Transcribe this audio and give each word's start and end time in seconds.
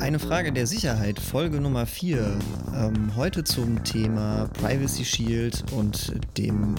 Eine 0.00 0.18
Frage 0.18 0.52
der 0.52 0.66
Sicherheit, 0.66 1.20
Folge 1.20 1.60
Nummer 1.60 1.86
4. 1.86 2.38
Ähm, 2.74 3.16
heute 3.16 3.44
zum 3.44 3.82
Thema 3.84 4.48
Privacy 4.60 5.04
Shield 5.04 5.64
und 5.72 6.12
dem 6.36 6.74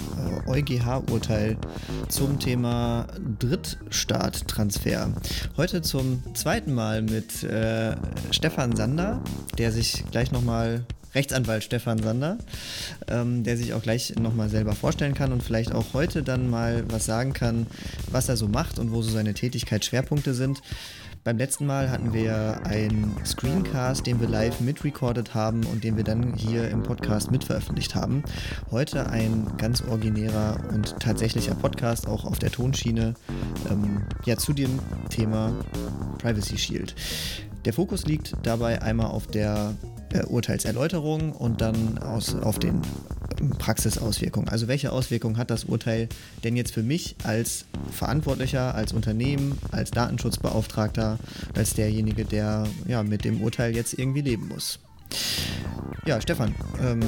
äh, 0.46 0.50
EuGH-Urteil 0.50 1.56
zum 2.08 2.38
Thema 2.38 3.06
Drittstaattransfer. 3.38 5.12
Heute 5.56 5.82
zum 5.82 6.22
zweiten 6.34 6.74
Mal 6.74 7.02
mit 7.02 7.42
äh, 7.42 7.96
Stefan 8.30 8.76
Sander, 8.76 9.22
der 9.58 9.72
sich 9.72 10.04
gleich 10.10 10.30
nochmal 10.30 10.84
Rechtsanwalt 11.16 11.64
Stefan 11.64 12.02
Sander, 12.02 12.36
ähm, 13.08 13.42
der 13.42 13.56
sich 13.56 13.72
auch 13.72 13.82
gleich 13.82 14.14
nochmal 14.16 14.50
selber 14.50 14.74
vorstellen 14.74 15.14
kann 15.14 15.32
und 15.32 15.42
vielleicht 15.42 15.72
auch 15.72 15.94
heute 15.94 16.22
dann 16.22 16.50
mal 16.50 16.84
was 16.88 17.06
sagen 17.06 17.32
kann, 17.32 17.66
was 18.10 18.28
er 18.28 18.36
so 18.36 18.46
macht 18.48 18.78
und 18.78 18.92
wo 18.92 19.00
so 19.00 19.10
seine 19.10 19.32
Tätigkeitsschwerpunkte 19.32 20.34
sind. 20.34 20.60
Beim 21.26 21.38
letzten 21.38 21.66
Mal 21.66 21.90
hatten 21.90 22.12
wir 22.12 22.60
einen 22.66 23.16
Screencast, 23.24 24.06
den 24.06 24.20
wir 24.20 24.28
live 24.28 24.60
mitrecorded 24.60 25.34
haben 25.34 25.66
und 25.66 25.82
den 25.82 25.96
wir 25.96 26.04
dann 26.04 26.34
hier 26.34 26.70
im 26.70 26.84
Podcast 26.84 27.32
mitveröffentlicht 27.32 27.96
haben. 27.96 28.22
Heute 28.70 29.10
ein 29.10 29.50
ganz 29.58 29.82
originärer 29.82 30.60
und 30.72 31.00
tatsächlicher 31.00 31.56
Podcast, 31.56 32.06
auch 32.06 32.26
auf 32.26 32.38
der 32.38 32.52
Tonschiene, 32.52 33.14
ähm, 33.68 34.02
ja, 34.24 34.36
zu 34.36 34.52
dem 34.52 34.78
Thema 35.10 35.52
Privacy 36.18 36.58
Shield. 36.58 36.94
Der 37.64 37.72
Fokus 37.72 38.06
liegt 38.06 38.36
dabei 38.44 38.80
einmal 38.80 39.08
auf 39.08 39.26
der 39.26 39.74
äh, 40.12 40.24
Urteilserläuterung 40.24 41.32
und 41.32 41.60
dann 41.60 41.98
aus, 41.98 42.34
auf 42.34 42.58
den 42.58 42.82
Praxisauswirkungen. 43.58 44.48
Also 44.48 44.68
welche 44.68 44.92
Auswirkungen 44.92 45.36
hat 45.36 45.50
das 45.50 45.64
Urteil 45.64 46.08
denn 46.44 46.56
jetzt 46.56 46.72
für 46.72 46.82
mich 46.82 47.16
als 47.24 47.64
Verantwortlicher, 47.92 48.74
als 48.74 48.92
Unternehmen, 48.92 49.58
als 49.72 49.90
Datenschutzbeauftragter, 49.90 51.18
als 51.54 51.74
derjenige, 51.74 52.24
der 52.24 52.66
ja, 52.86 53.02
mit 53.02 53.24
dem 53.24 53.42
Urteil 53.42 53.74
jetzt 53.74 53.98
irgendwie 53.98 54.22
leben 54.22 54.48
muss? 54.48 54.78
Ja, 56.06 56.20
Stefan, 56.20 56.54
ähm, 56.82 57.00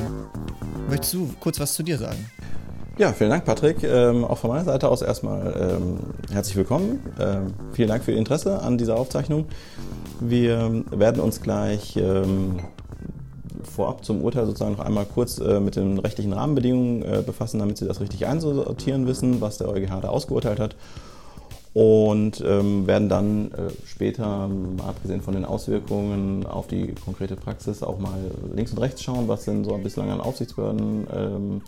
möchtest 0.89 1.15
du 1.15 1.33
kurz 1.41 1.61
was 1.61 1.75
zu 1.75 1.83
dir 1.83 1.99
sagen? 1.99 2.31
Ja, 2.99 3.12
vielen 3.12 3.31
Dank, 3.31 3.45
Patrick. 3.45 3.85
Ähm, 3.85 4.25
auch 4.25 4.39
von 4.39 4.51
meiner 4.51 4.65
Seite 4.65 4.89
aus 4.89 5.03
erstmal 5.03 5.79
ähm, 5.79 5.99
herzlich 6.33 6.57
willkommen. 6.57 6.99
Ähm, 7.21 7.55
vielen 7.73 7.89
Dank 7.89 8.03
für 8.03 8.11
Ihr 8.11 8.19
Interesse 8.19 8.61
an 8.61 8.77
dieser 8.77 8.97
Aufzeichnung. 8.97 9.47
Wir 10.19 10.83
werden 10.91 11.23
uns 11.23 11.41
gleich 11.41 11.97
ähm, 11.97 12.59
vorab 13.62 14.05
zum 14.05 14.23
Urteil 14.23 14.47
sozusagen 14.47 14.77
noch 14.77 14.84
einmal 14.84 15.06
kurz 15.06 15.39
äh, 15.39 15.61
mit 15.61 15.77
den 15.77 15.98
rechtlichen 15.98 16.33
Rahmenbedingungen 16.33 17.03
äh, 17.03 17.23
befassen, 17.25 17.59
damit 17.59 17.78
Sie 17.78 17.87
das 17.87 18.00
richtig 18.00 18.27
einsortieren 18.27 19.06
wissen, 19.06 19.41
was 19.41 19.59
der 19.59 19.69
EuGH 19.69 20.00
da 20.00 20.09
ausgeurteilt 20.09 20.61
hat. 20.61 20.77
Und 21.79 22.43
ähm, 22.45 22.89
werden 22.89 23.09
dann 23.09 23.53
äh, 23.53 23.71
später, 23.87 24.48
mal 24.48 24.89
abgesehen 24.89 25.23
von 25.23 25.34
den 25.34 25.45
Auswirkungen 25.45 26.45
auf 26.45 26.67
die 26.67 26.93
konkrete 27.05 27.37
Praxis, 27.37 27.84
auch 27.84 28.01
mal 28.01 28.19
links 28.53 28.73
und 28.73 28.79
rechts 28.79 29.01
schauen, 29.01 29.29
was 29.29 29.45
denn 29.45 29.62
so 29.62 29.79
bislang 29.79 30.11
an 30.11 30.21
Aufsichtsbehörden 30.21 31.06
ähm, 31.15 31.61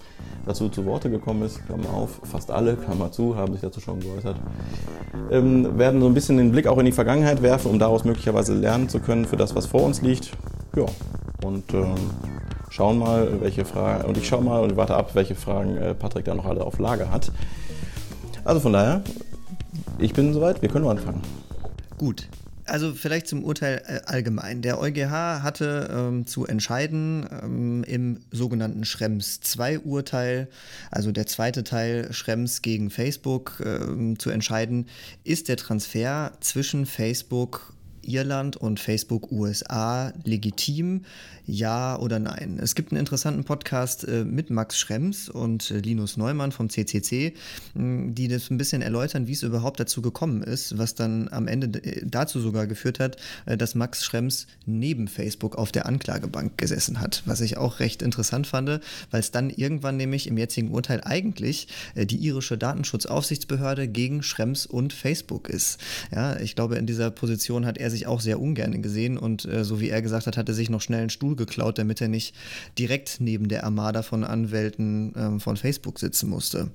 dazu 0.46 0.68
zu 0.68 0.84
Worte 0.84 1.10
gekommen 1.10 1.44
ist. 1.44 1.64
Klammer 1.64 1.94
auf, 1.94 2.20
fast 2.24 2.50
alle, 2.50 2.74
Klammer 2.74 3.12
zu, 3.12 3.36
haben 3.36 3.52
sich 3.52 3.60
dazu 3.60 3.78
schon 3.78 4.00
geäußert. 4.00 4.34
Ähm, 5.30 5.78
werden 5.78 6.00
so 6.00 6.08
ein 6.08 6.14
bisschen 6.14 6.38
den 6.38 6.50
Blick 6.50 6.66
auch 6.66 6.78
in 6.78 6.86
die 6.86 6.92
Vergangenheit 6.92 7.40
werfen, 7.40 7.70
um 7.70 7.78
daraus 7.78 8.02
möglicherweise 8.02 8.52
lernen 8.52 8.88
zu 8.88 8.98
können 8.98 9.26
für 9.26 9.36
das, 9.36 9.54
was 9.54 9.66
vor 9.66 9.84
uns 9.84 10.02
liegt. 10.02 10.32
Ja, 10.74 10.86
und 11.44 11.72
ähm, 11.72 11.94
schauen 12.68 12.98
mal, 12.98 13.40
welche 13.40 13.64
Fragen, 13.64 14.08
und 14.08 14.16
ich 14.16 14.26
schaue 14.26 14.42
mal 14.42 14.60
und 14.60 14.76
warte 14.76 14.96
ab, 14.96 15.14
welche 15.14 15.36
Fragen 15.36 15.76
äh, 15.76 15.94
Patrick 15.94 16.24
da 16.24 16.34
noch 16.34 16.46
alle 16.46 16.64
auf 16.64 16.80
Lager 16.80 17.12
hat. 17.12 17.30
Also 18.42 18.58
von 18.58 18.72
daher, 18.72 19.02
ich 20.00 20.12
bin 20.12 20.32
soweit, 20.32 20.62
wir 20.62 20.68
können 20.68 20.86
anfangen. 20.86 21.22
Gut. 21.98 22.28
Also 22.66 22.94
vielleicht 22.94 23.26
zum 23.26 23.42
Urteil 23.42 23.82
äh, 23.86 24.00
allgemein. 24.06 24.62
Der 24.62 24.78
EuGH 24.78 25.42
hatte 25.42 25.88
ähm, 25.92 26.26
zu 26.26 26.46
entscheiden 26.46 27.28
ähm, 27.42 27.84
im 27.84 28.20
sogenannten 28.30 28.84
Schrems 28.84 29.40
2 29.40 29.80
Urteil, 29.80 30.48
also 30.90 31.10
der 31.10 31.26
zweite 31.26 31.64
Teil 31.64 32.12
Schrems 32.12 32.62
gegen 32.62 32.90
Facebook, 32.90 33.60
ähm, 33.64 34.18
zu 34.18 34.30
entscheiden, 34.30 34.86
ist 35.24 35.48
der 35.48 35.56
Transfer 35.56 36.32
zwischen 36.40 36.86
Facebook 36.86 37.74
Irland 38.02 38.56
und 38.56 38.80
Facebook 38.80 39.30
USA 39.32 40.12
legitim? 40.24 41.02
Ja 41.46 41.98
oder 41.98 42.20
nein? 42.20 42.60
Es 42.62 42.76
gibt 42.76 42.92
einen 42.92 43.00
interessanten 43.00 43.42
Podcast 43.44 44.06
äh, 44.06 44.24
mit 44.24 44.50
Max 44.50 44.78
Schrems 44.78 45.28
und 45.28 45.70
äh, 45.70 45.78
Linus 45.78 46.16
Neumann 46.16 46.52
vom 46.52 46.70
CCC, 46.70 47.34
mh, 47.74 48.12
die 48.12 48.28
das 48.28 48.50
ein 48.50 48.58
bisschen 48.58 48.82
erläutern, 48.82 49.26
wie 49.26 49.32
es 49.32 49.42
überhaupt 49.42 49.80
dazu 49.80 50.00
gekommen 50.00 50.42
ist, 50.42 50.78
was 50.78 50.94
dann 50.94 51.28
am 51.32 51.48
Ende 51.48 51.82
äh, 51.82 52.02
dazu 52.06 52.40
sogar 52.40 52.66
geführt 52.66 53.00
hat, 53.00 53.16
dass 53.46 53.74
Max 53.74 54.04
Schrems 54.04 54.46
neben 54.66 55.08
Facebook 55.08 55.56
auf 55.56 55.72
der 55.72 55.86
Anklagebank 55.86 56.56
gesessen 56.56 57.00
hat, 57.00 57.22
was 57.26 57.40
ich 57.40 57.56
auch 57.56 57.80
recht 57.80 58.02
interessant 58.02 58.46
fand, 58.46 58.80
weil 59.10 59.20
es 59.20 59.30
dann 59.30 59.50
irgendwann 59.50 59.96
nämlich 59.96 60.26
im 60.26 60.38
jetzigen 60.38 60.70
Urteil 60.70 61.00
eigentlich 61.04 61.68
die 61.96 62.16
irische 62.16 62.58
Datenschutzaufsichtsbehörde 62.58 63.88
gegen 63.88 64.22
Schrems 64.22 64.66
und 64.66 64.92
Facebook 64.92 65.48
ist. 65.48 65.78
Ja, 66.14 66.38
ich 66.38 66.54
glaube, 66.54 66.76
in 66.76 66.86
dieser 66.86 67.10
Position 67.10 67.66
hat 67.66 67.78
er 67.78 67.89
sich 67.90 68.06
auch 68.06 68.20
sehr 68.20 68.40
ungern 68.40 68.82
gesehen 68.82 69.18
und 69.18 69.44
äh, 69.44 69.64
so 69.64 69.80
wie 69.80 69.90
er 69.90 70.02
gesagt 70.02 70.26
hat, 70.26 70.36
hat 70.36 70.48
er 70.48 70.54
sich 70.54 70.70
noch 70.70 70.80
schnell 70.80 71.00
einen 71.00 71.10
Stuhl 71.10 71.36
geklaut, 71.36 71.78
damit 71.78 72.00
er 72.00 72.08
nicht 72.08 72.34
direkt 72.78 73.20
neben 73.20 73.48
der 73.48 73.64
Armada 73.64 74.02
von 74.02 74.24
Anwälten 74.24 75.12
ähm, 75.16 75.40
von 75.40 75.56
Facebook 75.56 75.98
sitzen 75.98 76.30
musste. 76.30 76.70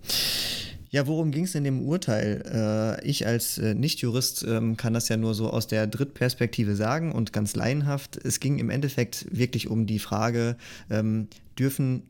Ja, 0.96 1.08
worum 1.08 1.31
ging 1.31 1.44
es 1.44 1.56
in 1.56 1.66
dem 1.66 1.81
Urteil? 1.81 3.00
Äh, 3.02 3.06
ich 3.06 3.28
als 3.28 3.58
äh, 3.58 3.74
Nichtjurist 3.74 4.46
ähm, 4.48 4.78
kann 4.78 4.94
das 4.94 5.09
ja 5.09 5.18
nur 5.18 5.34
so 5.34 5.50
aus 5.50 5.68
der 5.68 5.88
Drittperspektive 5.88 6.76
sagen 6.76 7.12
und 7.12 7.34
ganz 7.34 7.56
laienhaft. 7.56 8.18
Es 8.24 8.40
ging 8.40 8.59
im 8.59 8.70
Endeffekt 8.70 9.26
wirklich 9.30 9.68
um 9.70 9.88
die 9.88 10.00
Frage, 10.00 10.56
ähm, 10.90 11.28
dürfen 11.59 12.03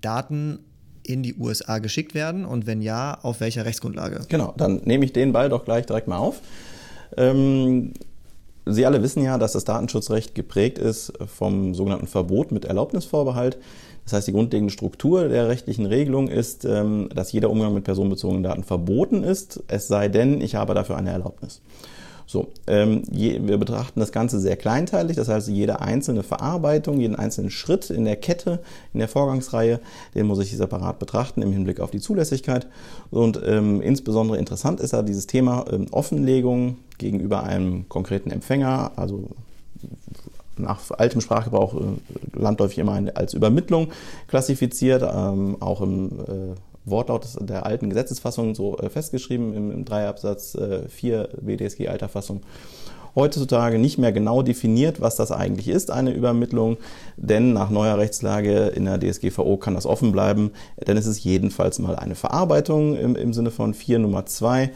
Daten 0.00 0.60
in 1.02 1.22
die 1.22 1.34
USA 1.34 1.78
geschickt 1.78 2.14
werden 2.14 2.44
und 2.44 2.66
wenn 2.66 2.80
ja, 2.80 3.18
auf 3.20 3.40
welcher 3.40 3.64
Rechtsgrundlage? 3.64 4.24
Genau, 4.28 4.54
dann 4.56 4.80
nehme 4.84 5.04
ich 5.04 5.12
den 5.12 5.32
Ball 5.32 5.48
doch 5.48 5.64
gleich 5.64 5.86
direkt 5.86 6.08
mal 6.08 6.18
auf. 6.18 6.40
Ähm, 7.16 7.92
Sie 8.66 8.86
alle 8.86 9.02
wissen 9.02 9.22
ja, 9.22 9.38
dass 9.38 9.52
das 9.52 9.64
Datenschutzrecht 9.64 10.34
geprägt 10.34 10.78
ist 10.78 11.12
vom 11.26 11.74
sogenannten 11.74 12.06
Verbot 12.06 12.52
mit 12.52 12.66
Erlaubnisvorbehalt. 12.66 13.58
Das 14.04 14.12
heißt, 14.12 14.28
die 14.28 14.32
grundlegende 14.32 14.72
Struktur 14.72 15.28
der 15.28 15.48
rechtlichen 15.48 15.86
Regelung 15.86 16.28
ist, 16.28 16.64
ähm, 16.64 17.08
dass 17.14 17.32
jeder 17.32 17.50
Umgang 17.50 17.74
mit 17.74 17.84
personenbezogenen 17.84 18.42
Daten 18.42 18.64
verboten 18.64 19.24
ist, 19.24 19.62
es 19.68 19.88
sei 19.88 20.08
denn, 20.08 20.40
ich 20.40 20.54
habe 20.54 20.74
dafür 20.74 20.96
eine 20.96 21.10
Erlaubnis. 21.10 21.62
So, 22.30 22.46
ähm, 22.68 23.02
je, 23.10 23.40
wir 23.42 23.58
betrachten 23.58 23.98
das 23.98 24.12
Ganze 24.12 24.38
sehr 24.38 24.54
kleinteilig, 24.54 25.16
das 25.16 25.26
heißt, 25.26 25.48
jede 25.48 25.80
einzelne 25.80 26.22
Verarbeitung, 26.22 27.00
jeden 27.00 27.16
einzelnen 27.16 27.50
Schritt 27.50 27.90
in 27.90 28.04
der 28.04 28.14
Kette, 28.14 28.60
in 28.94 29.00
der 29.00 29.08
Vorgangsreihe, 29.08 29.80
den 30.14 30.28
muss 30.28 30.38
ich 30.38 30.56
separat 30.56 31.00
betrachten 31.00 31.42
im 31.42 31.50
Hinblick 31.52 31.80
auf 31.80 31.90
die 31.90 31.98
Zulässigkeit. 31.98 32.68
Und 33.10 33.40
ähm, 33.44 33.82
insbesondere 33.82 34.38
interessant 34.38 34.78
ist 34.78 34.92
da 34.92 35.02
dieses 35.02 35.26
Thema 35.26 35.64
ähm, 35.72 35.88
Offenlegung 35.90 36.76
gegenüber 36.98 37.42
einem 37.42 37.88
konkreten 37.88 38.30
Empfänger, 38.30 38.92
also 38.94 39.30
nach 40.56 40.78
altem 40.92 41.20
Sprachgebrauch 41.20 41.74
äh, 41.74 42.38
landläufig 42.38 42.78
immer 42.78 43.02
als 43.12 43.34
Übermittlung 43.34 43.88
klassifiziert, 44.28 45.02
ähm, 45.02 45.56
auch 45.58 45.80
im 45.80 46.20
äh, 46.20 46.54
Wortlaut 46.84 47.26
der 47.40 47.66
alten 47.66 47.90
Gesetzesfassung 47.90 48.54
so 48.54 48.78
äh, 48.78 48.88
festgeschrieben 48.88 49.54
im, 49.54 49.70
im 49.70 49.84
Dreierabsatz 49.84 50.54
äh, 50.54 50.88
4 50.88 51.28
BDSG 51.40 51.88
alter 51.88 52.08
Fassung. 52.08 52.42
Heutzutage 53.16 53.78
nicht 53.78 53.98
mehr 53.98 54.12
genau 54.12 54.42
definiert, 54.42 55.00
was 55.00 55.16
das 55.16 55.32
eigentlich 55.32 55.66
ist, 55.68 55.90
eine 55.90 56.12
Übermittlung, 56.12 56.76
denn 57.16 57.52
nach 57.52 57.68
neuer 57.68 57.98
Rechtslage 57.98 58.68
in 58.68 58.84
der 58.84 59.00
DSGVO 59.00 59.56
kann 59.56 59.74
das 59.74 59.84
offen 59.84 60.12
bleiben, 60.12 60.52
denn 60.86 60.96
es 60.96 61.06
ist 61.06 61.24
jedenfalls 61.24 61.80
mal 61.80 61.96
eine 61.96 62.14
Verarbeitung 62.14 62.96
im, 62.96 63.16
im 63.16 63.32
Sinne 63.32 63.50
von 63.50 63.74
4 63.74 63.98
Nummer 63.98 64.26
2 64.26 64.70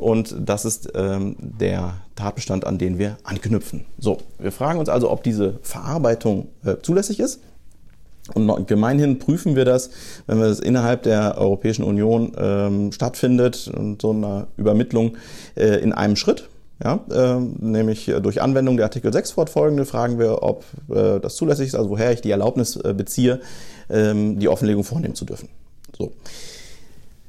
und 0.00 0.34
das 0.40 0.64
ist 0.64 0.90
ähm, 0.94 1.36
der 1.38 1.94
Tatbestand, 2.16 2.66
an 2.66 2.78
den 2.78 2.98
wir 2.98 3.18
anknüpfen. 3.22 3.84
So, 3.98 4.16
wir 4.38 4.50
fragen 4.50 4.78
uns 4.78 4.88
also, 4.88 5.10
ob 5.10 5.22
diese 5.22 5.58
Verarbeitung 5.60 6.48
äh, 6.64 6.76
zulässig 6.80 7.20
ist. 7.20 7.40
Und 8.34 8.66
gemeinhin 8.66 9.18
prüfen 9.18 9.56
wir 9.56 9.64
das, 9.64 9.90
wenn 10.26 10.38
wir 10.38 10.48
das 10.48 10.60
innerhalb 10.60 11.02
der 11.02 11.38
Europäischen 11.38 11.84
Union 11.84 12.32
ähm, 12.38 12.92
stattfindet 12.92 13.70
so 14.00 14.10
eine 14.10 14.46
Übermittlung 14.56 15.16
äh, 15.56 15.80
in 15.80 15.92
einem 15.92 16.16
Schritt. 16.16 16.48
Ja, 16.82 17.04
äh, 17.10 17.38
nämlich 17.58 18.10
durch 18.22 18.40
Anwendung 18.40 18.78
der 18.78 18.86
Artikel 18.86 19.12
6 19.12 19.32
fortfolgende 19.32 19.84
fragen 19.84 20.18
wir, 20.18 20.42
ob 20.42 20.64
äh, 20.88 21.20
das 21.20 21.36
zulässig 21.36 21.66
ist, 21.68 21.74
also 21.74 21.90
woher 21.90 22.10
ich 22.12 22.22
die 22.22 22.30
Erlaubnis 22.30 22.76
äh, 22.76 22.94
beziehe, 22.96 23.40
ähm, 23.90 24.38
die 24.38 24.48
Offenlegung 24.48 24.82
vornehmen 24.82 25.14
zu 25.14 25.26
dürfen. 25.26 25.50
So. 25.96 26.12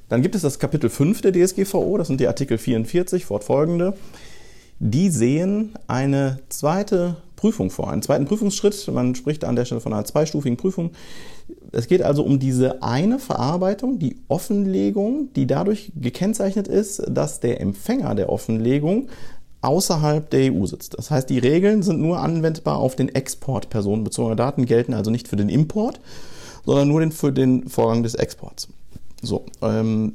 Dann 0.08 0.22
gibt 0.22 0.36
es 0.36 0.42
das 0.42 0.58
Kapitel 0.58 0.90
5 0.90 1.22
der 1.22 1.34
DSGVO, 1.34 1.98
das 1.98 2.08
sind 2.08 2.22
die 2.22 2.28
Artikel 2.28 2.58
44 2.58 3.26
fortfolgende. 3.26 3.94
Die 4.80 5.10
sehen 5.10 5.74
eine 5.88 6.40
zweite 6.48 7.18
Prüfung 7.42 7.72
vor, 7.72 7.90
einen 7.90 8.04
zweiten 8.04 8.26
Prüfungsschritt. 8.26 8.88
Man 8.94 9.16
spricht 9.16 9.44
an 9.46 9.56
der 9.56 9.66
Stelle 9.66 9.82
von 9.82 9.94
einer 9.94 10.06
zweistufigen 10.06 10.58
Prüfung. 10.58 10.92
Es 11.72 11.88
geht 11.88 12.04
also 12.04 12.24
um 12.24 12.38
diese 12.38 12.84
eine 12.84 13.18
Verarbeitung, 13.18 13.98
die 13.98 14.18
Offenlegung, 14.28 15.34
die 15.36 15.48
dadurch 15.48 15.92
gekennzeichnet 16.00 16.68
ist, 16.68 17.02
dass 17.10 17.40
der 17.40 17.60
Empfänger 17.60 18.14
der 18.14 18.30
Offenlegung 18.30 19.10
außerhalb 19.62 20.30
der 20.30 20.54
EU 20.54 20.68
sitzt. 20.68 21.00
Das 21.00 21.10
heißt, 21.10 21.32
die 21.32 21.40
Regeln 21.40 21.82
sind 21.82 22.00
nur 22.00 22.20
anwendbar 22.20 22.78
auf 22.78 22.96
den 22.96 23.10
Export 23.10 23.72
personenbezogener 23.72 24.36
Daten, 24.36 24.66
gelten 24.68 24.94
also 24.94 25.10
nicht 25.10 25.28
für 25.28 25.36
den 25.36 25.50
Import, 25.50 26.00
sondern 26.64 26.88
nur 26.88 27.12
für 27.12 27.32
den 27.32 27.68
Vorgang 27.70 28.04
des 28.04 28.14
Exports. 28.14 28.68
So, 29.24 29.46
ähm, 29.64 30.14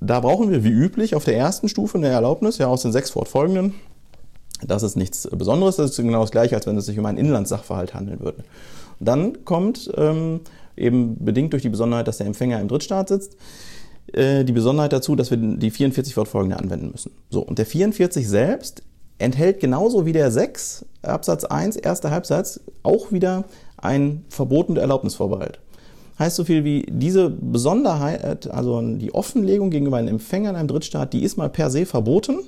da 0.00 0.20
brauchen 0.20 0.52
wir 0.52 0.62
wie 0.62 0.70
üblich 0.70 1.16
auf 1.16 1.24
der 1.24 1.36
ersten 1.36 1.68
Stufe 1.68 1.98
eine 1.98 2.08
Erlaubnis, 2.08 2.58
ja 2.58 2.68
aus 2.68 2.82
den 2.82 2.92
sechs 2.92 3.10
fortfolgenden. 3.10 3.74
Das 4.66 4.82
ist 4.82 4.96
nichts 4.96 5.28
Besonderes, 5.30 5.76
das 5.76 5.92
ist 5.92 5.96
genau 5.96 6.20
das 6.20 6.30
gleiche, 6.30 6.54
als 6.54 6.66
wenn 6.66 6.76
es 6.76 6.86
sich 6.86 6.98
um 6.98 7.06
einen 7.06 7.18
Inlandssachverhalt 7.18 7.94
handeln 7.94 8.20
würde. 8.20 8.44
Und 8.98 9.08
dann 9.08 9.44
kommt 9.44 9.90
ähm, 9.96 10.40
eben 10.76 11.22
bedingt 11.24 11.52
durch 11.52 11.62
die 11.62 11.68
Besonderheit, 11.68 12.08
dass 12.08 12.18
der 12.18 12.26
Empfänger 12.26 12.60
im 12.60 12.68
Drittstaat 12.68 13.08
sitzt, 13.08 13.36
äh, 14.12 14.44
die 14.44 14.52
Besonderheit 14.52 14.92
dazu, 14.92 15.16
dass 15.16 15.30
wir 15.30 15.38
die 15.38 15.70
44 15.70 16.14
fortfolgende 16.14 16.58
anwenden 16.58 16.90
müssen. 16.90 17.12
So, 17.30 17.40
und 17.40 17.58
der 17.58 17.66
44 17.66 18.28
selbst 18.28 18.82
enthält 19.18 19.60
genauso 19.60 20.06
wie 20.06 20.12
der 20.12 20.30
6 20.30 20.86
Absatz 21.02 21.44
1, 21.44 21.76
erster 21.76 22.10
Halbsatz, 22.10 22.60
auch 22.82 23.12
wieder 23.12 23.44
ein 23.76 24.24
Verbot 24.28 24.68
und 24.68 24.78
Erlaubnisvorbehalt. 24.78 25.60
Heißt 26.18 26.36
so 26.36 26.44
viel 26.44 26.64
wie 26.64 26.86
diese 26.88 27.30
Besonderheit, 27.30 28.50
also 28.50 28.80
die 28.82 29.14
Offenlegung 29.14 29.70
gegenüber 29.70 29.96
einem 29.96 30.08
Empfänger 30.08 30.50
in 30.50 30.56
einem 30.56 30.68
Drittstaat, 30.68 31.12
die 31.12 31.22
ist 31.22 31.38
mal 31.38 31.48
per 31.48 31.70
se 31.70 31.86
verboten, 31.86 32.40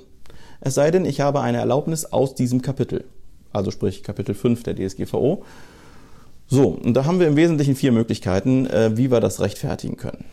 es 0.65 0.75
sei 0.75 0.91
denn, 0.91 1.03
ich 1.03 1.19
habe 1.19 1.41
eine 1.41 1.57
Erlaubnis 1.57 2.05
aus 2.05 2.35
diesem 2.35 2.61
Kapitel. 2.61 3.03
Also 3.51 3.69
sprich 3.69 4.01
Kapitel 4.01 4.33
5 4.33 4.63
der 4.63 4.75
DSGVO. 4.75 5.43
So, 6.47 6.69
und 6.69 6.93
da 6.93 7.05
haben 7.05 7.19
wir 7.19 7.27
im 7.27 7.35
Wesentlichen 7.35 7.75
vier 7.75 7.91
Möglichkeiten, 7.91 8.65
äh, 8.67 8.95
wie 8.95 9.11
wir 9.11 9.19
das 9.19 9.41
rechtfertigen 9.41 9.97
können. 9.97 10.23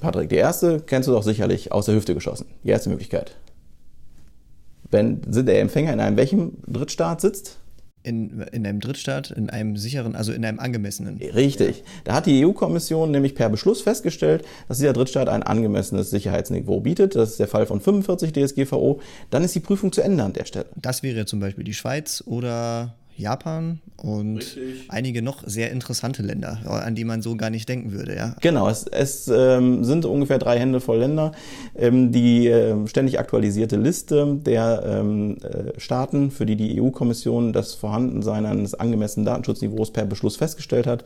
Patrick, 0.00 0.30
die 0.30 0.36
erste 0.36 0.80
kennst 0.80 1.08
du 1.08 1.12
doch 1.12 1.22
sicherlich 1.22 1.70
aus 1.70 1.86
der 1.86 1.94
Hüfte 1.94 2.14
geschossen. 2.14 2.46
Die 2.64 2.70
erste 2.70 2.90
Möglichkeit. 2.90 3.36
Wenn 4.90 5.20
der 5.26 5.60
Empfänger 5.60 5.92
in 5.92 6.00
einem 6.00 6.16
welchem 6.16 6.54
Drittstaat 6.66 7.20
sitzt? 7.20 7.58
In, 8.08 8.40
in 8.52 8.66
einem 8.66 8.80
Drittstaat, 8.80 9.30
in 9.30 9.50
einem 9.50 9.76
sicheren, 9.76 10.16
also 10.16 10.32
in 10.32 10.42
einem 10.44 10.58
angemessenen. 10.58 11.18
Richtig. 11.18 11.84
Da 12.04 12.14
hat 12.14 12.24
die 12.24 12.46
EU-Kommission 12.46 13.10
nämlich 13.10 13.34
per 13.34 13.50
Beschluss 13.50 13.82
festgestellt, 13.82 14.44
dass 14.66 14.78
dieser 14.78 14.94
Drittstaat 14.94 15.28
ein 15.28 15.42
angemessenes 15.42 16.08
Sicherheitsniveau 16.08 16.80
bietet. 16.80 17.14
Das 17.14 17.32
ist 17.32 17.38
der 17.38 17.48
Fall 17.48 17.66
von 17.66 17.80
45 17.80 18.32
DSGVO. 18.32 19.00
Dann 19.28 19.44
ist 19.44 19.54
die 19.54 19.60
Prüfung 19.60 19.92
zu 19.92 20.00
Ende 20.00 20.24
an 20.24 20.32
der 20.32 20.46
Stelle. 20.46 20.66
Das 20.76 21.02
wäre 21.02 21.26
zum 21.26 21.40
Beispiel 21.40 21.64
die 21.64 21.74
Schweiz 21.74 22.24
oder 22.26 22.94
Japan 23.18 23.80
und 23.96 24.38
Richtig. 24.38 24.84
einige 24.88 25.22
noch 25.22 25.42
sehr 25.44 25.72
interessante 25.72 26.22
Länder, 26.22 26.60
an 26.66 26.94
die 26.94 27.04
man 27.04 27.20
so 27.20 27.36
gar 27.36 27.50
nicht 27.50 27.68
denken 27.68 27.92
würde. 27.92 28.14
Ja. 28.14 28.36
Genau, 28.40 28.68
es, 28.68 28.86
es 28.86 29.28
ähm, 29.28 29.84
sind 29.84 30.04
ungefähr 30.04 30.38
drei 30.38 30.58
Hände 30.58 30.80
voll 30.80 30.98
Länder. 30.98 31.32
Ähm, 31.76 32.12
die 32.12 32.46
äh, 32.46 32.86
ständig 32.86 33.18
aktualisierte 33.18 33.76
Liste 33.76 34.38
der 34.46 34.82
ähm, 34.86 35.36
äh, 35.42 35.78
Staaten, 35.78 36.30
für 36.30 36.46
die 36.46 36.56
die 36.56 36.80
EU-Kommission 36.80 37.52
das 37.52 37.74
Vorhandensein 37.74 38.46
eines 38.46 38.74
angemessenen 38.74 39.26
Datenschutzniveaus 39.26 39.92
per 39.92 40.06
Beschluss 40.06 40.36
festgestellt 40.36 40.86
hat, 40.86 41.04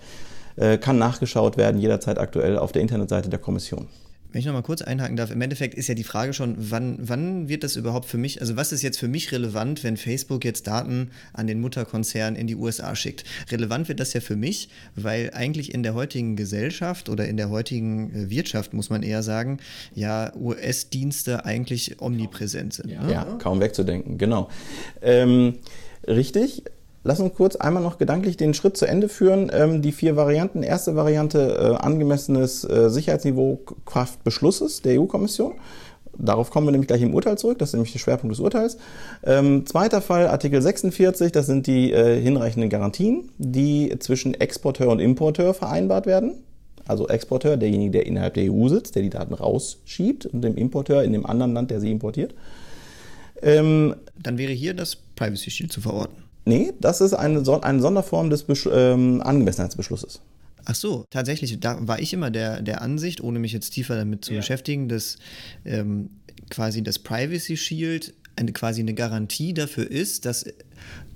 äh, 0.56 0.76
kann 0.76 0.98
nachgeschaut 0.98 1.56
werden, 1.56 1.80
jederzeit 1.80 2.18
aktuell 2.18 2.58
auf 2.58 2.72
der 2.72 2.82
Internetseite 2.82 3.30
der 3.30 3.38
Kommission. 3.38 3.86
Wenn 4.32 4.40
ich 4.40 4.46
nochmal 4.46 4.62
kurz 4.62 4.82
einhaken 4.82 5.16
darf, 5.16 5.30
im 5.30 5.40
Endeffekt 5.40 5.74
ist 5.74 5.88
ja 5.88 5.94
die 5.94 6.04
Frage 6.04 6.32
schon, 6.32 6.56
wann, 6.58 6.96
wann 7.00 7.48
wird 7.48 7.64
das 7.64 7.76
überhaupt 7.76 8.06
für 8.06 8.18
mich, 8.18 8.40
also 8.40 8.56
was 8.56 8.72
ist 8.72 8.82
jetzt 8.82 8.98
für 8.98 9.08
mich 9.08 9.30
relevant, 9.30 9.84
wenn 9.84 9.96
Facebook 9.96 10.44
jetzt 10.44 10.66
Daten 10.66 11.10
an 11.34 11.46
den 11.46 11.60
Mutterkonzern 11.60 12.34
in 12.34 12.46
die 12.46 12.56
USA 12.56 12.96
schickt? 12.96 13.24
Relevant 13.50 13.88
wird 13.88 14.00
das 14.00 14.14
ja 14.14 14.20
für 14.20 14.36
mich, 14.36 14.70
weil 14.96 15.30
eigentlich 15.34 15.74
in 15.74 15.82
der 15.82 15.94
heutigen 15.94 16.36
Gesellschaft 16.36 17.08
oder 17.08 17.28
in 17.28 17.36
der 17.36 17.50
heutigen 17.50 18.14
äh, 18.14 18.30
Wirtschaft, 18.30 18.72
muss 18.72 18.90
man 18.90 19.02
eher 19.02 19.22
sagen, 19.22 19.58
ja 19.94 20.34
US-Dienste 20.34 21.44
eigentlich 21.44 22.00
omnipräsent 22.00 22.72
sind. 22.72 22.86
Ne? 22.86 23.12
Ja, 23.12 23.24
kaum 23.38 23.60
wegzudenken, 23.60 24.18
genau. 24.18 24.48
Ähm, 25.02 25.58
richtig. 26.06 26.64
Lass 27.04 27.20
uns 27.20 27.34
kurz 27.34 27.56
einmal 27.56 27.82
noch 27.82 27.98
gedanklich 27.98 28.36
den 28.36 28.54
Schritt 28.54 28.76
zu 28.76 28.86
Ende 28.86 29.08
führen. 29.08 29.50
Ähm, 29.52 29.82
die 29.82 29.92
vier 29.92 30.16
Varianten. 30.16 30.62
Erste 30.62 30.94
Variante, 30.94 31.56
äh, 31.58 31.82
angemessenes 31.82 32.64
äh, 32.64 32.90
Sicherheitsniveau 32.90 33.60
Kraft 33.84 34.22
Beschlusses 34.24 34.82
der 34.82 35.00
EU-Kommission. 35.00 35.54
Darauf 36.18 36.50
kommen 36.50 36.66
wir 36.66 36.72
nämlich 36.72 36.88
gleich 36.88 37.02
im 37.02 37.14
Urteil 37.14 37.38
zurück, 37.38 37.58
das 37.58 37.70
ist 37.70 37.74
nämlich 37.74 37.92
der 37.92 37.98
Schwerpunkt 37.98 38.34
des 38.34 38.40
Urteils. 38.40 38.76
Ähm, 39.24 39.64
zweiter 39.64 40.02
Fall, 40.02 40.26
Artikel 40.26 40.60
46, 40.60 41.32
das 41.32 41.46
sind 41.46 41.66
die 41.66 41.90
äh, 41.90 42.20
hinreichenden 42.20 42.68
Garantien, 42.68 43.30
die 43.38 43.96
zwischen 43.98 44.34
Exporteur 44.34 44.90
und 44.90 45.00
Importeur 45.00 45.54
vereinbart 45.54 46.06
werden. 46.06 46.34
Also 46.86 47.08
Exporteur, 47.08 47.56
derjenige, 47.56 47.92
der 47.92 48.06
innerhalb 48.06 48.34
der 48.34 48.52
EU 48.52 48.68
sitzt, 48.68 48.94
der 48.94 49.02
die 49.02 49.10
Daten 49.10 49.32
rausschiebt, 49.32 50.26
und 50.26 50.42
dem 50.42 50.56
Importeur 50.56 51.02
in 51.02 51.12
dem 51.12 51.24
anderen 51.24 51.54
Land, 51.54 51.70
der 51.70 51.80
sie 51.80 51.90
importiert. 51.90 52.34
Ähm, 53.40 53.94
Dann 54.20 54.36
wäre 54.36 54.52
hier 54.52 54.74
das 54.74 54.96
Privacy 54.96 55.50
Shield 55.50 55.72
zu 55.72 55.80
verorten. 55.80 56.16
Nee, 56.44 56.72
das 56.80 57.00
ist 57.00 57.14
eine, 57.14 57.42
eine 57.62 57.80
Sonderform 57.80 58.30
des 58.30 58.44
Besch 58.44 58.68
ähm, 58.70 59.20
Angemessenheitsbeschlusses. 59.22 60.20
Ach 60.64 60.74
so, 60.74 61.04
tatsächlich, 61.10 61.58
da 61.60 61.76
war 61.80 61.98
ich 61.98 62.12
immer 62.12 62.30
der, 62.30 62.62
der 62.62 62.82
Ansicht, 62.82 63.20
ohne 63.20 63.38
mich 63.38 63.52
jetzt 63.52 63.70
tiefer 63.70 63.96
damit 63.96 64.24
zu 64.24 64.32
ja. 64.32 64.38
beschäftigen, 64.40 64.88
dass 64.88 65.16
ähm, 65.64 66.10
quasi 66.50 66.82
das 66.82 66.98
Privacy 66.98 67.56
Shield 67.56 68.14
eine, 68.42 68.52
quasi 68.52 68.80
eine 68.80 68.94
Garantie 68.94 69.54
dafür 69.54 69.90
ist, 69.90 70.26
dass 70.26 70.44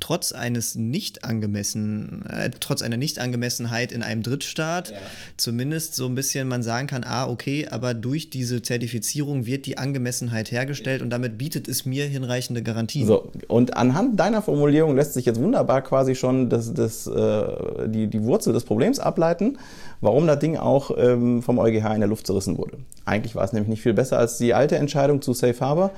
trotz 0.00 0.32
eines 0.32 0.74
nicht 0.74 1.24
angemessen, 1.24 2.24
äh, 2.28 2.50
trotz 2.60 2.82
einer 2.82 2.96
Nichtangemessenheit 2.96 3.92
in 3.92 4.02
einem 4.02 4.22
Drittstaat 4.22 4.90
ja. 4.90 4.96
zumindest 5.36 5.94
so 5.94 6.06
ein 6.06 6.14
bisschen 6.14 6.48
man 6.48 6.62
sagen 6.62 6.86
kann, 6.86 7.04
ah, 7.04 7.28
okay, 7.28 7.66
aber 7.70 7.94
durch 7.94 8.30
diese 8.30 8.62
Zertifizierung 8.62 9.46
wird 9.46 9.66
die 9.66 9.78
Angemessenheit 9.78 10.50
hergestellt 10.50 11.02
und 11.02 11.10
damit 11.10 11.38
bietet 11.38 11.68
es 11.68 11.86
mir 11.86 12.06
hinreichende 12.06 12.62
Garantien. 12.62 13.06
So, 13.06 13.32
und 13.48 13.76
anhand 13.76 14.20
deiner 14.20 14.42
Formulierung 14.42 14.96
lässt 14.96 15.14
sich 15.14 15.24
jetzt 15.24 15.40
wunderbar 15.40 15.82
quasi 15.82 16.14
schon 16.14 16.50
das, 16.50 16.72
das, 16.74 17.06
äh, 17.06 17.88
die, 17.88 18.06
die 18.08 18.22
Wurzel 18.22 18.52
des 18.52 18.64
Problems 18.64 18.98
ableiten, 18.98 19.58
warum 20.00 20.26
das 20.26 20.38
Ding 20.38 20.56
auch 20.56 20.90
ähm, 20.96 21.42
vom 21.42 21.58
EuGH 21.58 21.94
in 21.94 22.00
der 22.00 22.08
Luft 22.08 22.26
zerrissen 22.26 22.58
wurde. 22.58 22.78
Eigentlich 23.04 23.34
war 23.34 23.44
es 23.44 23.52
nämlich 23.52 23.68
nicht 23.68 23.82
viel 23.82 23.94
besser 23.94 24.18
als 24.18 24.38
die 24.38 24.54
alte 24.54 24.76
Entscheidung 24.76 25.22
zu 25.22 25.32
Safe 25.32 25.58
Harbor. 25.60 25.90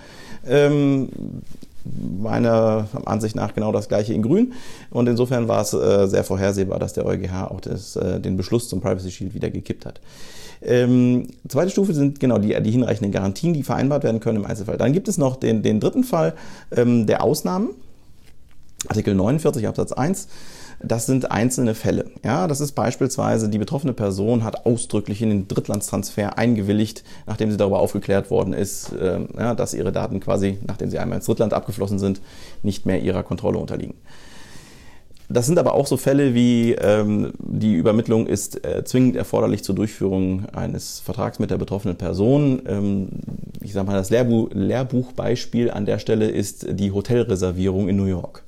Ähm, 0.46 1.08
meiner 2.20 2.86
Ansicht 3.04 3.34
nach 3.34 3.54
genau 3.54 3.72
das 3.72 3.88
gleiche 3.88 4.12
in 4.12 4.22
Grün. 4.22 4.52
Und 4.90 5.08
insofern 5.08 5.48
war 5.48 5.62
es 5.62 5.72
äh, 5.72 6.06
sehr 6.06 6.24
vorhersehbar, 6.24 6.78
dass 6.78 6.92
der 6.92 7.06
EuGH 7.06 7.50
auch 7.50 7.60
das, 7.60 7.96
äh, 7.96 8.20
den 8.20 8.36
Beschluss 8.36 8.68
zum 8.68 8.80
Privacy 8.80 9.10
Shield 9.10 9.34
wieder 9.34 9.50
gekippt 9.50 9.86
hat. 9.86 10.00
Ähm, 10.60 11.28
zweite 11.48 11.70
Stufe 11.70 11.94
sind 11.94 12.18
genau 12.20 12.38
die, 12.38 12.60
die 12.62 12.70
hinreichenden 12.70 13.12
Garantien, 13.12 13.54
die 13.54 13.62
vereinbart 13.62 14.02
werden 14.02 14.20
können 14.20 14.38
im 14.38 14.46
Einzelfall. 14.46 14.76
Dann 14.76 14.92
gibt 14.92 15.08
es 15.08 15.18
noch 15.18 15.36
den, 15.36 15.62
den 15.62 15.80
dritten 15.80 16.04
Fall 16.04 16.34
ähm, 16.76 17.06
der 17.06 17.22
Ausnahmen. 17.22 17.70
Artikel 18.88 19.14
49 19.14 19.66
Absatz 19.66 19.92
1. 19.92 20.28
Das 20.80 21.06
sind 21.06 21.30
einzelne 21.30 21.74
Fälle. 21.74 22.04
Ja, 22.24 22.46
das 22.46 22.60
ist 22.60 22.72
beispielsweise, 22.72 23.48
die 23.48 23.58
betroffene 23.58 23.92
Person 23.92 24.44
hat 24.44 24.64
ausdrücklich 24.64 25.22
in 25.22 25.30
den 25.30 25.48
Drittlandstransfer 25.48 26.38
eingewilligt, 26.38 27.02
nachdem 27.26 27.50
sie 27.50 27.56
darüber 27.56 27.80
aufgeklärt 27.80 28.30
worden 28.30 28.52
ist, 28.52 28.92
äh, 28.92 29.20
ja, 29.36 29.54
dass 29.54 29.74
ihre 29.74 29.90
Daten 29.90 30.20
quasi, 30.20 30.58
nachdem 30.66 30.90
sie 30.90 30.98
einmal 30.98 31.16
ins 31.16 31.26
Drittland 31.26 31.52
abgeflossen 31.52 31.98
sind, 31.98 32.20
nicht 32.62 32.86
mehr 32.86 33.00
ihrer 33.00 33.24
Kontrolle 33.24 33.58
unterliegen. 33.58 33.94
Das 35.30 35.44
sind 35.44 35.58
aber 35.58 35.74
auch 35.74 35.86
so 35.86 35.98
Fälle 35.98 36.32
wie 36.32 36.72
ähm, 36.72 37.32
die 37.38 37.74
Übermittlung 37.74 38.26
ist 38.26 38.64
äh, 38.64 38.82
zwingend 38.84 39.14
erforderlich 39.14 39.62
zur 39.62 39.74
Durchführung 39.74 40.46
eines 40.54 41.00
Vertrags 41.00 41.38
mit 41.38 41.50
der 41.50 41.58
betroffenen 41.58 41.96
Person. 41.96 42.62
Ähm, 42.66 43.08
ich 43.60 43.74
sage 43.74 43.86
mal, 43.86 43.94
das 43.94 44.08
Lehrbuch, 44.08 44.48
Lehrbuchbeispiel 44.54 45.70
an 45.70 45.84
der 45.84 45.98
Stelle 45.98 46.30
ist 46.30 46.66
die 46.70 46.92
Hotelreservierung 46.92 47.90
in 47.90 47.96
New 47.96 48.06
York. 48.06 48.44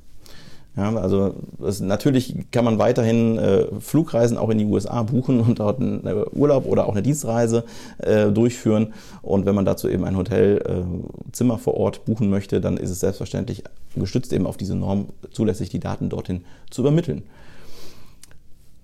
Ja, 0.76 0.94
also 0.94 1.34
das, 1.58 1.80
natürlich 1.80 2.34
kann 2.52 2.64
man 2.64 2.78
weiterhin 2.78 3.38
äh, 3.38 3.66
Flugreisen 3.80 4.38
auch 4.38 4.50
in 4.50 4.58
die 4.58 4.64
USA 4.64 5.02
buchen 5.02 5.40
und 5.40 5.58
dort 5.58 5.80
einen 5.80 6.06
äh, 6.06 6.24
Urlaub 6.32 6.64
oder 6.64 6.86
auch 6.86 6.92
eine 6.92 7.02
Dienstreise 7.02 7.64
äh, 7.98 8.30
durchführen. 8.30 8.94
Und 9.20 9.46
wenn 9.46 9.54
man 9.56 9.64
dazu 9.64 9.88
eben 9.88 10.04
ein 10.04 10.16
Hotelzimmer 10.16 11.54
äh, 11.54 11.58
vor 11.58 11.74
Ort 11.74 12.04
buchen 12.04 12.30
möchte, 12.30 12.60
dann 12.60 12.76
ist 12.76 12.90
es 12.90 13.00
selbstverständlich 13.00 13.64
gestützt 13.96 14.32
eben 14.32 14.46
auf 14.46 14.56
diese 14.56 14.76
Norm 14.76 15.06
zulässig, 15.32 15.70
die 15.70 15.80
Daten 15.80 16.08
dorthin 16.08 16.44
zu 16.70 16.82
übermitteln. 16.82 17.24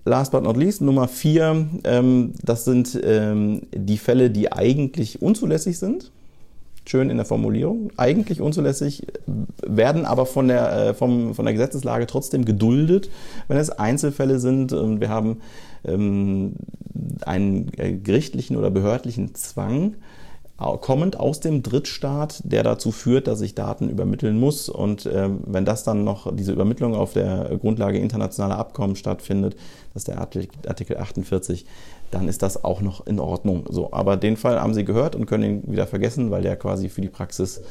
Last 0.03 0.31
but 0.31 0.43
not 0.43 0.57
least, 0.57 0.81
Nummer 0.81 1.07
vier, 1.07 1.67
ähm, 1.85 2.33
das 2.43 2.65
sind 2.65 2.99
ähm, 3.01 3.61
die 3.73 3.97
Fälle, 3.97 4.29
die 4.29 4.51
eigentlich 4.51 5.21
unzulässig 5.21 5.79
sind 5.79 6.11
schön 6.89 7.09
in 7.09 7.17
der 7.17 7.25
Formulierung, 7.25 7.91
eigentlich 7.97 8.41
unzulässig, 8.41 9.07
werden 9.65 10.05
aber 10.05 10.25
von 10.25 10.47
der, 10.47 10.71
äh, 10.71 10.93
vom, 10.93 11.35
von 11.35 11.45
der 11.45 11.53
Gesetzeslage 11.53 12.07
trotzdem 12.07 12.45
geduldet, 12.45 13.09
wenn 13.47 13.57
es 13.57 13.69
Einzelfälle 13.69 14.39
sind. 14.39 14.73
Und 14.73 15.01
wir 15.01 15.09
haben 15.09 15.41
ähm, 15.85 16.53
einen 17.25 17.71
äh, 17.77 17.93
gerichtlichen 17.93 18.57
oder 18.57 18.71
behördlichen 18.71 19.35
Zwang, 19.35 19.95
kommend 20.57 21.19
aus 21.19 21.39
dem 21.39 21.61
Drittstaat, 21.61 22.41
der 22.43 22.63
dazu 22.63 22.91
führt, 22.91 23.27
dass 23.27 23.41
ich 23.41 23.53
Daten 23.53 23.89
übermitteln 23.89 24.39
muss. 24.39 24.69
Und 24.69 25.05
äh, 25.05 25.29
wenn 25.45 25.65
das 25.65 25.83
dann 25.83 26.03
noch, 26.03 26.35
diese 26.35 26.51
Übermittlung 26.51 26.95
auf 26.95 27.13
der 27.13 27.57
Grundlage 27.61 27.99
internationaler 27.99 28.57
Abkommen 28.57 28.95
stattfindet, 28.95 29.55
das 29.93 30.01
ist 30.01 30.07
der 30.07 30.19
Artikel 30.19 30.97
48, 30.97 31.65
dann 32.11 32.27
ist 32.27 32.41
das 32.41 32.63
auch 32.63 32.81
noch 32.81 33.05
in 33.05 33.19
Ordnung. 33.19 33.65
So, 33.69 33.91
aber 33.91 34.17
den 34.17 34.37
Fall 34.37 34.59
haben 34.59 34.73
Sie 34.73 34.85
gehört 34.85 35.15
und 35.15 35.25
können 35.25 35.43
ihn 35.43 35.71
wieder 35.71 35.87
vergessen, 35.87 36.31
weil 36.31 36.41
der 36.41 36.55
quasi 36.55 36.89
für 36.89 37.01
die 37.01 37.09
Praxis 37.09 37.61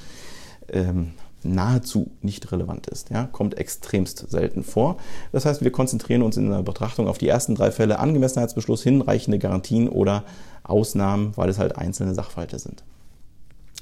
ähm, 0.73 1.13
nahezu 1.43 2.11
nicht 2.23 2.51
relevant 2.53 2.87
ist. 2.89 3.11
Ja, 3.11 3.29
kommt 3.31 3.57
extremst 3.57 4.31
selten 4.31 4.65
vor. 4.65 4.97
Das 5.33 5.47
heißt, 5.47 5.63
wir 5.63 5.71
konzentrieren 5.71 6.23
uns 6.23 6.37
in 6.37 6.51
der 6.51 6.63
Betrachtung 6.63 7.09
auf 7.09 7.19
die 7.19 7.29
ersten 7.29 7.55
drei 7.55 7.71
Fälle 7.71 7.99
Angemessenheitsbeschluss, 7.99 8.83
hinreichende 8.83 9.39
Garantien 9.39 9.89
oder 9.89 10.25
Ausnahmen, 10.65 11.33
weil 11.37 11.49
es 11.49 11.59
halt 11.59 11.77
einzelne 11.77 12.15
Sachverhalte 12.15 12.59
sind. 12.59 12.83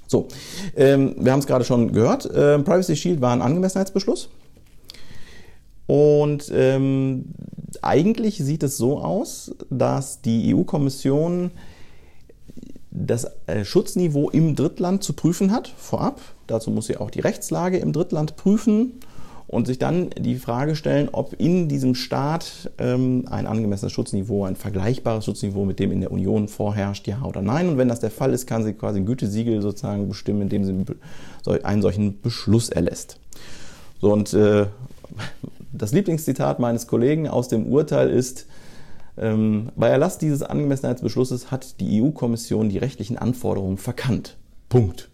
So, 0.07 0.29
ähm, 0.77 1.17
wir 1.19 1.33
haben 1.33 1.41
es 1.41 1.47
gerade 1.47 1.65
schon 1.65 1.93
gehört. 1.93 2.27
Äh, 2.27 2.59
Privacy 2.59 2.97
Shield 2.97 3.21
war 3.21 3.33
ein 3.33 3.43
Angemessenheitsbeschluss. 3.43 4.29
Und 5.87 6.51
ähm, 6.55 7.27
eigentlich 7.83 8.39
sieht 8.39 8.63
es 8.63 8.77
so 8.77 8.99
aus, 8.99 9.55
dass 9.71 10.23
die 10.23 10.55
EU-Kommission 10.55 11.51
das 12.91 13.27
äh, 13.47 13.65
Schutzniveau 13.65 14.31
im 14.31 14.55
Drittland 14.55 15.03
zu 15.03 15.13
prüfen 15.13 15.51
hat, 15.51 15.69
vorab. 15.69 16.21
Dazu 16.47 16.71
muss 16.71 16.87
sie 16.87 16.97
auch 16.97 17.11
die 17.11 17.21
Rechtslage 17.21 17.79
im 17.79 17.93
Drittland 17.93 18.37
prüfen 18.37 18.93
und 19.47 19.67
sich 19.67 19.79
dann 19.79 20.11
die 20.11 20.37
Frage 20.37 20.77
stellen, 20.77 21.09
ob 21.13 21.35
in 21.39 21.69
diesem 21.69 21.95
Staat 21.95 22.71
ähm, 22.79 23.27
ein 23.29 23.47
angemessenes 23.47 23.93
Schutzniveau, 23.93 24.45
ein 24.45 24.57
vergleichbares 24.57 25.25
Schutzniveau 25.25 25.65
mit 25.65 25.81
dem 25.81 25.93
in 25.93 26.01
der 26.01 26.13
Union 26.13 26.49
vorherrscht, 26.49 27.07
ja 27.09 27.23
oder 27.23 27.43
nein. 27.43 27.69
Und 27.69 27.79
wenn 27.79 27.89
das 27.89 28.01
der 28.01 28.11
Fall 28.11 28.33
ist, 28.33 28.47
kann 28.47 28.65
sie 28.65 28.73
quasi 28.73 29.01
ein 29.01 29.07
Gütesiegel 29.07 29.61
sozusagen 29.61 30.09
bestimmen, 30.09 30.43
indem 30.43 30.65
sie 30.65 30.97
einen 31.63 31.83
solchen 31.83 32.21
Beschluss 32.21 32.69
erlässt. 32.69 33.19
So, 34.01 34.13
und 34.13 34.33
äh, 34.35 34.67
das 35.75 35.93
Lieblingszitat 35.93 36.59
meines 36.59 36.87
Kollegen 36.87 37.29
aus 37.29 37.49
dem 37.49 37.67
Urteil 37.67 38.11
ist, 38.11 38.47
ähm, 39.17 39.71
bei 39.77 39.89
Erlass 39.89 40.19
dieses 40.19 40.43
Angemessenheitsbeschlusses 40.43 41.51
hat 41.51 41.81
die 41.81 42.03
EU-Kommission 42.03 42.69
die 42.69 42.79
rechtlichen 42.79 43.19
Anforderungen 43.19 43.77
verkannt. 43.77 44.37
Punkt. 44.69 45.11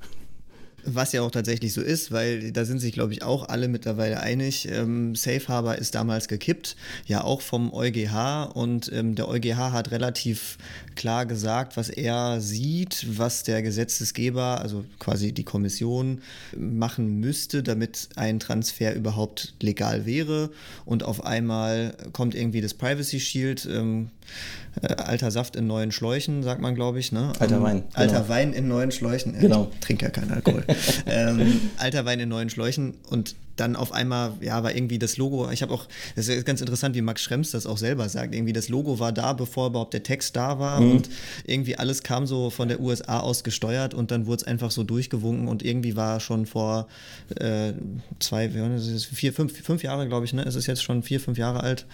Was 0.84 1.12
ja 1.12 1.22
auch 1.22 1.30
tatsächlich 1.30 1.72
so 1.72 1.80
ist, 1.80 2.10
weil 2.10 2.52
da 2.52 2.64
sind 2.64 2.80
sich, 2.80 2.92
glaube 2.92 3.12
ich, 3.12 3.22
auch 3.22 3.48
alle 3.48 3.68
mittlerweile 3.68 4.20
einig. 4.20 4.68
Ähm, 4.70 5.14
Safe 5.14 5.46
Harbor 5.48 5.76
ist 5.76 5.94
damals 5.94 6.28
gekippt, 6.28 6.76
ja 7.06 7.22
auch 7.22 7.40
vom 7.40 7.72
EuGH 7.72 8.50
und 8.54 8.90
ähm, 8.92 9.14
der 9.14 9.28
EuGH 9.28 9.72
hat 9.72 9.90
relativ 9.90 10.58
klar 10.96 11.26
gesagt, 11.26 11.76
was 11.76 11.88
er 11.88 12.40
sieht, 12.40 13.06
was 13.18 13.42
der 13.42 13.62
Gesetzesgeber, 13.62 14.60
also 14.60 14.84
quasi 14.98 15.32
die 15.32 15.44
Kommission, 15.44 16.22
machen 16.56 17.20
müsste, 17.20 17.62
damit 17.62 18.08
ein 18.16 18.40
Transfer 18.40 18.94
überhaupt 18.94 19.54
legal 19.60 20.06
wäre. 20.06 20.50
Und 20.84 21.02
auf 21.02 21.24
einmal 21.24 21.94
kommt 22.12 22.34
irgendwie 22.34 22.60
das 22.60 22.74
Privacy 22.74 23.20
Shield. 23.20 23.68
Ähm, 23.70 24.10
äh, 24.82 24.94
alter 24.94 25.30
Saft 25.30 25.56
in 25.56 25.66
neuen 25.66 25.92
Schläuchen, 25.92 26.42
sagt 26.42 26.60
man, 26.60 26.74
glaube 26.74 26.98
ich. 26.98 27.12
Ne? 27.12 27.32
Alter 27.38 27.62
Wein. 27.62 27.84
Alter 27.94 28.16
genau. 28.16 28.28
Wein 28.28 28.52
in 28.52 28.68
neuen 28.68 28.92
Schläuchen. 28.92 29.38
Genau. 29.38 29.70
Ich 29.72 29.80
trinke 29.80 30.04
ja 30.04 30.10
keinen 30.10 30.32
Alkohol. 30.32 30.64
ähm, 31.06 31.70
alter 31.76 32.04
Wein 32.04 32.20
in 32.20 32.28
neuen 32.28 32.50
Schläuchen 32.50 32.94
und 33.08 33.34
dann 33.60 33.76
auf 33.76 33.92
einmal, 33.92 34.32
ja, 34.40 34.62
war 34.62 34.74
irgendwie 34.74 34.98
das 34.98 35.16
Logo, 35.16 35.50
ich 35.50 35.62
habe 35.62 35.72
auch, 35.72 35.86
das 36.16 36.28
ist 36.28 36.44
ganz 36.46 36.60
interessant, 36.60 36.94
wie 36.94 37.02
Max 37.02 37.22
Schrems 37.22 37.50
das 37.50 37.66
auch 37.66 37.78
selber 37.78 38.08
sagt, 38.08 38.34
irgendwie 38.34 38.52
das 38.52 38.68
Logo 38.68 38.98
war 38.98 39.12
da, 39.12 39.32
bevor 39.32 39.68
überhaupt 39.68 39.94
der 39.94 40.02
Text 40.02 40.34
da 40.36 40.58
war 40.58 40.80
mhm. 40.80 40.92
und 40.92 41.10
irgendwie 41.44 41.76
alles 41.76 42.02
kam 42.02 42.26
so 42.26 42.50
von 42.50 42.68
der 42.68 42.80
USA 42.80 43.20
aus 43.20 43.44
gesteuert 43.44 43.94
und 43.94 44.10
dann 44.10 44.26
wurde 44.26 44.42
es 44.42 44.44
einfach 44.44 44.70
so 44.70 44.82
durchgewunken 44.84 45.48
und 45.48 45.62
irgendwie 45.62 45.96
war 45.96 46.20
schon 46.20 46.46
vor 46.46 46.88
äh, 47.36 47.72
zwei, 48.18 48.50
vier, 48.50 49.32
fünf, 49.32 49.56
fünf 49.62 49.82
Jahre, 49.82 50.08
glaube 50.08 50.24
ich, 50.24 50.32
ne? 50.32 50.42
Es 50.42 50.54
ist 50.54 50.66
jetzt 50.66 50.82
schon 50.82 51.02
vier, 51.02 51.20
fünf 51.20 51.38
Jahre 51.38 51.60
alt. 51.60 51.86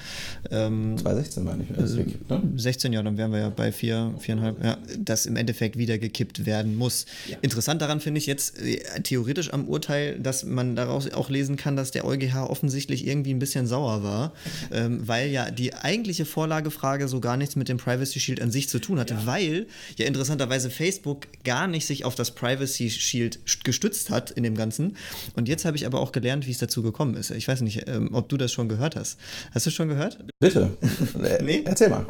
Ähm, 0.51 0.97
2016 0.99 1.45
meine 1.45 1.65
ich. 1.65 1.79
Also, 1.79 1.99
ne? 1.99 2.43
16 2.57 2.93
Jahre, 2.93 3.05
dann 3.05 3.19
wären 3.19 3.33
wir 3.33 3.41
ja 3.41 3.49
bei 3.49 3.73
vier, 3.73 4.15
viereinhalb, 4.19 4.63
ja, 4.65 4.79
das 4.99 5.27
im 5.27 5.37
Endeffekt 5.37 5.77
wieder 5.77 5.99
gekippt 5.99 6.47
werden 6.47 6.77
muss. 6.77 7.07
Ja. 7.29 7.37
Interessant 7.43 7.83
daran 7.83 8.01
finde 8.01 8.19
ich 8.19 8.27
jetzt 8.27 8.61
äh, 8.61 8.79
theoretisch 9.03 9.53
am 9.53 9.69
Urteil, 9.69 10.19
dass 10.19 10.45
man 10.45 10.77
daraus 10.77 11.11
auch 11.13 11.31
lesen 11.31 11.56
lesen 11.57 11.63
kann, 11.67 11.77
dass 11.77 11.91
der 11.91 12.05
EuGH 12.05 12.49
offensichtlich 12.49 13.07
irgendwie 13.07 13.33
ein 13.33 13.39
bisschen 13.39 13.67
sauer 13.67 14.03
war, 14.03 14.33
ähm, 14.73 15.07
weil 15.07 15.31
ja 15.31 15.51
die 15.51 15.75
eigentliche 15.75 16.25
Vorlagefrage 16.25 17.09
so 17.09 17.21
gar 17.21 17.37
nichts 17.37 17.57
mit 17.57 17.69
dem 17.69 17.79
Privacy 17.79 18.21
Shield 18.21 18.41
an 18.41 18.51
sich 18.51 18.69
zu 18.69 18.79
tun 18.79 18.99
hatte, 18.99 19.15
ja. 19.15 19.27
weil 19.27 19.67
ja 19.97 20.07
interessanterweise 20.07 20.71
Facebook 20.71 21.27
gar 21.45 21.67
nicht 21.67 21.87
sich 21.87 22.05
auf 22.05 22.15
das 22.15 22.33
Privacy 22.33 22.91
Shield 22.91 23.41
gestützt 23.65 24.11
hat 24.11 24.31
in 24.31 24.43
dem 24.43 24.55
Ganzen. 24.55 24.97
Und 25.35 25.49
jetzt 25.49 25.65
habe 25.65 25.77
ich 25.77 25.87
aber 25.87 26.01
auch 26.01 26.13
gelernt, 26.13 26.47
wie 26.47 26.51
es 26.51 26.59
dazu 26.59 26.83
gekommen 26.83 27.15
ist. 27.15 27.31
Ich 27.31 27.49
weiß 27.49 27.63
nicht, 27.63 27.89
ähm, 27.89 28.11
ob 28.13 28.29
du 28.29 28.37
das 28.37 28.53
schon 28.53 28.69
gehört 28.69 28.97
hast. 28.97 29.19
Hast 29.53 29.67
du 29.67 29.71
schon 29.71 29.89
gehört? 29.89 30.19
Bitte. 30.41 30.77
nee? 31.43 31.63
Erzähl 31.65 31.89
mal. 31.89 32.07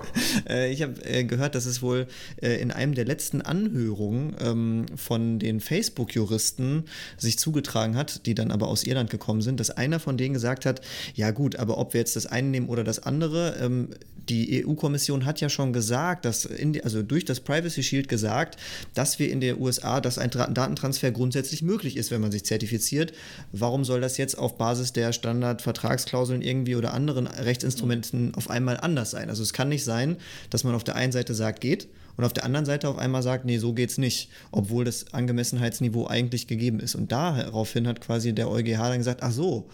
Äh, 0.49 0.73
ich 0.73 0.83
habe 0.83 0.95
äh, 1.05 1.25
gehört, 1.25 1.55
dass 1.55 1.67
es 1.67 1.83
wohl 1.83 2.07
äh, 2.43 2.61
in 2.61 2.71
einem 2.71 2.95
der 2.95 3.05
letzten 3.05 3.43
Anhörungen 3.43 4.35
ähm, 4.41 4.87
von 4.97 5.39
den 5.39 5.61
Facebook-Juristen 5.61 6.85
sich 7.17 7.39
zugetragen 7.39 7.97
hat, 7.97 8.27
die 8.27 8.35
dann 8.35 8.51
aber 8.51 8.69
aus 8.69 8.85
Irland 8.85 9.11
gekommen 9.11 9.36
gekommen 9.37 9.43
sind, 9.43 9.61
dass 9.61 9.71
einer 9.71 10.01
von 10.01 10.17
denen 10.17 10.35
gesagt 10.35 10.67
hat, 10.67 10.81
ja 11.15 11.31
gut, 11.31 11.57
aber 11.57 11.79
ob 11.79 11.93
wir 11.93 12.01
jetzt 12.01 12.17
das 12.17 12.27
eine 12.27 12.49
nehmen 12.49 12.69
oder 12.69 12.85
das 12.85 13.01
andere, 13.01 13.57
ähm, 13.61 13.89
die 14.29 14.67
EU-Kommission 14.67 15.25
hat 15.25 15.41
ja 15.41 15.49
schon 15.49 15.73
gesagt, 15.73 16.25
dass 16.25 16.49
die, 16.49 16.83
also 16.83 17.03
durch 17.03 17.25
das 17.25 17.41
Privacy 17.41 17.83
Shield 17.83 18.09
gesagt, 18.09 18.59
dass 18.95 19.21
wir 19.21 19.31
in 19.31 19.41
der 19.41 19.61
USA, 19.61 20.01
dass 20.01 20.19
ein 20.19 20.31
Datentransfer 20.31 21.13
grundsätzlich 21.13 21.63
möglich 21.63 21.97
ist, 21.97 22.11
wenn 22.11 22.21
man 22.21 22.33
sich 22.33 22.45
zertifiziert. 22.45 23.13
Warum 23.53 23.85
soll 23.85 24.01
das 24.01 24.17
jetzt 24.17 24.37
auf 24.37 24.59
Basis 24.59 24.93
der 24.93 25.13
Standardvertragsklauseln 25.13 26.43
irgendwie 26.43 26.75
oder 26.75 26.93
anderen 26.93 27.29
Rechtsinstrumenten 27.29 28.35
auf 28.35 28.51
einmal 28.51 28.79
anders 28.79 29.13
sein? 29.13 29.29
Also 29.29 29.45
es 29.45 29.53
kann 29.53 29.69
nicht 29.69 29.85
sein, 29.85 30.17
dass 30.51 30.65
man 30.65 30.75
auf 30.75 30.83
der 30.83 30.97
einen 30.97 31.13
Seite 31.13 31.35
sagt, 31.35 31.61
geht 31.61 31.87
und 32.17 32.25
auf 32.25 32.33
der 32.33 32.45
anderen 32.45 32.67
Seite 32.67 32.89
auf 32.89 32.99
einmal 32.99 33.23
sagt, 33.23 33.45
nee, 33.45 33.59
so 33.59 33.73
geht's 33.73 33.99
nicht, 33.99 34.31
obwohl 34.51 34.85
das 34.85 35.13
Angemessenheitsniveau 35.13 36.07
eigentlich 36.07 36.47
gegeben 36.47 36.81
ist. 36.81 36.95
Und 36.95 37.13
daraufhin 37.13 37.87
hat 37.87 38.01
quasi 38.01 38.35
der 38.35 38.51
EuGH 38.51 38.79
dann 38.79 38.99
gesagt, 38.99 39.23
ach 39.23 39.33
so, 39.33 39.69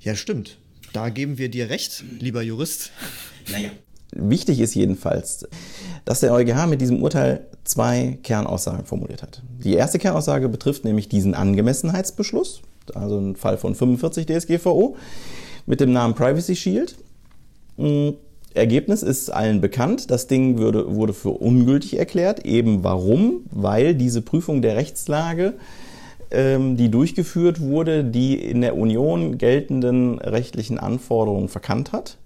ja 0.00 0.14
stimmt, 0.14 0.58
da 0.92 1.08
geben 1.08 1.38
wir 1.38 1.50
dir 1.50 1.70
recht, 1.70 2.04
lieber 2.20 2.42
Jurist. 2.42 2.90
Naja. 3.50 3.70
Wichtig 4.12 4.60
ist 4.60 4.74
jedenfalls, 4.74 5.46
dass 6.04 6.20
der 6.20 6.32
EuGH 6.32 6.66
mit 6.68 6.80
diesem 6.80 7.02
Urteil 7.02 7.46
zwei 7.64 8.18
Kernaussagen 8.22 8.86
formuliert 8.86 9.22
hat. 9.22 9.42
Die 9.64 9.74
erste 9.74 9.98
Kernaussage 9.98 10.48
betrifft 10.48 10.84
nämlich 10.84 11.08
diesen 11.08 11.34
Angemessenheitsbeschluss, 11.34 12.62
also 12.94 13.18
ein 13.18 13.34
Fall 13.34 13.58
von 13.58 13.74
45 13.74 14.26
DSGVO 14.26 14.96
mit 15.66 15.80
dem 15.80 15.92
Namen 15.92 16.14
Privacy 16.14 16.54
Shield. 16.54 16.96
Ergebnis 18.54 19.02
ist 19.02 19.30
allen 19.30 19.60
bekannt. 19.60 20.10
Das 20.10 20.28
Ding 20.28 20.58
würde, 20.58 20.94
wurde 20.94 21.12
für 21.12 21.30
ungültig 21.30 21.98
erklärt. 21.98 22.46
Eben 22.46 22.84
warum? 22.84 23.42
Weil 23.50 23.94
diese 23.94 24.22
Prüfung 24.22 24.62
der 24.62 24.76
Rechtslage, 24.76 25.54
ähm, 26.30 26.76
die 26.76 26.90
durchgeführt 26.90 27.60
wurde, 27.60 28.04
die 28.04 28.34
in 28.34 28.60
der 28.60 28.76
Union 28.76 29.38
geltenden 29.38 30.18
rechtlichen 30.20 30.78
Anforderungen 30.78 31.48
verkannt 31.48 31.92
hat. 31.92 32.18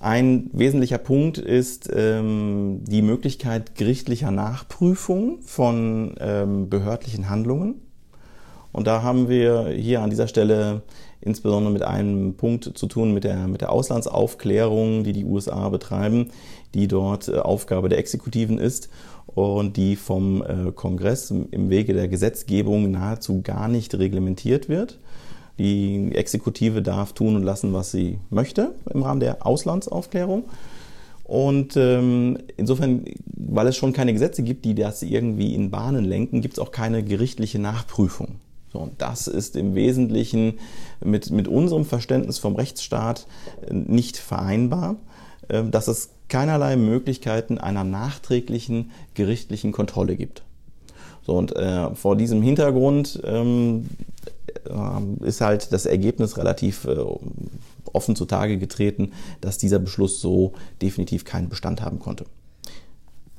Ein 0.00 0.50
wesentlicher 0.52 0.98
Punkt 0.98 1.38
ist 1.38 1.88
ähm, 1.94 2.80
die 2.84 3.02
Möglichkeit 3.02 3.76
gerichtlicher 3.76 4.32
Nachprüfung 4.32 5.38
von 5.42 6.16
ähm, 6.18 6.68
behördlichen 6.68 7.30
Handlungen. 7.30 7.76
Und 8.72 8.88
da 8.88 9.02
haben 9.02 9.28
wir 9.28 9.68
hier 9.68 10.00
an 10.00 10.10
dieser 10.10 10.26
Stelle 10.26 10.82
insbesondere 11.22 11.72
mit 11.72 11.82
einem 11.82 12.34
Punkt 12.34 12.76
zu 12.76 12.86
tun, 12.86 13.14
mit 13.14 13.24
der, 13.24 13.46
mit 13.48 13.60
der 13.60 13.72
Auslandsaufklärung, 13.72 15.04
die 15.04 15.12
die 15.12 15.24
USA 15.24 15.68
betreiben, 15.68 16.28
die 16.74 16.88
dort 16.88 17.28
äh, 17.28 17.38
Aufgabe 17.38 17.88
der 17.88 17.98
Exekutiven 17.98 18.58
ist 18.58 18.88
und 19.26 19.76
die 19.76 19.96
vom 19.96 20.42
äh, 20.42 20.72
Kongress 20.72 21.30
im 21.30 21.70
Wege 21.70 21.94
der 21.94 22.08
Gesetzgebung 22.08 22.90
nahezu 22.90 23.40
gar 23.42 23.68
nicht 23.68 23.94
reglementiert 23.94 24.68
wird. 24.68 24.98
Die 25.58 26.12
Exekutive 26.12 26.82
darf 26.82 27.12
tun 27.12 27.36
und 27.36 27.42
lassen, 27.42 27.72
was 27.72 27.92
sie 27.92 28.18
möchte 28.30 28.74
im 28.92 29.02
Rahmen 29.02 29.20
der 29.20 29.46
Auslandsaufklärung. 29.46 30.44
Und 31.24 31.76
ähm, 31.76 32.38
insofern, 32.56 33.04
weil 33.26 33.66
es 33.68 33.76
schon 33.76 33.92
keine 33.92 34.12
Gesetze 34.12 34.42
gibt, 34.42 34.64
die 34.64 34.74
das 34.74 35.02
irgendwie 35.02 35.54
in 35.54 35.70
Bahnen 35.70 36.04
lenken, 36.04 36.40
gibt 36.40 36.54
es 36.54 36.58
auch 36.58 36.72
keine 36.72 37.02
gerichtliche 37.02 37.58
Nachprüfung. 37.58 38.36
So, 38.72 38.78
und 38.78 39.02
das 39.02 39.26
ist 39.26 39.54
im 39.54 39.74
Wesentlichen 39.74 40.58
mit, 41.04 41.30
mit 41.30 41.46
unserem 41.46 41.84
Verständnis 41.84 42.38
vom 42.38 42.56
Rechtsstaat 42.56 43.26
äh, 43.68 43.74
nicht 43.74 44.16
vereinbar, 44.16 44.96
äh, 45.48 45.62
dass 45.64 45.88
es 45.88 46.10
keinerlei 46.28 46.76
Möglichkeiten 46.76 47.58
einer 47.58 47.84
nachträglichen 47.84 48.90
gerichtlichen 49.12 49.72
Kontrolle 49.72 50.16
gibt. 50.16 50.42
So, 51.26 51.36
und 51.36 51.54
äh, 51.54 51.94
vor 51.94 52.16
diesem 52.16 52.40
Hintergrund 52.40 53.20
ähm, 53.24 53.90
äh, 54.64 55.26
ist 55.26 55.42
halt 55.42 55.72
das 55.72 55.84
Ergebnis 55.84 56.38
relativ 56.38 56.86
äh, 56.86 56.96
offen 57.92 58.16
zutage 58.16 58.56
getreten, 58.56 59.12
dass 59.42 59.58
dieser 59.58 59.80
Beschluss 59.80 60.20
so 60.20 60.54
definitiv 60.80 61.26
keinen 61.26 61.50
Bestand 61.50 61.82
haben 61.82 61.98
konnte. 61.98 62.24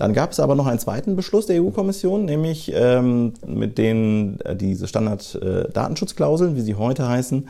Dann 0.03 0.11
gab 0.11 0.33
es 0.33 0.41
aber 0.41 0.55
noch 0.55 0.67
einen 0.67 0.79
zweiten 0.79 1.15
Beschluss 1.15 1.45
der 1.45 1.63
EU-Kommission, 1.63 2.25
nämlich 2.25 2.69
ähm, 2.75 3.31
mit 3.47 3.77
denen 3.77 4.37
äh, 4.41 4.53
diese 4.53 4.85
Standard-Datenschutzklauseln, 4.85 6.51
äh, 6.51 6.55
wie 6.57 6.61
sie 6.61 6.75
heute 6.75 7.07
heißen, 7.07 7.47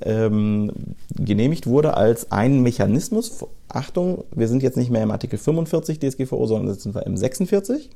ähm, 0.00 0.72
genehmigt 1.14 1.66
wurde 1.66 1.98
als 1.98 2.32
ein 2.32 2.62
Mechanismus. 2.62 3.44
Achtung, 3.68 4.24
wir 4.34 4.48
sind 4.48 4.62
jetzt 4.62 4.78
nicht 4.78 4.90
mehr 4.90 5.02
im 5.02 5.10
Artikel 5.10 5.38
45 5.38 6.00
DSGVO, 6.00 6.46
sondern 6.46 6.72
jetzt 6.72 6.84
sind 6.84 6.94
wir 6.94 7.04
im 7.04 7.18
46. 7.18 7.90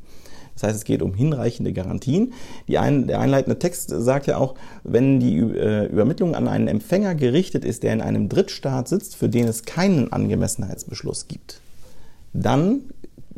Das 0.52 0.64
heißt, 0.64 0.76
es 0.76 0.84
geht 0.84 1.00
um 1.00 1.14
hinreichende 1.14 1.72
Garantien. 1.72 2.34
Ein, 2.76 3.06
der 3.06 3.20
einleitende 3.20 3.58
Text 3.58 3.88
sagt 3.88 4.26
ja 4.26 4.36
auch, 4.36 4.54
wenn 4.82 5.18
die 5.18 5.38
äh, 5.38 5.86
Übermittlung 5.86 6.34
an 6.34 6.46
einen 6.46 6.68
Empfänger 6.68 7.14
gerichtet 7.14 7.64
ist, 7.64 7.82
der 7.82 7.94
in 7.94 8.02
einem 8.02 8.28
Drittstaat 8.28 8.86
sitzt, 8.86 9.16
für 9.16 9.30
den 9.30 9.48
es 9.48 9.62
keinen 9.62 10.12
Angemessenheitsbeschluss 10.12 11.26
gibt, 11.26 11.62
dann 12.34 12.82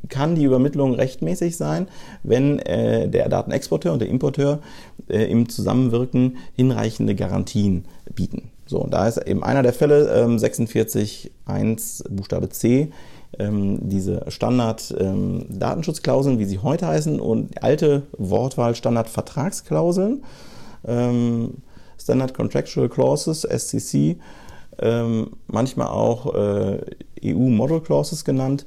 kann 0.08 0.34
die 0.34 0.44
Übermittlung 0.44 0.94
rechtmäßig 0.94 1.56
sein, 1.56 1.88
wenn 2.22 2.58
äh, 2.60 3.08
der 3.08 3.28
Datenexporteur 3.28 3.92
und 3.92 4.00
der 4.00 4.08
Importeur 4.08 4.60
äh, 5.08 5.25
im 5.25 5.48
Zusammenwirken 5.48 6.38
hinreichende 6.54 7.14
Garantien 7.14 7.84
bieten. 8.14 8.50
So, 8.66 8.80
und 8.80 8.92
da 8.92 9.06
ist 9.06 9.18
eben 9.18 9.44
einer 9.44 9.62
der 9.62 9.72
Fälle 9.72 10.08
ähm, 10.08 10.38
46.1 10.38 12.10
Buchstabe 12.10 12.48
C 12.48 12.90
ähm, 13.38 13.88
diese 13.88 14.25
Standard-Datenschutzklauseln, 14.28 16.34
ähm, 16.34 16.40
wie 16.40 16.46
sie 16.46 16.58
heute 16.58 16.86
heißen, 16.86 17.20
und 17.20 17.62
alte 17.62 18.02
Wortwahl 18.16 18.75
Standard-Vertragsklauseln, 18.75 20.25
ähm, 20.86 21.54
Standard 22.00 22.34
Contractual 22.34 22.88
Clauses, 22.88 23.44
SCC, 23.44 24.16
ähm, 24.78 25.30
manchmal 25.46 25.88
auch 25.88 26.34
äh, 26.34 26.78
EU 27.25 27.38
Model 27.38 27.80
Clauses 27.80 28.25
genannt. 28.25 28.66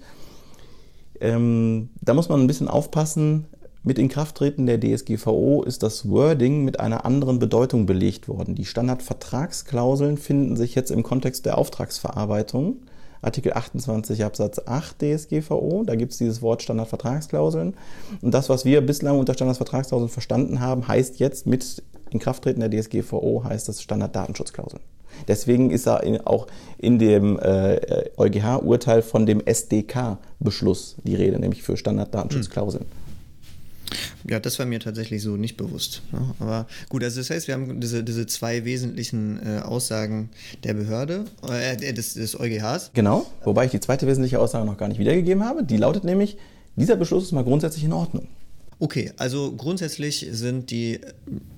Ähm, 1.22 1.90
da 2.02 2.14
muss 2.14 2.30
man 2.30 2.40
ein 2.40 2.48
bisschen 2.48 2.68
aufpassen. 2.68 3.46
Mit 3.82 3.98
Inkrafttreten 3.98 4.66
der 4.66 4.80
DSGVO 4.80 5.64
ist 5.64 5.84
das 5.84 6.10
Wording 6.10 6.66
mit 6.66 6.80
einer 6.80 7.06
anderen 7.06 7.40
Bedeutung 7.40 7.86
belegt 7.86 8.28
worden. 8.28 8.56
Die 8.56 8.66
Standardvertragsklauseln 8.66 10.18
finden 10.18 10.58
sich 10.58 10.76
jetzt 10.76 10.92
im 10.92 11.02
Kontext 11.04 11.46
der 11.46 11.58
Auftragsverarbeitung. 11.58 12.82
Artikel 13.22 13.54
28 13.54 14.24
Absatz 14.24 14.62
8 14.66 14.98
DSGVO, 15.02 15.84
da 15.86 15.96
gibt 15.96 16.14
es 16.14 16.18
dieses 16.18 16.42
Wort 16.42 16.62
Standardvertragsklauseln. 16.62 17.74
Und 18.22 18.34
das, 18.34 18.50
was 18.50 18.64
wir 18.64 18.82
bislang 18.82 19.20
unter 19.20 19.34
Standardvertragsklauseln 19.34 20.10
verstanden 20.10 20.60
haben, 20.62 20.88
heißt 20.88 21.20
jetzt 21.20 21.46
mit 21.46 21.84
Inkrafttreten 22.12 22.62
der 22.62 22.70
DSGVO, 22.70 23.44
heißt 23.44 23.68
das 23.68 23.82
Standarddatenschutzklauseln. 23.82 24.82
Deswegen 25.28 25.72
ist 25.72 25.88
er 25.88 26.04
in, 26.04 26.22
auch 26.22 26.48
in 26.78 27.00
dem 27.00 27.40
äh, 27.40 28.10
EuGH-Urteil 28.18 29.02
von 29.02 29.26
dem 29.26 29.42
SDK-Beschluss 29.46 30.96
die 31.04 31.16
Rede, 31.16 31.40
nämlich 31.40 31.64
für 31.64 31.78
Standarddatenschutzklauseln. 31.78 32.86
Ja, 34.30 34.40
das 34.40 34.60
war 34.60 34.66
mir 34.66 34.80
tatsächlich 34.80 35.24
so 35.24 35.38
nicht 35.38 35.58
bewusst. 35.58 36.04
Ne? 36.12 36.36
aber 36.40 36.68
gut, 36.90 37.04
also 37.04 37.20
das 37.20 37.30
heißt, 37.30 37.48
wir 37.48 37.56
haben 37.56 37.80
diese, 37.80 38.04
diese 38.04 38.28
zwei 38.28 38.66
wesentlichen 38.66 39.40
äh, 39.44 39.60
Aussagen 39.62 40.30
der 40.64 40.74
Behörde, 40.74 41.26
äh, 41.50 41.94
des, 41.94 42.14
des 42.14 42.40
EuGHs. 42.40 42.92
Genau, 42.94 43.26
wobei 43.44 43.66
ich 43.66 43.72
die 43.72 43.80
zweite 43.80 44.06
wesentliche 44.08 44.40
Aussage 44.40 44.66
noch 44.66 44.78
gar 44.78 44.88
nicht 44.88 45.00
wiedergegeben 45.00 45.44
habe. 45.44 45.64
Die 45.64 45.78
lautet 45.78 46.04
nämlich, 46.04 46.38
dieser 46.76 46.96
Beschluss 46.96 47.24
ist 47.24 47.32
mal 47.32 47.44
grundsätzlich 47.44 47.84
in 47.84 47.94
Ordnung. 47.94 48.28
Okay, 48.80 49.12
also 49.18 49.52
grundsätzlich 49.52 50.26
sind 50.32 50.72
die 50.72 51.02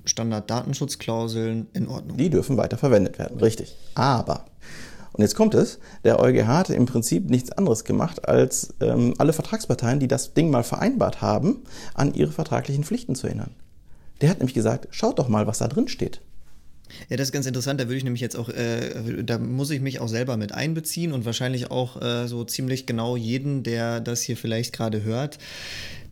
Standarddatenschutzklauseln 0.04 1.68
in 1.72 1.86
Ordnung. 1.86 2.16
Die 2.16 2.30
dürfen 2.30 2.56
weiter 2.56 2.76
verwendet 2.76 3.18
werden, 3.20 3.38
richtig. 3.38 3.76
Aber, 3.94 4.46
und 5.12 5.22
jetzt 5.22 5.36
kommt 5.36 5.54
es, 5.54 5.78
der 6.04 6.18
EuGH 6.18 6.46
hat 6.48 6.70
im 6.70 6.86
Prinzip 6.86 7.30
nichts 7.30 7.52
anderes 7.52 7.84
gemacht, 7.84 8.28
als 8.28 8.74
ähm, 8.80 9.14
alle 9.18 9.32
Vertragsparteien, 9.32 10.00
die 10.00 10.08
das 10.08 10.34
Ding 10.34 10.50
mal 10.50 10.64
vereinbart 10.64 11.22
haben, 11.22 11.62
an 11.94 12.12
ihre 12.12 12.32
vertraglichen 12.32 12.82
Pflichten 12.82 13.14
zu 13.14 13.28
erinnern. 13.28 13.54
Der 14.20 14.28
hat 14.28 14.38
nämlich 14.38 14.54
gesagt, 14.54 14.88
schaut 14.90 15.20
doch 15.20 15.28
mal, 15.28 15.46
was 15.46 15.58
da 15.58 15.68
drin 15.68 15.86
steht. 15.86 16.20
Ja, 17.08 17.16
das 17.16 17.28
ist 17.28 17.32
ganz 17.32 17.46
interessant. 17.46 17.80
Da 17.80 17.84
würde 17.84 17.96
ich 17.96 18.04
nämlich 18.04 18.20
jetzt 18.20 18.36
auch, 18.36 18.48
äh, 18.48 19.22
da 19.22 19.38
muss 19.38 19.70
ich 19.70 19.80
mich 19.80 20.00
auch 20.00 20.08
selber 20.08 20.36
mit 20.36 20.52
einbeziehen 20.52 21.12
und 21.12 21.24
wahrscheinlich 21.24 21.70
auch 21.70 22.00
äh, 22.00 22.26
so 22.26 22.44
ziemlich 22.44 22.86
genau 22.86 23.16
jeden, 23.16 23.62
der 23.62 24.00
das 24.00 24.22
hier 24.22 24.36
vielleicht 24.36 24.72
gerade 24.72 25.02
hört 25.02 25.38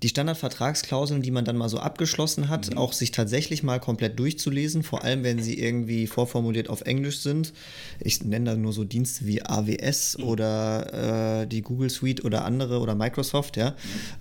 die 0.03 0.09
Standardvertragsklauseln, 0.09 1.23
die 1.23 1.31
man 1.31 1.45
dann 1.45 1.57
mal 1.57 1.69
so 1.69 1.79
abgeschlossen 1.79 2.49
hat, 2.49 2.71
mhm. 2.71 2.79
auch 2.79 2.93
sich 2.93 3.11
tatsächlich 3.11 3.63
mal 3.63 3.81
komplett 3.81 4.19
durchzulesen, 4.19 4.83
vor 4.83 5.05
allem 5.05 5.25
wenn 5.25 5.43
sie 5.43 5.59
irgendwie 5.59 6.07
vorformuliert 6.07 6.71
auf 6.71 6.83
Englisch 6.83 7.19
sind. 7.21 7.53
Ich 8.01 8.25
nenne 8.25 8.53
da 8.53 8.57
nur 8.57 8.73
so 8.73 8.85
Dienste 8.85 9.27
wie 9.27 9.43
AWS 9.45 10.19
mhm. 10.19 10.25
oder 10.25 11.43
äh, 11.43 11.47
die 11.47 11.63
Google 11.63 11.91
Suite 11.91 12.25
oder 12.25 12.45
andere 12.45 12.81
oder 12.81 12.95
Microsoft, 12.95 13.57
ja. 13.57 13.71
Mhm. 13.71 13.75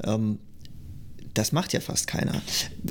Ähm, 0.03 0.39
das 1.39 1.53
macht 1.53 1.71
ja 1.71 1.79
fast 1.79 2.05
keiner. 2.07 2.41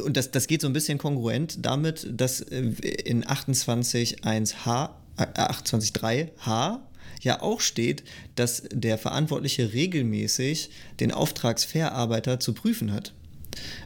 Und 0.02 0.16
das, 0.16 0.30
das 0.30 0.46
geht 0.46 0.62
so 0.62 0.68
ein 0.68 0.72
bisschen 0.72 0.96
kongruent 0.96 1.58
damit, 1.66 2.08
dass 2.10 2.40
äh, 2.40 2.60
in 3.04 3.22
28.1h, 3.24 4.90
äh, 5.18 5.22
28.3h 5.22 6.78
ja 7.20 7.42
auch 7.42 7.60
steht, 7.60 8.04
dass 8.36 8.62
der 8.72 8.96
Verantwortliche 8.96 9.74
regelmäßig 9.74 10.70
den 10.98 11.12
Auftragsverarbeiter 11.12 12.40
zu 12.40 12.54
prüfen 12.54 12.90
hat. 12.90 13.12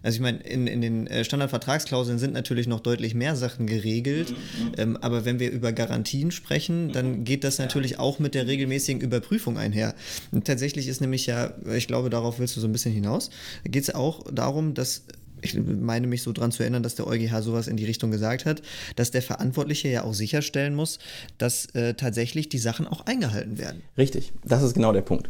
Also 0.03 0.17
ich 0.17 0.21
meine, 0.21 0.39
in, 0.39 0.67
in 0.67 0.81
den 0.81 1.07
äh, 1.07 1.25
Standardvertragsklauseln 1.25 2.19
sind 2.19 2.33
natürlich 2.33 2.67
noch 2.67 2.81
deutlich 2.81 3.15
mehr 3.15 3.37
Sachen 3.37 3.67
geregelt, 3.67 4.31
mhm, 4.31 4.65
mhm. 4.65 4.73
ähm, 4.79 4.97
aber 4.99 5.25
wenn 5.25 5.39
wir 5.39 5.51
über 5.51 5.73
Garantien 5.73 6.31
sprechen, 6.31 6.93
dann 6.93 7.19
mhm. 7.19 7.25
geht 7.25 7.45
das 7.45 7.59
natürlich 7.59 7.99
auch 7.99 8.19
mit 8.19 8.35
der 8.35 8.47
regelmäßigen 8.47 9.01
Überprüfung 9.01 9.59
einher. 9.59 9.95
Und 10.31 10.47
tatsächlich 10.47 10.89
ist 10.89 11.01
nämlich 11.01 11.27
ja, 11.27 11.55
ich 11.75 11.87
glaube, 11.87 12.11
darauf 12.11 12.39
willst 12.39 12.57
du 12.57 12.61
so 12.61 12.69
ein 12.69 12.73
bisschen 12.73 12.93
hinaus, 12.93 13.31
geht 13.65 13.85
es 13.85 13.95
auch 13.95 14.25
darum, 14.33 14.75
dass 14.75 15.05
ich 15.43 15.59
meine 15.59 16.07
mich 16.07 16.23
so 16.23 16.33
dran 16.33 16.53
zu 16.53 16.63
erinnern, 16.63 16.83
dass 16.83 16.95
der 16.95 17.07
EuGH 17.07 17.43
sowas 17.43 17.69
in 17.69 17.77
die 17.77 17.85
Richtung 17.85 18.11
gesagt 18.11 18.47
hat, 18.47 18.63
dass 18.97 19.11
der 19.11 19.23
Verantwortliche 19.23 19.89
ja 19.89 20.05
auch 20.05 20.15
sicherstellen 20.15 20.75
muss, 20.75 20.99
dass 21.39 21.67
äh, 21.75 21.95
tatsächlich 21.95 22.49
die 22.49 22.59
Sachen 22.59 22.87
auch 22.87 23.07
eingehalten 23.07 23.59
werden. 23.59 23.83
Richtig, 23.99 24.33
das 24.45 24.63
ist 24.63 24.75
genau 24.75 24.93
der 24.93 25.03
Punkt. 25.03 25.29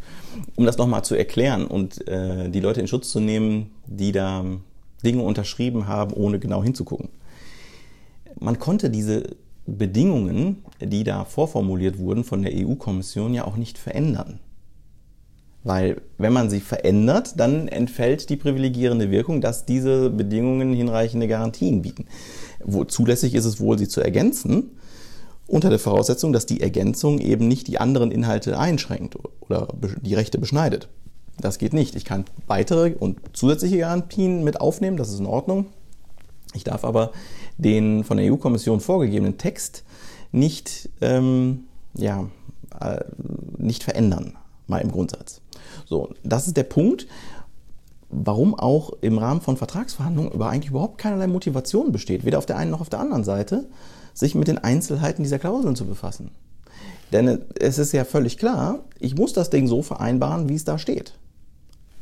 Um 0.55 0.67
das 0.67 0.79
nochmal 0.79 1.05
zu 1.05 1.15
erklären 1.15 1.67
und 1.67 2.07
äh, 2.07 2.49
die 2.51 2.61
Leute 2.61 2.81
in 2.81 2.87
Schutz 2.87 3.11
zu 3.11 3.21
nehmen, 3.21 3.71
die 3.87 4.13
da 4.13 4.45
Dinge 5.05 5.23
unterschrieben 5.23 5.89
haben, 5.89 6.13
ohne 6.13 6.39
genau 6.39 6.63
hinzugucken. 6.63 7.09
Man 8.39 8.59
konnte 8.59 8.91
diese 8.91 9.37
Bedingungen, 9.67 10.65
die 10.81 11.05
da 11.05 11.25
vorformuliert 11.25 11.99
wurden 11.99 12.25
von 12.25 12.43
der 12.43 12.53
EU-Kommission, 12.55 13.35
ja 13.35 13.45
auch 13.45 13.57
nicht 13.57 13.79
verändern. 13.79 14.41
Weil 15.65 16.03
wenn 16.19 16.33
man 16.33 16.51
sie 16.51 16.61
verändert, 16.61 17.35
dann 17.37 17.69
entfällt 17.69 18.29
die 18.31 18.37
privilegierende 18.37 19.11
Wirkung, 19.11 19.41
dass 19.41 19.65
diese 19.65 20.11
Bedingungen 20.11 20.73
hinreichende 20.73 21.29
Garantien 21.29 21.83
bieten. 21.83 22.07
Wo 22.65 22.85
zulässig 22.85 23.35
ist 23.35 23.45
es 23.45 23.61
wohl, 23.61 23.79
sie 23.79 23.89
zu 23.89 24.01
ergänzen, 24.01 24.71
unter 25.47 25.71
der 25.71 25.79
Voraussetzung, 25.79 26.33
dass 26.33 26.47
die 26.47 26.63
Ergänzung 26.63 27.19
eben 27.19 27.47
nicht 27.47 27.69
die 27.69 27.79
anderen 27.79 28.11
Inhalte 28.11 28.59
einschränkt 28.59 29.17
oder 29.41 29.69
die 30.01 30.15
Rechte 30.15 30.39
beschneidet. 30.39 30.89
Das 31.39 31.59
geht 31.59 31.75
nicht. 31.75 31.95
Ich 31.95 32.05
kann 32.05 32.25
weitere 32.47 32.95
und 32.95 33.19
zusätzliche 33.33 33.79
Garantien 33.79 34.45
mit 34.45 34.61
aufnehmen, 34.61 34.97
das 34.97 35.11
ist 35.11 35.21
in 35.21 35.27
Ordnung. 35.27 35.67
Ich 36.55 36.65
darf 36.65 36.85
aber 36.85 37.13
den 37.59 38.05
von 38.05 38.17
der 38.17 38.33
EU-Kommission 38.33 38.81
vorgegebenen 38.81 39.39
Text 39.39 39.85
nicht, 40.33 40.89
ähm, 41.01 41.65
ja, 41.95 42.29
äh, 42.81 43.01
nicht 43.59 43.83
verändern, 43.85 44.37
mal 44.67 44.79
im 44.79 44.91
Grundsatz. 44.91 45.42
So, 45.93 46.09
das 46.25 46.47
ist 46.47 46.57
der 46.57 46.63
Punkt, 46.63 47.07
warum 48.09 48.55
auch 48.55 48.95
im 49.03 49.19
Rahmen 49.19 49.43
von 49.43 49.59
Vertragsverhandlungen 49.59 50.33
über 50.33 50.49
eigentlich 50.49 50.71
überhaupt 50.71 50.97
keinerlei 50.97 51.27
Motivation 51.27 51.93
besteht, 51.93 52.25
weder 52.25 52.39
auf 52.39 52.47
der 52.47 52.57
einen 52.57 52.71
noch 52.71 52.81
auf 52.81 52.89
der 52.89 53.01
anderen 53.01 53.25
Seite, 53.25 53.67
sich 54.15 54.35
mit 54.35 54.49
den 54.49 54.57
Einzelheiten 54.57 55.23
dieser 55.23 55.39
Klauseln 55.39 55.77
zu 55.77 55.85
befassen. 55.85 56.31
Denn 57.13 57.43
es 57.61 57.77
ist 57.79 57.93
ja 57.93 58.07
völlig 58.07 58.39
klar, 58.39 58.79
ich 59.01 59.17
muss 59.17 59.35
das 59.35 59.51
Ding 59.51 59.67
so 59.67 59.83
vereinbaren, 59.83 60.49
wie 60.49 60.55
es 60.55 60.65
da 60.65 60.79
steht. 60.79 61.13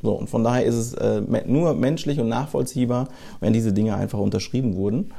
So, 0.02 0.12
und 0.12 0.30
von 0.30 0.44
daher 0.44 0.64
ist 0.64 0.76
es 0.76 0.94
äh, 0.94 1.20
nur 1.48 1.74
menschlich 1.74 2.20
und 2.20 2.28
nachvollziehbar, 2.28 3.08
wenn 3.40 3.52
diese 3.52 3.72
Dinge 3.72 3.96
einfach 3.96 4.20
unterschrieben 4.20 4.76
wurden 4.76 5.12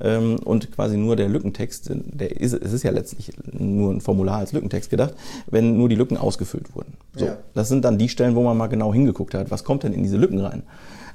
ähm, 0.00 0.38
und 0.44 0.72
quasi 0.72 0.96
nur 0.96 1.16
der 1.16 1.28
Lückentext, 1.28 1.90
der 1.90 2.40
ist, 2.40 2.52
es 2.52 2.72
ist 2.72 2.82
ja 2.82 2.90
letztlich 2.90 3.32
nur 3.52 3.92
ein 3.92 4.00
Formular 4.00 4.38
als 4.38 4.52
Lückentext 4.52 4.90
gedacht, 4.90 5.14
wenn 5.46 5.76
nur 5.76 5.88
die 5.88 5.96
Lücken 5.96 6.16
ausgefüllt 6.16 6.74
wurden. 6.74 6.94
So, 7.14 7.26
ja. 7.26 7.38
Das 7.54 7.68
sind 7.68 7.84
dann 7.84 7.98
die 7.98 8.08
Stellen, 8.08 8.34
wo 8.34 8.42
man 8.42 8.56
mal 8.56 8.66
genau 8.66 8.92
hingeguckt 8.92 9.34
hat, 9.34 9.50
was 9.50 9.64
kommt 9.64 9.82
denn 9.82 9.92
in 9.92 10.02
diese 10.02 10.16
Lücken 10.16 10.40
rein. 10.40 10.62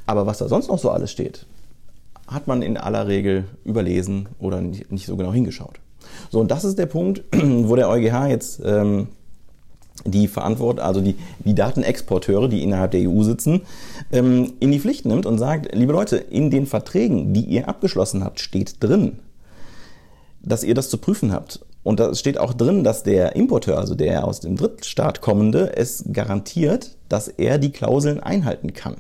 Aber 0.06 0.26
was 0.26 0.40
da 0.40 0.48
sonst 0.48 0.68
noch 0.68 0.80
so 0.80 0.90
alles 0.90 1.12
steht, 1.12 1.46
hat 2.28 2.48
man 2.48 2.62
in 2.62 2.78
aller 2.78 3.08
Regel 3.08 3.46
überlesen 3.66 4.30
oder 4.40 4.62
nicht, 4.62 4.92
nicht 4.92 5.06
so 5.06 5.16
genau 5.16 5.34
hingeschaut. 5.34 5.80
So, 6.30 6.40
und 6.40 6.50
das 6.50 6.64
ist 6.64 6.80
der 6.80 6.86
Punkt, 6.86 7.24
wo 7.34 7.76
der 7.76 7.90
EuGH 7.90 8.28
jetzt 8.28 8.62
ähm, 8.66 9.10
die 10.06 10.28
Verantwortung, 10.28 10.84
also 10.84 11.02
die, 11.02 11.16
die 11.40 11.56
Datenexporteure, 11.56 12.48
die 12.48 12.64
innerhalb 12.64 12.92
der 12.92 13.10
EU 13.10 13.24
sitzen, 13.24 13.62
ähm, 14.12 14.54
in 14.60 14.72
die 14.72 14.80
Pflicht 14.80 15.06
nimmt 15.06 15.26
und 15.26 15.38
sagt, 15.38 15.74
liebe 15.74 15.94
Leute, 15.94 16.18
in 16.18 16.50
den 16.50 16.66
Verträgen, 16.66 17.34
die 17.34 17.46
ihr 17.46 17.68
abgeschlossen 17.68 18.24
habt, 18.24 18.40
steht 18.40 18.84
drin, 18.84 19.20
dass 20.42 20.64
ihr 20.64 20.74
das 20.74 20.90
zu 20.90 20.98
prüfen 20.98 21.32
habt. 21.32 21.60
Und 21.84 22.00
da 22.00 22.14
steht 22.14 22.38
auch 22.38 22.54
drin, 22.54 22.84
dass 22.84 23.04
der 23.04 23.36
Importeur, 23.36 23.80
also 23.80 23.96
der 23.96 24.26
aus 24.26 24.40
dem 24.40 24.56
Drittstaat 24.56 25.22
kommende, 25.22 25.76
es 25.76 26.06
garantiert, 26.12 26.96
dass 27.10 27.28
er 27.28 27.58
die 27.58 27.72
Klauseln 27.72 28.20
einhalten 28.20 28.74
kann. 28.74 28.98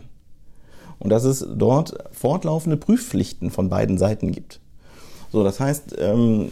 Und 0.97 1.09
dass 1.09 1.23
es 1.23 1.45
dort 1.55 1.95
fortlaufende 2.11 2.77
Prüfpflichten 2.77 3.51
von 3.51 3.69
beiden 3.69 3.97
Seiten 3.97 4.31
gibt. 4.31 4.59
So, 5.31 5.43
das 5.43 5.59
heißt, 5.59 5.95
ähm, 5.99 6.51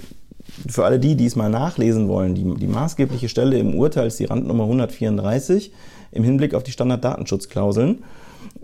für 0.67 0.85
alle 0.85 0.99
die, 0.99 1.15
die 1.15 1.25
es 1.25 1.35
mal 1.35 1.49
nachlesen 1.49 2.07
wollen, 2.07 2.35
die, 2.35 2.43
die 2.55 2.67
maßgebliche 2.67 3.29
Stelle 3.29 3.57
im 3.57 3.75
Urteil 3.75 4.07
ist 4.07 4.19
die 4.19 4.25
Randnummer 4.25 4.63
134 4.63 5.71
im 6.11 6.23
Hinblick 6.23 6.53
auf 6.53 6.63
die 6.63 6.71
Standarddatenschutzklauseln. 6.71 8.03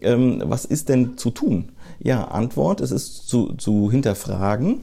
Ähm, 0.02 0.44
was 0.46 0.66
ist 0.66 0.90
denn 0.90 1.18
zu 1.18 1.32
tun? 1.32 1.72
Ja, 2.00 2.26
Antwort, 2.26 2.82
es 2.82 2.92
ist 2.92 3.28
zu, 3.28 3.54
zu 3.54 3.92
hinterfragen, 3.92 4.82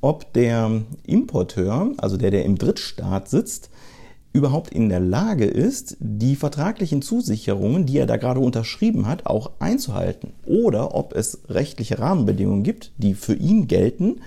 ob 0.00 0.32
der 0.32 0.82
Importeur, 1.06 1.92
also 1.98 2.16
der, 2.16 2.30
der 2.30 2.44
im 2.44 2.56
Drittstaat 2.56 3.28
sitzt, 3.28 3.70
überhaupt 4.32 4.72
in 4.72 4.88
der 4.88 5.00
Lage 5.00 5.44
ist, 5.44 5.96
die 5.98 6.36
vertraglichen 6.36 7.02
Zusicherungen, 7.02 7.86
die 7.86 7.98
er 7.98 8.06
da 8.06 8.16
gerade 8.16 8.40
unterschrieben 8.40 9.06
hat, 9.06 9.26
auch 9.26 9.50
einzuhalten. 9.58 10.32
Oder 10.46 10.94
ob 10.94 11.14
es 11.14 11.40
rechtliche 11.48 11.98
Rahmenbedingungen 11.98 12.62
gibt, 12.62 12.92
die 12.96 13.14
für 13.14 13.34
ihn 13.34 13.66
gelten, 13.66 14.20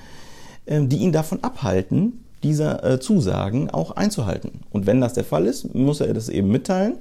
die 0.67 0.97
ihn 0.97 1.11
davon 1.11 1.43
abhalten, 1.43 2.23
diese 2.43 2.83
äh, 2.83 2.99
Zusagen 2.99 3.69
auch 3.69 3.91
einzuhalten. 3.91 4.61
Und 4.69 4.85
wenn 4.85 5.01
das 5.01 5.13
der 5.13 5.23
Fall 5.23 5.45
ist, 5.45 5.73
muss 5.73 6.01
er 6.01 6.13
das 6.13 6.29
eben 6.29 6.49
mitteilen, 6.49 6.95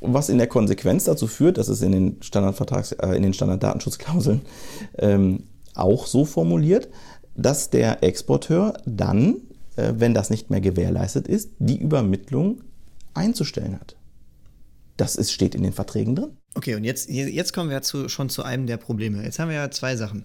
was 0.00 0.30
in 0.30 0.38
der 0.38 0.46
Konsequenz 0.46 1.04
dazu 1.04 1.26
führt, 1.26 1.58
dass 1.58 1.68
es 1.68 1.82
in 1.82 1.92
den 1.92 2.22
Standardvertrags, 2.22 2.92
äh, 2.92 3.14
in 3.14 3.22
den 3.22 3.34
Standarddatenschutzklauseln 3.34 4.40
ähm, 4.98 5.44
auch 5.74 6.06
so 6.06 6.24
formuliert, 6.24 6.88
dass 7.36 7.70
der 7.70 8.02
Exporteur 8.02 8.74
dann 8.86 9.36
äh, 9.80 9.94
wenn 9.96 10.14
das 10.14 10.30
nicht 10.30 10.50
mehr 10.50 10.60
gewährleistet 10.60 11.28
ist, 11.28 11.50
die 11.58 11.78
Übermittlung 11.78 12.62
einzustellen 13.14 13.78
hat. 13.78 13.96
Das 14.96 15.16
ist, 15.16 15.32
steht 15.32 15.54
in 15.54 15.62
den 15.62 15.72
Verträgen 15.72 16.14
drin. 16.14 16.36
Okay, 16.54 16.74
und 16.74 16.84
jetzt, 16.84 17.08
jetzt 17.08 17.52
kommen 17.52 17.70
wir 17.70 17.80
zu, 17.82 18.08
schon 18.08 18.28
zu 18.28 18.42
einem 18.42 18.66
der 18.66 18.76
Probleme. 18.76 19.22
Jetzt 19.22 19.38
haben 19.38 19.48
wir 19.48 19.56
ja 19.56 19.70
zwei 19.70 19.94
Sachen. 19.94 20.24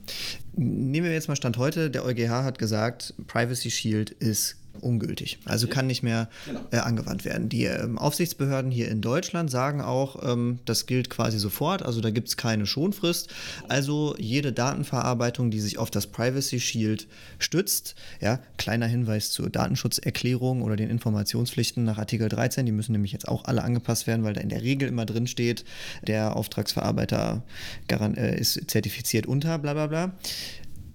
Nehmen 0.53 1.05
wir 1.05 1.13
jetzt 1.13 1.27
mal 1.27 1.35
Stand 1.35 1.57
heute. 1.57 1.91
Der 1.91 2.03
EuGH 2.03 2.29
hat 2.29 2.57
gesagt, 2.57 3.13
Privacy 3.27 3.69
Shield 3.69 4.09
ist 4.09 4.57
ungültig. 4.81 5.39
Also 5.45 5.67
kann 5.67 5.87
nicht 5.87 6.03
mehr 6.03 6.29
genau. 6.45 6.61
äh, 6.71 6.77
angewandt 6.77 7.25
werden. 7.25 7.49
Die 7.49 7.65
ähm, 7.65 7.97
Aufsichtsbehörden 7.97 8.71
hier 8.71 8.89
in 8.89 9.01
Deutschland 9.01 9.49
sagen 9.51 9.81
auch, 9.81 10.23
ähm, 10.23 10.59
das 10.65 10.85
gilt 10.85 11.09
quasi 11.09 11.39
sofort, 11.39 11.83
also 11.83 12.01
da 12.01 12.09
gibt 12.09 12.27
es 12.27 12.37
keine 12.37 12.65
Schonfrist. 12.65 13.33
Also 13.67 14.15
jede 14.17 14.53
Datenverarbeitung, 14.53 15.51
die 15.51 15.59
sich 15.59 15.77
auf 15.77 15.91
das 15.91 16.07
Privacy 16.07 16.59
Shield 16.59 17.07
stützt, 17.39 17.95
ja, 18.21 18.39
kleiner 18.57 18.87
Hinweis 18.87 19.31
zur 19.31 19.49
Datenschutzerklärung 19.49 20.61
oder 20.61 20.75
den 20.75 20.89
Informationspflichten 20.89 21.83
nach 21.83 21.97
Artikel 21.97 22.29
13, 22.29 22.65
die 22.65 22.71
müssen 22.71 22.91
nämlich 22.91 23.11
jetzt 23.11 23.27
auch 23.27 23.45
alle 23.45 23.63
angepasst 23.63 24.07
werden, 24.07 24.23
weil 24.23 24.33
da 24.33 24.41
in 24.41 24.49
der 24.49 24.61
Regel 24.61 24.87
immer 24.89 25.05
drin 25.05 25.27
steht, 25.27 25.65
der 26.07 26.35
Auftragsverarbeiter 26.35 27.43
äh, 27.89 28.39
ist 28.39 28.69
zertifiziert 28.69 29.25
unter, 29.25 29.57
bla 29.57 29.73
bla 29.73 29.87
bla 29.87 30.13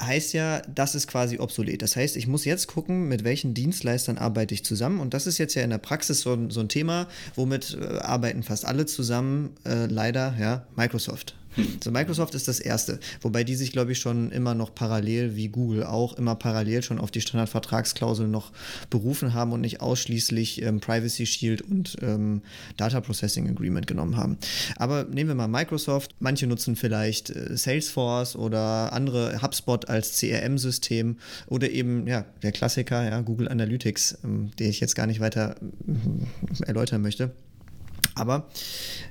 heißt 0.01 0.33
ja, 0.33 0.63
das 0.63 0.95
ist 0.95 1.07
quasi 1.07 1.39
obsolet. 1.39 1.83
Das 1.83 1.97
heißt, 1.97 2.17
ich 2.17 2.27
muss 2.27 2.45
jetzt 2.45 2.67
gucken, 2.67 3.09
mit 3.09 3.25
welchen 3.25 3.55
Dienstleistern 3.55 4.19
arbeite 4.19 4.55
ich 4.55 4.65
zusammen. 4.65 5.01
Und 5.01 5.15
das 5.15 5.27
ist 5.27 5.39
jetzt 5.39 5.55
ja 5.55 5.63
in 5.63 5.71
der 5.71 5.79
Praxis 5.79 6.21
so, 6.21 6.51
so 6.51 6.61
ein 6.61 6.69
Thema, 6.69 7.09
womit 7.35 7.77
äh, 7.81 7.99
arbeiten 7.99 8.43
fast 8.43 8.65
alle 8.65 8.87
zusammen, 8.87 9.55
äh, 9.65 9.87
leider, 9.87 10.35
ja, 10.39 10.67
Microsoft. 10.77 11.35
So, 11.83 11.91
Microsoft 11.91 12.35
ist 12.35 12.49
das 12.49 12.61
erste, 12.61 13.01
wobei 13.23 13.45
die 13.45 13.57
sich, 13.57 13.73
glaube 13.73 13.93
ich, 13.93 13.99
schon 13.99 14.31
immer 14.31 14.55
noch 14.55 14.75
parallel, 14.75 15.37
wie 15.37 15.49
Google 15.49 15.85
auch, 15.85 16.17
immer 16.17 16.35
parallel 16.35 16.83
schon 16.83 16.99
auf 16.99 17.11
die 17.11 17.21
Standardvertragsklauseln 17.21 18.31
noch 18.31 18.53
berufen 18.89 19.35
haben 19.35 19.53
und 19.53 19.61
nicht 19.61 19.81
ausschließlich 19.81 20.63
ähm, 20.63 20.81
Privacy 20.81 21.27
Shield 21.27 21.63
und 21.63 21.97
ähm, 22.03 22.43
Data 22.77 23.01
Processing 23.01 23.49
Agreement 23.49 23.87
genommen 23.87 24.17
haben. 24.17 24.39
Aber 24.77 25.05
nehmen 25.05 25.31
wir 25.31 25.35
mal 25.35 25.49
Microsoft. 25.49 26.15
Manche 26.21 26.47
nutzen 26.47 26.77
vielleicht 26.77 27.31
äh, 27.31 27.57
Salesforce 27.57 28.37
oder 28.37 28.93
andere 28.93 29.43
HubSpot 29.43 29.89
als 29.89 30.19
CRM-System 30.19 31.17
oder 31.47 31.71
eben, 31.71 32.07
ja, 32.07 32.27
der 32.43 32.53
Klassiker, 32.53 33.05
ja, 33.05 33.21
Google 33.21 33.49
Analytics, 33.49 34.19
ähm, 34.25 34.51
den 34.59 34.71
ich 34.71 34.81
jetzt 34.81 34.95
gar 34.95 35.07
nicht 35.07 35.21
weiter 35.21 35.57
äh, 35.61 36.65
erläutern 36.65 37.03
möchte. 37.03 37.33
Aber 38.21 38.49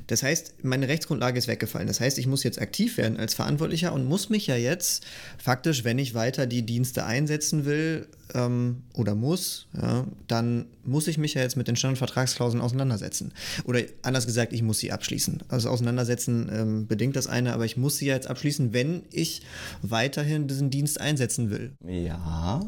das 0.06 0.22
heißt, 0.22 0.64
meine 0.64 0.88
Rechtsgrundlage 0.88 1.38
ist 1.40 1.48
weggefallen. 1.48 1.88
Das 1.88 2.00
heißt, 2.00 2.20
ich 2.20 2.28
muss 2.28 2.44
jetzt 2.44 2.62
aktiv 2.62 2.98
werden 2.98 3.18
als 3.18 3.34
Verantwortlicher 3.34 3.92
und 3.92 4.06
muss 4.06 4.30
mich 4.30 4.46
ja 4.46 4.56
jetzt 4.56 5.04
faktisch, 5.38 5.84
wenn 5.84 5.98
ich 5.98 6.14
weiter 6.14 6.46
die 6.46 6.62
Dienste 6.62 7.06
einsetzen 7.06 7.66
will 7.66 8.08
ähm, 8.36 8.84
oder 8.94 9.16
muss, 9.16 9.68
ja, 9.76 10.06
dann 10.28 10.68
muss 10.84 11.08
ich 11.08 11.18
mich 11.18 11.34
ja 11.34 11.42
jetzt 11.42 11.58
mit 11.58 11.68
den 11.68 11.76
Standardvertragsklauseln 11.76 12.62
auseinandersetzen. 12.62 13.34
Oder 13.66 13.82
anders 14.04 14.28
gesagt, 14.28 14.54
ich 14.54 14.62
muss 14.62 14.78
sie 14.78 14.92
abschließen. 14.92 15.40
Also 15.48 15.70
auseinandersetzen 15.70 16.50
ähm, 16.54 16.88
bedingt 16.88 17.16
das 17.16 17.26
eine, 17.26 17.54
aber 17.54 17.66
ich 17.66 17.78
muss 17.78 17.98
sie 17.98 18.06
ja 18.06 18.14
jetzt 18.14 18.28
abschließen, 18.28 18.74
wenn 18.74 19.04
ich 19.12 19.42
weiterhin 19.82 20.48
diesen 20.48 20.70
Dienst 20.70 21.02
einsetzen 21.02 21.50
will. 21.50 21.74
Ja, 21.84 22.62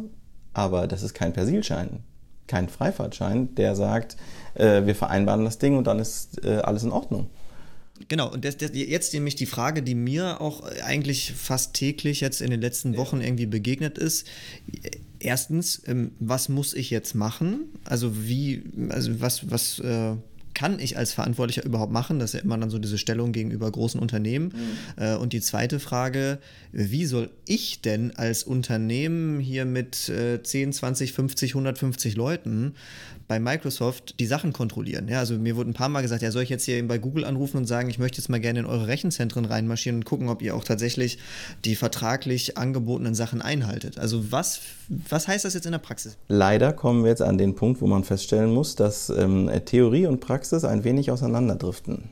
aber 0.53 0.87
das 0.87 1.03
ist 1.03 1.13
kein 1.13 1.33
Persilschein 1.33 2.03
kein 2.51 2.67
Freifahrtschein, 2.67 3.55
der 3.55 3.75
sagt, 3.75 4.17
äh, 4.55 4.85
wir 4.85 4.93
vereinbaren 4.93 5.45
das 5.45 5.57
Ding 5.57 5.77
und 5.77 5.87
dann 5.87 5.99
ist 5.99 6.45
äh, 6.45 6.57
alles 6.57 6.83
in 6.83 6.91
Ordnung. 6.91 7.29
Genau, 8.07 8.31
und 8.31 8.43
das, 8.43 8.57
das, 8.57 8.71
jetzt 8.73 9.13
nämlich 9.13 9.35
die 9.35 9.45
Frage, 9.45 9.83
die 9.83 9.95
mir 9.95 10.41
auch 10.41 10.63
eigentlich 10.83 11.31
fast 11.33 11.73
täglich 11.73 12.19
jetzt 12.19 12.41
in 12.41 12.49
den 12.49 12.59
letzten 12.59 12.97
Wochen 12.97 13.21
irgendwie 13.21 13.45
begegnet 13.45 13.97
ist. 13.97 14.27
Erstens, 15.19 15.81
ähm, 15.87 16.11
was 16.19 16.49
muss 16.49 16.73
ich 16.73 16.89
jetzt 16.89 17.13
machen? 17.13 17.69
Also 17.85 18.27
wie, 18.27 18.63
also 18.89 19.21
was, 19.21 19.49
was 19.51 19.79
äh, 19.79 20.15
kann 20.53 20.79
ich 20.79 20.97
als 20.97 21.13
Verantwortlicher 21.13 21.63
überhaupt 21.63 21.91
machen? 21.91 22.19
Das 22.19 22.31
ist 22.31 22.39
ja 22.39 22.43
immer 22.43 22.57
dann 22.57 22.69
so 22.69 22.79
diese 22.79 22.97
Stellung 22.97 23.31
gegenüber 23.31 23.71
großen 23.71 23.99
Unternehmen. 23.99 24.53
Mhm. 24.97 25.03
Äh, 25.03 25.15
und 25.15 25.33
die 25.33 25.41
zweite 25.41 25.79
Frage, 25.79 26.39
wie 26.71 27.05
soll 27.05 27.29
ich 27.45 27.81
denn 27.81 28.15
als 28.15 28.43
Unternehmen 28.43 29.39
hier 29.39 29.65
mit 29.65 30.09
äh, 30.09 30.41
10, 30.41 30.73
20, 30.73 31.13
50, 31.13 31.51
150 31.51 32.15
Leuten 32.15 32.73
bei 33.31 33.39
Microsoft 33.39 34.19
die 34.19 34.25
Sachen 34.25 34.51
kontrollieren? 34.51 35.07
Ja, 35.07 35.19
also 35.19 35.35
mir 35.35 35.55
wurde 35.55 35.69
ein 35.69 35.73
paar 35.73 35.87
Mal 35.87 36.01
gesagt, 36.01 36.21
ja, 36.21 36.31
soll 36.31 36.43
ich 36.43 36.49
jetzt 36.49 36.65
hier 36.65 36.85
bei 36.85 36.97
Google 36.97 37.23
anrufen 37.23 37.55
und 37.55 37.65
sagen, 37.65 37.89
ich 37.89 37.97
möchte 37.97 38.17
jetzt 38.17 38.27
mal 38.27 38.41
gerne 38.41 38.59
in 38.59 38.65
eure 38.65 38.87
Rechenzentren 38.87 39.45
reinmarschieren 39.45 39.99
und 39.99 40.03
gucken, 40.03 40.27
ob 40.27 40.41
ihr 40.41 40.53
auch 40.53 40.65
tatsächlich 40.65 41.17
die 41.63 41.75
vertraglich 41.75 42.57
angebotenen 42.57 43.15
Sachen 43.15 43.41
einhaltet. 43.41 43.97
Also 43.97 44.33
was, 44.33 44.59
was 45.07 45.29
heißt 45.29 45.45
das 45.45 45.53
jetzt 45.53 45.65
in 45.65 45.71
der 45.71 45.79
Praxis? 45.79 46.17
Leider 46.27 46.73
kommen 46.73 47.03
wir 47.03 47.09
jetzt 47.09 47.21
an 47.21 47.37
den 47.37 47.55
Punkt, 47.55 47.79
wo 47.79 47.87
man 47.87 48.03
feststellen 48.03 48.53
muss, 48.53 48.75
dass 48.75 49.09
ähm, 49.09 49.49
Theorie 49.63 50.07
und 50.07 50.19
Praxis 50.19 50.65
ein 50.65 50.83
wenig 50.83 51.09
auseinanderdriften. 51.09 52.09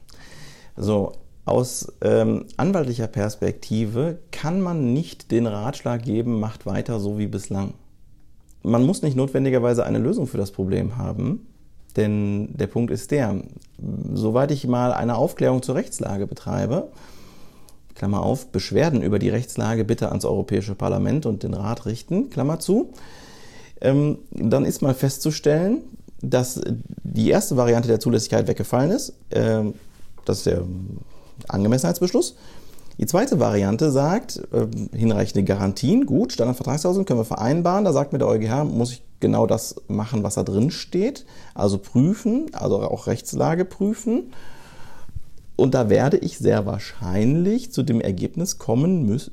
So, 0.77 1.11
aus 1.43 1.91
ähm, 1.99 2.45
anwaltlicher 2.55 3.07
Perspektive 3.07 4.19
kann 4.31 4.61
man 4.61 4.93
nicht 4.93 5.31
den 5.31 5.47
Ratschlag 5.47 6.01
geben, 6.01 6.39
macht 6.39 6.65
weiter 6.65 7.01
so 7.01 7.17
wie 7.17 7.27
bislang. 7.27 7.73
Man 8.63 8.85
muss 8.85 9.01
nicht 9.01 9.15
notwendigerweise 9.15 9.85
eine 9.85 9.99
Lösung 9.99 10.27
für 10.27 10.37
das 10.37 10.51
Problem 10.51 10.97
haben, 10.97 11.47
denn 11.95 12.55
der 12.57 12.67
Punkt 12.67 12.91
ist 12.91 13.11
der, 13.11 13.41
soweit 14.13 14.51
ich 14.51 14.67
mal 14.67 14.93
eine 14.93 15.15
Aufklärung 15.15 15.61
zur 15.61 15.75
Rechtslage 15.75 16.27
betreibe, 16.27 16.89
Klammer 17.95 18.21
auf, 18.21 18.47
Beschwerden 18.47 19.01
über 19.01 19.19
die 19.19 19.29
Rechtslage 19.29 19.83
bitte 19.83 20.09
ans 20.09 20.25
Europäische 20.25 20.75
Parlament 20.75 21.25
und 21.25 21.43
den 21.43 21.53
Rat 21.53 21.85
richten, 21.85 22.29
Klammer 22.29 22.59
zu, 22.59 22.93
ähm, 23.81 24.19
dann 24.31 24.65
ist 24.65 24.81
mal 24.81 24.93
festzustellen, 24.93 25.81
dass 26.21 26.61
die 27.03 27.29
erste 27.29 27.57
Variante 27.57 27.87
der 27.87 27.99
Zulässigkeit 27.99 28.47
weggefallen 28.47 28.91
ist. 28.91 29.13
Ähm, 29.31 29.73
das 30.25 30.39
ist 30.39 30.45
der 30.47 30.63
Angemessenheitsbeschluss. 31.47 32.35
Die 32.99 33.05
zweite 33.05 33.39
Variante 33.39 33.91
sagt, 33.91 34.41
äh, 34.51 34.67
hinreichende 34.95 35.45
Garantien, 35.45 36.05
gut, 36.05 36.33
Standardvertragsklauseln 36.33 37.05
können 37.05 37.21
wir 37.21 37.25
vereinbaren. 37.25 37.85
Da 37.85 37.93
sagt 37.93 38.11
mir 38.11 38.19
der 38.19 38.27
EuGH, 38.27 38.65
muss 38.65 38.91
ich 38.91 39.03
genau 39.21 39.47
das 39.47 39.75
machen, 39.87 40.21
was 40.21 40.35
da 40.35 40.43
drin 40.43 40.69
steht. 40.69 41.25
Also 41.55 41.77
prüfen, 41.77 42.47
also 42.51 42.81
auch 42.81 43.07
Rechtslage 43.07 43.63
prüfen. 43.63 44.33
Und 45.55 45.75
da 45.75 45.89
werde 45.89 46.17
ich 46.17 46.39
sehr 46.39 46.65
wahrscheinlich 46.65 47.71
zu 47.71 47.83
dem 47.83 48.01
Ergebnis 48.01 48.57
kommen 48.57 49.05
müssen, 49.05 49.31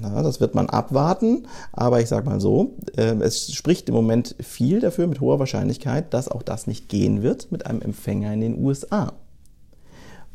na, 0.00 0.22
das 0.22 0.40
wird 0.40 0.54
man 0.54 0.68
abwarten, 0.68 1.46
aber 1.72 2.00
ich 2.00 2.08
sage 2.08 2.28
mal 2.28 2.40
so, 2.40 2.74
äh, 2.96 3.14
es 3.20 3.52
spricht 3.54 3.88
im 3.88 3.94
Moment 3.94 4.34
viel 4.40 4.80
dafür 4.80 5.06
mit 5.06 5.20
hoher 5.20 5.38
Wahrscheinlichkeit, 5.38 6.12
dass 6.12 6.28
auch 6.28 6.42
das 6.42 6.66
nicht 6.66 6.88
gehen 6.88 7.22
wird 7.22 7.52
mit 7.52 7.66
einem 7.66 7.80
Empfänger 7.80 8.32
in 8.32 8.40
den 8.40 8.58
USA 8.58 9.12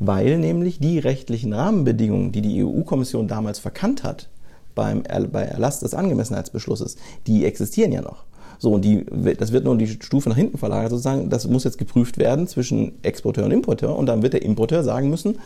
weil 0.00 0.38
nämlich 0.38 0.80
die 0.80 0.98
rechtlichen 0.98 1.52
Rahmenbedingungen, 1.52 2.32
die 2.32 2.42
die 2.42 2.64
EU-Kommission 2.64 3.28
damals 3.28 3.60
verkannt 3.60 4.02
hat 4.02 4.28
beim 4.74 5.02
bei 5.30 5.42
Erlass 5.42 5.80
des 5.80 5.94
Angemessenheitsbeschlusses, 5.94 6.96
die 7.26 7.44
existieren 7.44 7.92
ja 7.92 8.00
noch. 8.00 8.24
So, 8.58 8.72
und 8.72 8.84
die, 8.84 9.06
das 9.38 9.52
wird 9.52 9.64
nur 9.64 9.76
die 9.76 9.88
Stufe 9.88 10.28
nach 10.28 10.36
hinten 10.36 10.58
verlagert 10.58 10.90
sozusagen. 10.90 11.30
Das 11.30 11.46
muss 11.46 11.64
jetzt 11.64 11.78
geprüft 11.78 12.18
werden 12.18 12.46
zwischen 12.46 12.92
Exporteur 13.02 13.44
und 13.44 13.52
Importeur 13.52 13.96
und 13.96 14.06
dann 14.06 14.22
wird 14.22 14.32
der 14.32 14.42
Importeur 14.42 14.82
sagen 14.84 15.10
müssen, 15.10 15.38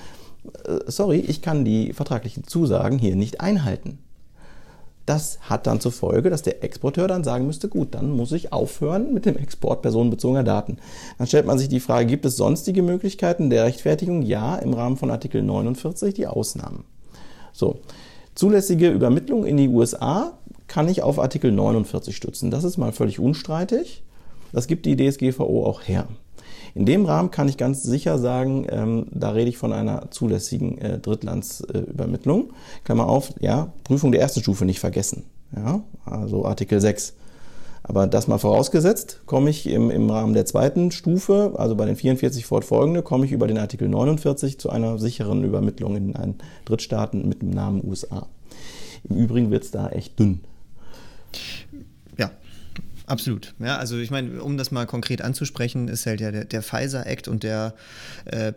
äh, 0.64 0.78
sorry, 0.86 1.18
ich 1.18 1.42
kann 1.42 1.64
die 1.64 1.92
vertraglichen 1.92 2.44
Zusagen 2.44 2.98
hier 2.98 3.16
nicht 3.16 3.40
einhalten. 3.40 3.98
Das 5.06 5.38
hat 5.42 5.66
dann 5.66 5.80
zur 5.80 5.92
Folge, 5.92 6.30
dass 6.30 6.42
der 6.42 6.64
Exporteur 6.64 7.08
dann 7.08 7.24
sagen 7.24 7.46
müsste, 7.46 7.68
gut, 7.68 7.94
dann 7.94 8.10
muss 8.10 8.32
ich 8.32 8.52
aufhören 8.52 9.12
mit 9.12 9.26
dem 9.26 9.36
Export 9.36 9.82
personenbezogener 9.82 10.44
Daten. 10.44 10.78
Dann 11.18 11.26
stellt 11.26 11.46
man 11.46 11.58
sich 11.58 11.68
die 11.68 11.80
Frage, 11.80 12.06
gibt 12.06 12.24
es 12.24 12.36
sonstige 12.36 12.82
Möglichkeiten 12.82 13.50
der 13.50 13.64
Rechtfertigung? 13.64 14.22
Ja, 14.22 14.56
im 14.56 14.72
Rahmen 14.72 14.96
von 14.96 15.10
Artikel 15.10 15.42
49 15.42 16.14
die 16.14 16.26
Ausnahmen. 16.26 16.84
So, 17.52 17.80
zulässige 18.34 18.90
Übermittlung 18.90 19.44
in 19.44 19.58
die 19.58 19.68
USA 19.68 20.38
kann 20.68 20.88
ich 20.88 21.02
auf 21.02 21.18
Artikel 21.18 21.52
49 21.52 22.16
stützen. 22.16 22.50
Das 22.50 22.64
ist 22.64 22.78
mal 22.78 22.92
völlig 22.92 23.20
unstreitig. 23.20 24.02
Das 24.52 24.66
gibt 24.66 24.86
die 24.86 24.96
DSGVO 24.96 25.66
auch 25.66 25.82
her. 25.82 26.08
In 26.74 26.86
dem 26.86 27.06
Rahmen 27.06 27.30
kann 27.30 27.48
ich 27.48 27.56
ganz 27.56 27.82
sicher 27.82 28.18
sagen, 28.18 28.66
ähm, 28.68 29.06
da 29.12 29.30
rede 29.30 29.48
ich 29.48 29.58
von 29.58 29.72
einer 29.72 30.10
zulässigen 30.10 30.78
äh, 30.78 30.98
Drittlandsübermittlung. 30.98 32.52
Klammer 32.82 33.08
auf, 33.08 33.32
ja, 33.40 33.72
Prüfung 33.84 34.10
der 34.10 34.20
ersten 34.20 34.40
Stufe 34.40 34.64
nicht 34.64 34.80
vergessen. 34.80 35.24
Ja, 35.54 35.82
also 36.04 36.44
Artikel 36.44 36.80
6. 36.80 37.14
Aber 37.84 38.06
das 38.06 38.28
mal 38.28 38.38
vorausgesetzt, 38.38 39.20
komme 39.26 39.50
ich 39.50 39.66
im, 39.66 39.90
im 39.90 40.10
Rahmen 40.10 40.32
der 40.32 40.46
zweiten 40.46 40.90
Stufe, 40.90 41.52
also 41.56 41.76
bei 41.76 41.84
den 41.84 41.96
44 41.96 42.46
fortfolgende, 42.46 43.02
komme 43.02 43.26
ich 43.26 43.32
über 43.32 43.46
den 43.46 43.58
Artikel 43.58 43.88
49 43.88 44.58
zu 44.58 44.70
einer 44.70 44.98
sicheren 44.98 45.44
Übermittlung 45.44 45.94
in 45.94 46.16
einen 46.16 46.38
Drittstaaten 46.64 47.28
mit 47.28 47.42
dem 47.42 47.50
Namen 47.50 47.82
USA. 47.86 48.26
Im 49.08 49.16
Übrigen 49.16 49.50
wird 49.50 49.64
es 49.64 49.70
da 49.70 49.90
echt 49.90 50.18
dünn. 50.18 50.40
Absolut. 53.06 53.54
Ja, 53.58 53.76
also 53.76 53.98
ich 53.98 54.10
meine, 54.10 54.42
um 54.42 54.56
das 54.56 54.70
mal 54.70 54.86
konkret 54.86 55.20
anzusprechen, 55.20 55.88
ist 55.88 56.06
halt 56.06 56.20
ja 56.20 56.30
der, 56.30 56.44
der 56.44 56.62
Pfizer 56.62 57.06
Act 57.06 57.28
und 57.28 57.42
der 57.42 57.74
äh, 58.24 58.52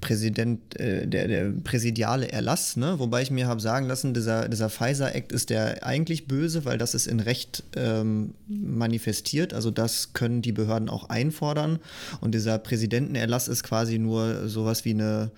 Präsident, 0.00 0.78
äh, 0.78 1.06
der, 1.06 1.28
der 1.28 1.52
präsidiale 1.64 2.30
Erlass, 2.30 2.76
ne? 2.76 2.98
wobei 2.98 3.22
ich 3.22 3.30
mir 3.30 3.46
habe 3.46 3.60
sagen 3.60 3.86
lassen, 3.86 4.14
dieser, 4.14 4.48
dieser 4.48 4.70
Pfizer-Act 4.70 5.32
ist 5.32 5.50
der 5.50 5.84
eigentlich 5.84 6.26
böse, 6.26 6.64
weil 6.64 6.78
das 6.78 6.94
ist 6.94 7.06
in 7.06 7.20
Recht 7.20 7.64
ähm, 7.76 8.34
manifestiert, 8.48 9.54
also 9.54 9.70
das 9.70 10.12
können 10.12 10.42
die 10.42 10.52
Behörden 10.52 10.88
auch 10.88 11.08
einfordern 11.08 11.78
und 12.20 12.34
dieser 12.34 12.58
Präsidentenerlass 12.58 13.48
ist 13.48 13.62
quasi 13.62 13.98
nur 13.98 14.48
sowas 14.48 14.84
wie 14.84 14.90
eine, 14.90 15.30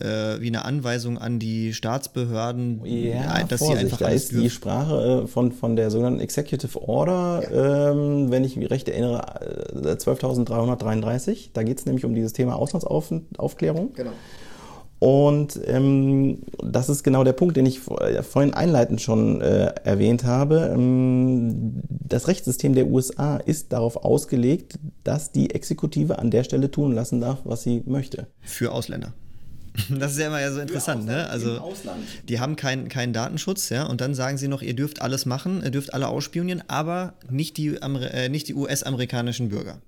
äh, 0.00 0.40
wie 0.40 0.48
eine 0.48 0.64
Anweisung 0.64 1.18
an 1.18 1.38
die 1.38 1.72
Staatsbehörden, 1.72 2.84
ja, 2.84 3.44
dass 3.44 3.60
Vorsicht, 3.60 3.78
sie 3.78 3.84
einfach 3.84 3.98
da 3.98 4.08
ist 4.08 4.32
die 4.32 4.50
Sprache 4.50 5.22
äh, 5.24 5.26
von, 5.26 5.52
von 5.52 5.76
der 5.76 5.90
sogenannten 5.90 6.20
Executive 6.20 6.80
Order, 6.88 7.42
ja. 7.50 7.90
ähm, 7.90 8.30
wenn 8.30 8.44
ich 8.44 8.56
mich 8.56 8.70
recht 8.70 8.88
erinnere, 8.88 9.24
12.333, 9.74 11.30
äh, 11.30 11.36
da 11.52 11.62
geht 11.62 11.78
es 11.78 11.86
nämlich 11.86 12.04
um 12.04 12.14
dieses 12.14 12.32
Thema 12.32 12.56
Auslandsaufklärung. 12.56 13.92
Genau. 13.94 14.03
Genau. 14.04 14.16
Und 15.00 15.60
ähm, 15.66 16.38
das 16.62 16.88
ist 16.88 17.02
genau 17.02 17.24
der 17.24 17.34
Punkt, 17.34 17.58
den 17.58 17.66
ich 17.66 17.80
äh, 17.90 18.22
vorhin 18.22 18.54
einleitend 18.54 19.02
schon 19.02 19.42
äh, 19.42 19.74
erwähnt 19.84 20.24
habe. 20.24 20.72
Ähm, 20.72 21.82
das 21.90 22.26
Rechtssystem 22.26 22.74
der 22.74 22.86
USA 22.86 23.36
ist 23.36 23.74
darauf 23.74 23.96
ausgelegt, 23.96 24.78
dass 25.02 25.30
die 25.30 25.50
Exekutive 25.50 26.18
an 26.18 26.30
der 26.30 26.42
Stelle 26.42 26.70
tun 26.70 26.92
lassen 26.92 27.20
darf, 27.20 27.40
was 27.44 27.62
sie 27.62 27.82
möchte. 27.84 28.28
Für 28.40 28.72
Ausländer. 28.72 29.12
Das 29.98 30.12
ist 30.12 30.18
ja 30.18 30.28
immer 30.28 30.40
ja 30.40 30.52
so 30.52 30.60
interessant, 30.60 31.04
ne? 31.04 31.28
Also 31.28 31.60
die 32.28 32.38
haben 32.40 32.56
keinen 32.56 32.88
keinen 32.88 33.12
Datenschutz, 33.12 33.70
ja, 33.70 33.84
und 33.84 34.00
dann 34.00 34.14
sagen 34.14 34.38
sie 34.38 34.48
noch, 34.48 34.62
ihr 34.62 34.74
dürft 34.74 35.02
alles 35.02 35.26
machen, 35.26 35.62
ihr 35.64 35.70
dürft 35.70 35.94
alle 35.94 36.08
ausspionieren, 36.08 36.62
aber 36.68 37.14
nicht 37.28 37.56
die, 37.56 37.76
äh, 37.76 38.30
die 38.30 38.54
US-amerikanischen 38.54 39.48
Bürger. 39.48 39.78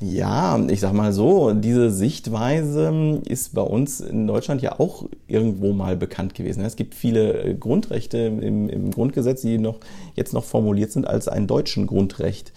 Ja, 0.00 0.58
ich 0.68 0.80
sag 0.80 0.92
mal 0.92 1.12
so, 1.12 1.52
diese 1.52 1.90
Sichtweise 1.90 3.20
ist 3.26 3.54
bei 3.54 3.62
uns 3.62 4.00
in 4.00 4.26
Deutschland 4.26 4.62
ja 4.62 4.78
auch 4.78 5.08
irgendwo 5.26 5.72
mal 5.72 5.96
bekannt 5.96 6.34
gewesen. 6.34 6.64
Es 6.64 6.76
gibt 6.76 6.94
viele 6.94 7.56
Grundrechte 7.56 8.18
im, 8.18 8.68
im 8.68 8.90
Grundgesetz, 8.90 9.42
die 9.42 9.58
noch 9.58 9.80
jetzt 10.14 10.32
noch 10.32 10.44
formuliert 10.44 10.92
sind 10.92 11.06
als 11.06 11.28
ein 11.28 11.46
deutschen 11.46 11.86
Grundrecht. 11.86 12.52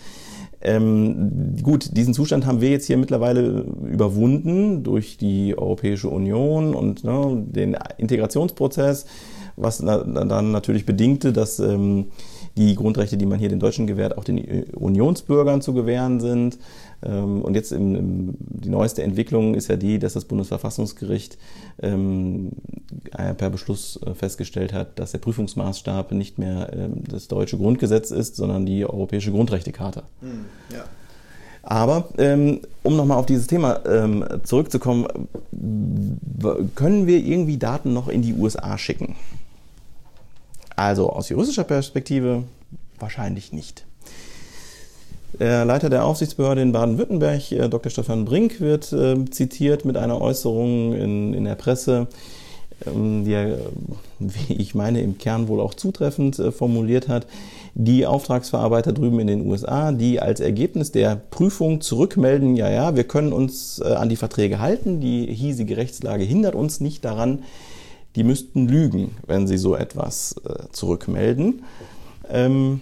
Ähm, 0.67 1.55
gut, 1.63 1.95
diesen 1.95 2.13
Zustand 2.13 2.45
haben 2.45 2.59
wir 2.59 2.69
jetzt 2.69 2.87
hier 2.87 2.97
mittlerweile 2.97 3.65
überwunden 3.89 4.83
durch 4.83 5.15
die 5.15 5.57
Europäische 5.57 6.09
Union 6.09 6.75
und 6.75 7.05
ne, 7.05 7.41
den 7.47 7.77
Integrationsprozess, 7.97 9.05
was 9.55 9.81
na, 9.81 9.99
dann 9.99 10.51
natürlich 10.51 10.85
bedingte, 10.85 11.31
dass 11.31 11.59
ähm, 11.59 12.07
die 12.57 12.75
Grundrechte, 12.75 13.15
die 13.15 13.25
man 13.25 13.39
hier 13.39 13.47
den 13.47 13.61
Deutschen 13.61 13.87
gewährt, 13.87 14.17
auch 14.17 14.25
den 14.25 14.65
Unionsbürgern 14.73 15.61
zu 15.61 15.73
gewähren 15.73 16.19
sind. 16.19 16.57
Ähm, 17.03 17.41
und 17.41 17.55
jetzt 17.55 17.71
im, 17.71 17.95
im, 17.95 18.33
die 18.39 18.69
neueste 18.69 19.03
Entwicklung 19.03 19.55
ist 19.55 19.67
ja 19.67 19.75
die, 19.75 19.99
dass 19.99 20.13
das 20.13 20.25
Bundesverfassungsgericht 20.25 21.37
ähm, 21.81 22.51
äh, 23.17 23.33
per 23.33 23.49
Beschluss 23.49 23.99
äh, 24.05 24.13
festgestellt 24.13 24.73
hat, 24.73 24.97
dass 24.99 25.11
der 25.11 25.19
Prüfungsmaßstab 25.19 26.11
nicht 26.11 26.39
mehr 26.39 26.71
ähm, 26.73 27.03
das 27.07 27.27
deutsche 27.27 27.57
Grundgesetz 27.57 28.11
ist, 28.11 28.35
sondern 28.35 28.65
die 28.65 28.85
Europäische 28.85 29.31
Grundrechtecharta. 29.31 30.03
Mhm, 30.21 30.45
ja. 30.73 30.85
Aber 31.63 32.07
ähm, 32.17 32.61
um 32.81 32.95
nochmal 32.95 33.17
auf 33.17 33.25
dieses 33.25 33.47
Thema 33.47 33.85
ähm, 33.85 34.23
zurückzukommen, 34.43 35.05
können 36.75 37.07
wir 37.07 37.17
irgendwie 37.17 37.57
Daten 37.57 37.91
noch 37.91 38.07
in 38.07 38.21
die 38.21 38.33
USA 38.33 38.77
schicken? 38.77 39.17
Also 40.77 41.09
aus 41.09 41.27
juristischer 41.27 41.65
Perspektive 41.65 42.43
wahrscheinlich 42.99 43.51
nicht. 43.51 43.85
Der 45.39 45.65
Leiter 45.65 45.89
der 45.89 46.03
Aufsichtsbehörde 46.03 46.61
in 46.61 46.71
Baden-Württemberg, 46.71 47.51
äh, 47.51 47.69
Dr. 47.69 47.91
Stefan 47.91 48.25
Brink, 48.25 48.59
wird 48.59 48.91
äh, 48.91 49.23
zitiert 49.29 49.85
mit 49.85 49.95
einer 49.95 50.19
Äußerung 50.19 50.93
in, 50.93 51.35
in 51.35 51.43
der 51.43 51.53
Presse, 51.53 52.07
ähm, 52.87 53.23
die 53.23 53.33
er, 53.33 53.59
wie 54.19 54.53
ich 54.53 54.73
meine, 54.73 55.01
im 55.01 55.19
Kern 55.19 55.47
wohl 55.47 55.61
auch 55.61 55.75
zutreffend 55.75 56.39
äh, 56.39 56.51
formuliert 56.51 57.07
hat. 57.07 57.27
Die 57.75 58.07
Auftragsverarbeiter 58.07 58.93
drüben 58.93 59.19
in 59.19 59.27
den 59.27 59.45
USA, 59.45 59.91
die 59.91 60.19
als 60.19 60.39
Ergebnis 60.39 60.91
der 60.91 61.15
Prüfung 61.15 61.81
zurückmelden, 61.81 62.55
ja, 62.55 62.71
ja, 62.71 62.95
wir 62.95 63.03
können 63.03 63.31
uns 63.31 63.79
äh, 63.79 63.93
an 63.93 64.09
die 64.09 64.15
Verträge 64.15 64.59
halten, 64.59 65.01
die 65.01 65.27
hiesige 65.27 65.77
Rechtslage 65.77 66.23
hindert 66.23 66.55
uns 66.55 66.79
nicht 66.79 67.05
daran, 67.05 67.43
die 68.15 68.23
müssten 68.23 68.67
lügen, 68.67 69.15
wenn 69.27 69.45
sie 69.45 69.59
so 69.59 69.75
etwas 69.75 70.35
äh, 70.49 70.63
zurückmelden. 70.71 71.61
Ähm, 72.27 72.81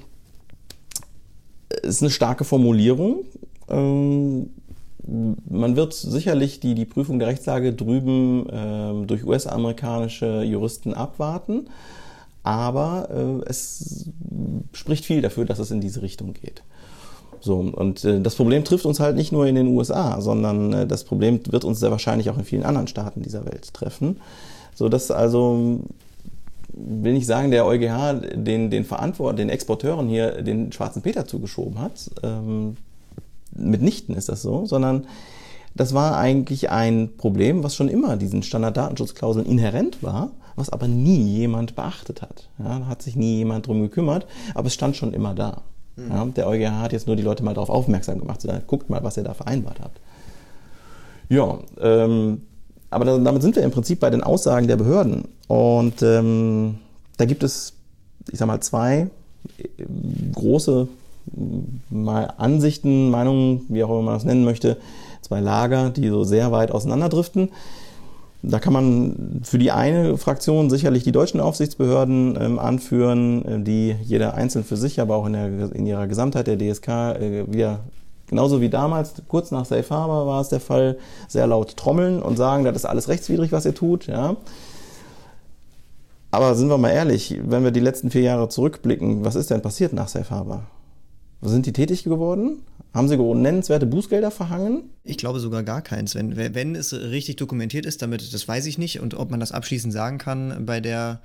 ist 1.86 2.02
eine 2.02 2.12
starke 2.12 2.44
Formulierung. 2.44 3.26
Ähm, 3.70 4.50
man 5.08 5.76
wird 5.76 5.94
sicherlich 5.94 6.60
die, 6.60 6.76
die 6.76 6.86
Prüfung 6.86 7.20
der 7.20 7.28
Rechtslage 7.28 7.74
drüben 7.74 8.48
ähm, 8.52 9.08
durch 9.08 9.24
US-amerikanische 9.24 10.44
Juristen 10.44 10.94
abwarten, 10.94 11.68
aber 12.44 13.10
äh, 13.12 13.50
es 13.50 14.10
spricht 14.74 15.06
viel 15.06 15.22
dafür, 15.22 15.46
dass 15.46 15.60
es 15.60 15.72
in 15.72 15.82
diese 15.82 16.02
Richtung 16.02 16.34
geht. 16.34 16.64
So, 17.40 17.60
und 17.60 18.04
äh, 18.04 18.20
das 18.22 18.36
Problem 18.36 18.64
trifft 18.64 18.86
uns 18.86 19.00
halt 19.00 19.16
nicht 19.16 19.32
nur 19.32 19.46
in 19.46 19.56
den 19.56 19.68
USA, 19.68 20.20
sondern 20.22 20.74
äh, 20.74 20.88
das 20.88 21.04
Problem 21.04 21.40
wird 21.50 21.64
uns 21.64 21.80
sehr 21.80 21.92
wahrscheinlich 21.92 22.30
auch 22.32 22.38
in 22.40 22.46
vielen 22.46 22.64
anderen 22.64 22.88
Staaten 22.88 23.22
dieser 23.22 23.46
Welt 23.46 23.74
treffen. 23.74 24.20
So 24.74 24.90
dass 24.90 25.12
also 25.12 25.82
will 26.76 27.14
nicht 27.14 27.26
sagen, 27.26 27.52
der 27.52 27.66
EuGH 27.66 28.36
den, 28.36 28.70
den 28.70 28.84
Verantwort, 28.84 29.40
den 29.40 29.50
Exporteuren 29.50 30.08
hier 30.08 30.42
den 30.42 30.72
schwarzen 30.72 31.02
Peter 31.02 31.26
zugeschoben 31.26 31.80
hat. 31.80 32.12
Ähm, 32.24 32.78
mitnichten 33.56 34.16
ist 34.16 34.30
das 34.30 34.42
so, 34.42 34.66
sondern 34.66 35.08
das 35.74 35.94
war 35.94 36.18
eigentlich 36.18 36.70
ein 36.70 37.18
Problem, 37.18 37.64
was 37.64 37.76
schon 37.76 37.90
immer 37.90 38.18
diesen 38.18 38.44
Standarddatenschutzklauseln 38.44 39.46
inhärent 39.46 40.04
war, 40.04 40.32
was 40.56 40.70
aber 40.70 40.88
nie 40.88 41.22
jemand 41.22 41.76
beachtet 41.76 42.22
hat. 42.22 42.50
Ja, 42.60 42.80
da 42.80 42.88
hat 42.88 43.02
sich 43.02 43.16
nie 43.16 43.38
jemand 43.38 43.68
drum 43.68 43.82
gekümmert, 43.82 44.26
aber 44.54 44.68
es 44.68 44.74
stand 44.74 44.96
schon 44.96 45.14
immer 45.14 45.34
da. 45.34 45.64
Mhm. 45.96 46.12
Ja, 46.12 46.26
der 46.26 46.48
EuGH 46.48 46.72
hat 46.82 46.94
jetzt 46.94 47.08
nur 47.08 47.16
die 47.16 47.24
Leute 47.24 47.44
mal 47.44 47.54
darauf 47.54 47.70
aufmerksam 47.70 48.20
gemacht, 48.20 48.42
so, 48.42 48.50
guckt 48.68 48.90
mal, 48.90 49.04
was 49.04 49.18
ihr 49.18 49.24
da 49.24 49.34
vereinbart 49.34 49.80
habt. 49.82 50.00
Ja, 51.30 51.60
ähm, 51.82 52.42
aber 52.90 53.06
damit 53.06 53.42
sind 53.42 53.56
wir 53.56 53.64
im 53.64 53.72
Prinzip 53.72 54.00
bei 54.00 54.10
den 54.10 54.24
Aussagen 54.24 54.68
der 54.68 54.78
Behörden. 54.78 55.26
Und 55.48 56.02
ähm, 56.02 56.76
da 57.18 57.26
gibt 57.26 57.44
es, 57.44 57.74
ich 58.32 58.40
sag 58.40 58.48
mal, 58.48 58.62
zwei 58.62 59.08
äh, 59.58 59.86
große 60.34 60.88
mal 61.90 62.34
Ansichten, 62.38 63.10
Meinungen, 63.10 63.66
wie 63.70 63.84
auch 63.84 63.90
immer 63.90 64.02
man 64.02 64.14
das 64.16 64.26
nennen 64.26 64.46
möchte, 64.46 64.78
zwei 65.22 65.40
Lager, 65.40 65.90
die 65.90 66.08
so 66.10 66.24
sehr 66.24 66.52
weit 66.52 66.72
auseinanderdriften. 66.72 67.50
Da 68.44 68.60
kann 68.60 68.74
man 68.74 69.42
für 69.44 69.58
die 69.58 69.72
eine 69.72 70.18
Fraktion 70.18 70.70
sicherlich 70.70 71.04
die 71.04 71.12
deutschen 71.12 71.40
Aufsichtsbehörden 71.40 72.38
ähm, 72.40 72.60
anführen, 72.60 73.46
äh, 73.46 73.60
die 73.64 73.96
jeder 74.04 74.36
einzeln 74.36 74.64
für 74.64 74.78
sich, 74.78 75.02
aber 75.02 75.16
auch 75.16 75.26
in, 75.26 75.34
der, 75.34 75.72
in 75.74 75.88
ihrer 75.88 76.08
Gesamtheit 76.08 76.48
der 76.48 76.58
DSK 76.58 76.88
äh, 76.88 77.44
wieder 77.48 77.80
genauso 78.28 78.62
wie 78.62 78.70
damals, 78.70 79.14
kurz 79.28 79.52
nach 79.52 79.66
Safe 79.66 79.90
Harbor 79.90 80.28
war 80.28 80.42
es 80.42 80.50
der 80.50 80.60
Fall, 80.60 80.98
sehr 81.28 81.48
laut 81.48 81.78
trommeln 81.78 82.22
und 82.22 82.38
sagen, 82.38 82.64
das 82.64 82.76
ist 82.76 82.86
alles 82.86 83.08
rechtswidrig, 83.08 83.52
was 83.52 83.66
ihr 83.66 83.76
tut. 83.76 84.08
Ja. 84.08 84.36
Aber 86.32 86.56
sind 86.56 86.68
wir 86.68 86.78
mal 86.78 86.92
ehrlich, 86.92 87.40
wenn 87.46 87.64
wir 87.64 87.72
die 87.72 87.80
letzten 87.80 88.12
vier 88.12 88.22
Jahre 88.22 88.50
zurückblicken, 88.50 89.24
was 89.24 89.36
ist 89.36 89.52
denn 89.52 89.62
passiert 89.62 89.94
nach 89.94 90.08
Safe 90.08 90.30
Harbor? 90.30 90.64
Sind 91.42 91.66
die 91.66 91.74
tätig 91.74 92.04
geworden? 92.04 92.64
Haben 92.96 93.10
sie 93.10 93.18
nennenswerte 93.18 93.86
Bußgelder 93.86 94.32
verhangen? 94.32 94.84
Ich 95.04 95.18
glaube 95.18 95.42
sogar 95.42 95.64
gar 95.64 95.82
keins. 95.82 96.16
Wenn, 96.16 96.38
wenn 96.38 96.76
es 96.76 96.94
richtig 96.94 97.36
dokumentiert 97.36 97.86
ist, 97.86 98.02
damit, 98.02 98.34
das 98.34 98.48
weiß 98.48 98.66
ich 98.68 98.78
nicht. 98.78 99.02
Und 99.02 99.16
ob 99.16 99.32
man 99.32 99.42
das 99.42 99.52
abschließend 99.52 99.92
sagen 99.92 100.18
kann 100.18 100.66
bei 100.66 100.80
der 100.80 101.20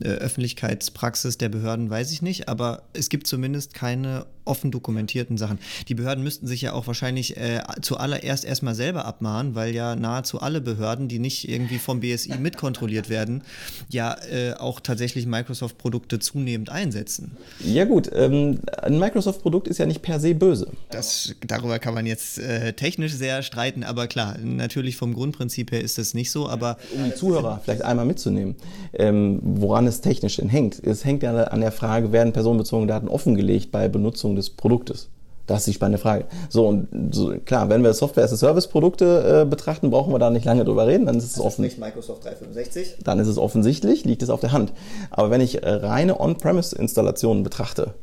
äh, 0.00 0.06
Öffentlichkeitspraxis 0.06 1.36
der 1.36 1.48
Behörden, 1.48 1.90
weiß 1.90 2.12
ich 2.12 2.22
nicht. 2.22 2.48
Aber 2.48 2.82
es 2.92 3.08
gibt 3.08 3.26
zumindest 3.26 3.74
keine 3.74 4.26
offen 4.44 4.70
dokumentierten 4.70 5.36
Sachen. 5.38 5.58
Die 5.88 5.94
Behörden 5.94 6.24
müssten 6.24 6.46
sich 6.46 6.62
ja 6.62 6.72
auch 6.72 6.86
wahrscheinlich 6.86 7.36
äh, 7.36 7.60
zuallererst 7.82 8.44
erstmal 8.44 8.74
selber 8.74 9.04
abmahnen, 9.04 9.54
weil 9.54 9.74
ja 9.74 9.96
nahezu 9.96 10.40
alle 10.40 10.60
Behörden, 10.60 11.08
die 11.08 11.18
nicht 11.18 11.48
irgendwie 11.48 11.78
vom 11.78 12.00
BSI 12.00 12.38
mitkontrolliert 12.38 13.08
werden, 13.08 13.42
ja 13.88 14.16
äh, 14.30 14.54
auch 14.54 14.80
tatsächlich 14.80 15.26
Microsoft-Produkte 15.26 16.18
zunehmend 16.18 16.70
einsetzen. 16.70 17.36
Ja 17.64 17.84
gut, 17.84 18.10
ähm, 18.14 18.60
ein 18.82 18.98
Microsoft-Produkt 18.98 19.68
ist 19.68 19.78
ja 19.78 19.86
nicht 19.86 20.02
per 20.02 20.20
se 20.20 20.34
böse. 20.34 20.68
Das, 20.90 21.34
darüber 21.46 21.78
kann 21.78 21.94
man 21.94 22.06
jetzt 22.06 22.38
äh, 22.38 22.72
technisch 22.72 23.12
sehr 23.12 23.42
streiten, 23.42 23.84
aber 23.84 24.06
klar, 24.06 24.36
natürlich 24.42 24.96
vom 24.96 25.14
Grundprinzip 25.14 25.72
her 25.72 25.80
ist 25.80 25.98
das 25.98 26.14
nicht 26.14 26.30
so, 26.30 26.48
aber... 26.48 26.76
Um 26.94 27.04
die 27.04 27.14
Zuhörer 27.14 27.60
vielleicht 27.62 27.82
einmal 27.82 28.06
mitzunehmen, 28.06 28.56
ähm, 28.92 29.40
woran 29.42 29.86
es 29.86 30.00
technisch 30.00 30.36
denn 30.36 30.48
hängt. 30.48 30.82
Es 30.82 31.04
hängt 31.04 31.22
ja 31.22 31.34
an 31.44 31.60
der 31.60 31.72
Frage, 31.72 32.12
werden 32.12 32.32
personenbezogene 32.32 32.88
Daten 32.88 33.08
offengelegt 33.08 33.70
bei 33.70 33.88
Benutzung 33.88 34.29
des 34.36 34.50
Produktes? 34.50 35.08
Das 35.46 35.58
ist 35.60 35.66
die 35.66 35.72
spannende 35.72 35.98
Frage. 35.98 36.26
So, 36.48 36.68
und 36.68 36.88
so, 37.12 37.34
klar, 37.44 37.68
wenn 37.68 37.82
wir 37.82 37.92
Software-as-a-Service-Produkte 37.92 39.42
äh, 39.42 39.44
betrachten, 39.44 39.90
brauchen 39.90 40.12
wir 40.12 40.20
da 40.20 40.30
nicht 40.30 40.44
lange 40.44 40.64
drüber 40.64 40.86
reden. 40.86 41.06
Dann 41.06 41.16
ist 41.16 41.24
es 41.24 41.40
offen. 41.40 41.62
Microsoft 41.62 42.24
365. 42.24 42.98
Dann 43.02 43.18
ist 43.18 43.26
es 43.26 43.36
offensichtlich, 43.36 44.04
liegt 44.04 44.22
es 44.22 44.30
auf 44.30 44.40
der 44.40 44.52
Hand. 44.52 44.72
Aber 45.10 45.30
wenn 45.30 45.40
ich 45.40 45.60
reine 45.64 46.20
On-Premise-Installationen 46.20 47.42
betrachte, 47.42 47.94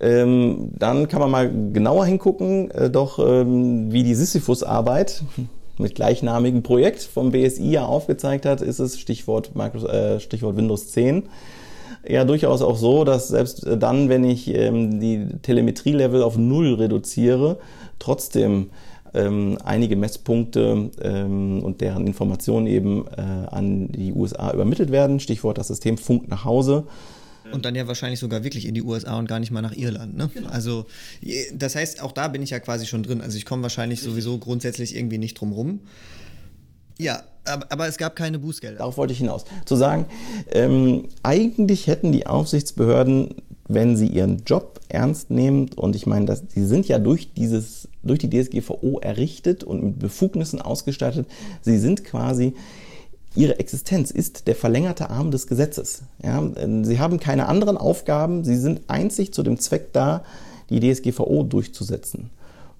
ähm, 0.00 0.70
dann 0.78 1.08
kann 1.08 1.20
man 1.20 1.30
mal 1.30 1.50
genauer 1.72 2.06
hingucken, 2.06 2.70
äh, 2.70 2.90
doch 2.90 3.18
ähm, 3.18 3.92
wie 3.92 4.02
die 4.02 4.14
Sisyphus-Arbeit 4.14 5.22
mit 5.78 5.94
gleichnamigem 5.94 6.62
Projekt 6.62 7.02
vom 7.02 7.32
BSI 7.32 7.70
ja 7.70 7.84
aufgezeigt 7.84 8.46
hat, 8.46 8.62
ist 8.62 8.78
es 8.78 8.98
Stichwort, 8.98 9.54
Microsoft, 9.54 9.92
äh, 9.92 10.20
Stichwort 10.20 10.56
Windows 10.56 10.92
10 10.92 11.24
ja 12.08 12.24
durchaus 12.24 12.62
auch 12.62 12.76
so, 12.76 13.04
dass 13.04 13.28
selbst 13.28 13.66
dann, 13.78 14.08
wenn 14.08 14.24
ich 14.24 14.54
ähm, 14.54 15.00
die 15.00 15.26
Telemetrie-Level 15.42 16.22
auf 16.22 16.36
Null 16.36 16.74
reduziere, 16.74 17.58
trotzdem 17.98 18.70
ähm, 19.14 19.58
einige 19.64 19.96
Messpunkte 19.96 20.90
ähm, 21.00 21.62
und 21.62 21.80
deren 21.80 22.06
Informationen 22.06 22.66
eben 22.66 23.06
äh, 23.16 23.20
an 23.20 23.88
die 23.90 24.12
USA 24.12 24.52
übermittelt 24.52 24.90
werden. 24.90 25.20
Stichwort 25.20 25.58
das 25.58 25.68
System 25.68 25.96
funkt 25.96 26.28
nach 26.28 26.44
Hause. 26.44 26.84
Und 27.52 27.64
dann 27.64 27.74
ja 27.74 27.86
wahrscheinlich 27.86 28.18
sogar 28.18 28.44
wirklich 28.44 28.66
in 28.66 28.74
die 28.74 28.82
USA 28.82 29.18
und 29.18 29.28
gar 29.28 29.38
nicht 29.38 29.52
mal 29.52 29.62
nach 29.62 29.76
Irland. 29.76 30.16
Ne? 30.16 30.28
Genau. 30.34 30.48
Also 30.48 30.86
das 31.54 31.76
heißt, 31.76 32.02
auch 32.02 32.12
da 32.12 32.28
bin 32.28 32.42
ich 32.42 32.50
ja 32.50 32.58
quasi 32.58 32.86
schon 32.86 33.02
drin. 33.02 33.20
Also 33.20 33.38
ich 33.38 33.44
komme 33.44 33.62
wahrscheinlich 33.62 34.00
sowieso 34.00 34.38
grundsätzlich 34.38 34.96
irgendwie 34.96 35.18
nicht 35.18 35.40
drum 35.40 35.52
rum. 35.52 35.80
Ja, 36.98 37.22
aber, 37.44 37.86
es 37.86 37.96
gab 37.96 38.16
keine 38.16 38.38
Bußgelder. 38.38 38.78
Darauf 38.78 38.96
wollte 38.96 39.12
ich 39.12 39.20
hinaus. 39.20 39.44
Zu 39.64 39.76
sagen, 39.76 40.06
ähm, 40.50 41.08
eigentlich 41.22 41.86
hätten 41.86 42.10
die 42.10 42.26
Aufsichtsbehörden, 42.26 43.36
wenn 43.68 43.96
sie 43.96 44.06
ihren 44.08 44.42
Job 44.44 44.80
ernst 44.88 45.30
nehmen, 45.30 45.70
und 45.76 45.96
ich 45.96 46.06
meine, 46.06 46.26
dass, 46.26 46.42
sie 46.48 46.64
sind 46.64 46.88
ja 46.88 46.98
durch, 46.98 47.32
dieses, 47.34 47.88
durch 48.02 48.18
die 48.18 48.30
DSGVO 48.30 48.98
errichtet 49.00 49.64
und 49.64 49.82
mit 49.82 49.98
Befugnissen 49.98 50.60
ausgestattet, 50.60 51.26
sie 51.62 51.78
sind 51.78 52.04
quasi 52.04 52.54
Ihre 53.36 53.58
Existenz 53.58 54.10
ist 54.10 54.46
der 54.46 54.54
verlängerte 54.54 55.10
Arm 55.10 55.30
des 55.30 55.46
Gesetzes. 55.46 56.04
Ja, 56.24 56.42
sie 56.82 56.98
haben 56.98 57.20
keine 57.20 57.48
anderen 57.48 57.76
Aufgaben, 57.76 58.44
sie 58.44 58.56
sind 58.56 58.80
einzig 58.88 59.34
zu 59.34 59.42
dem 59.42 59.58
Zweck 59.58 59.92
da, 59.92 60.24
die 60.70 60.80
DSGVO 60.80 61.42
durchzusetzen. 61.42 62.30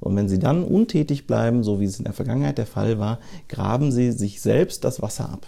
Und 0.00 0.16
wenn 0.16 0.28
sie 0.28 0.38
dann 0.38 0.62
untätig 0.62 1.26
bleiben, 1.26 1.64
so 1.64 1.80
wie 1.80 1.84
es 1.84 1.98
in 1.98 2.04
der 2.04 2.12
Vergangenheit 2.12 2.58
der 2.58 2.66
Fall 2.66 2.98
war, 2.98 3.18
graben 3.48 3.92
sie 3.92 4.12
sich 4.12 4.40
selbst 4.40 4.84
das 4.84 5.02
Wasser 5.02 5.30
ab. 5.30 5.46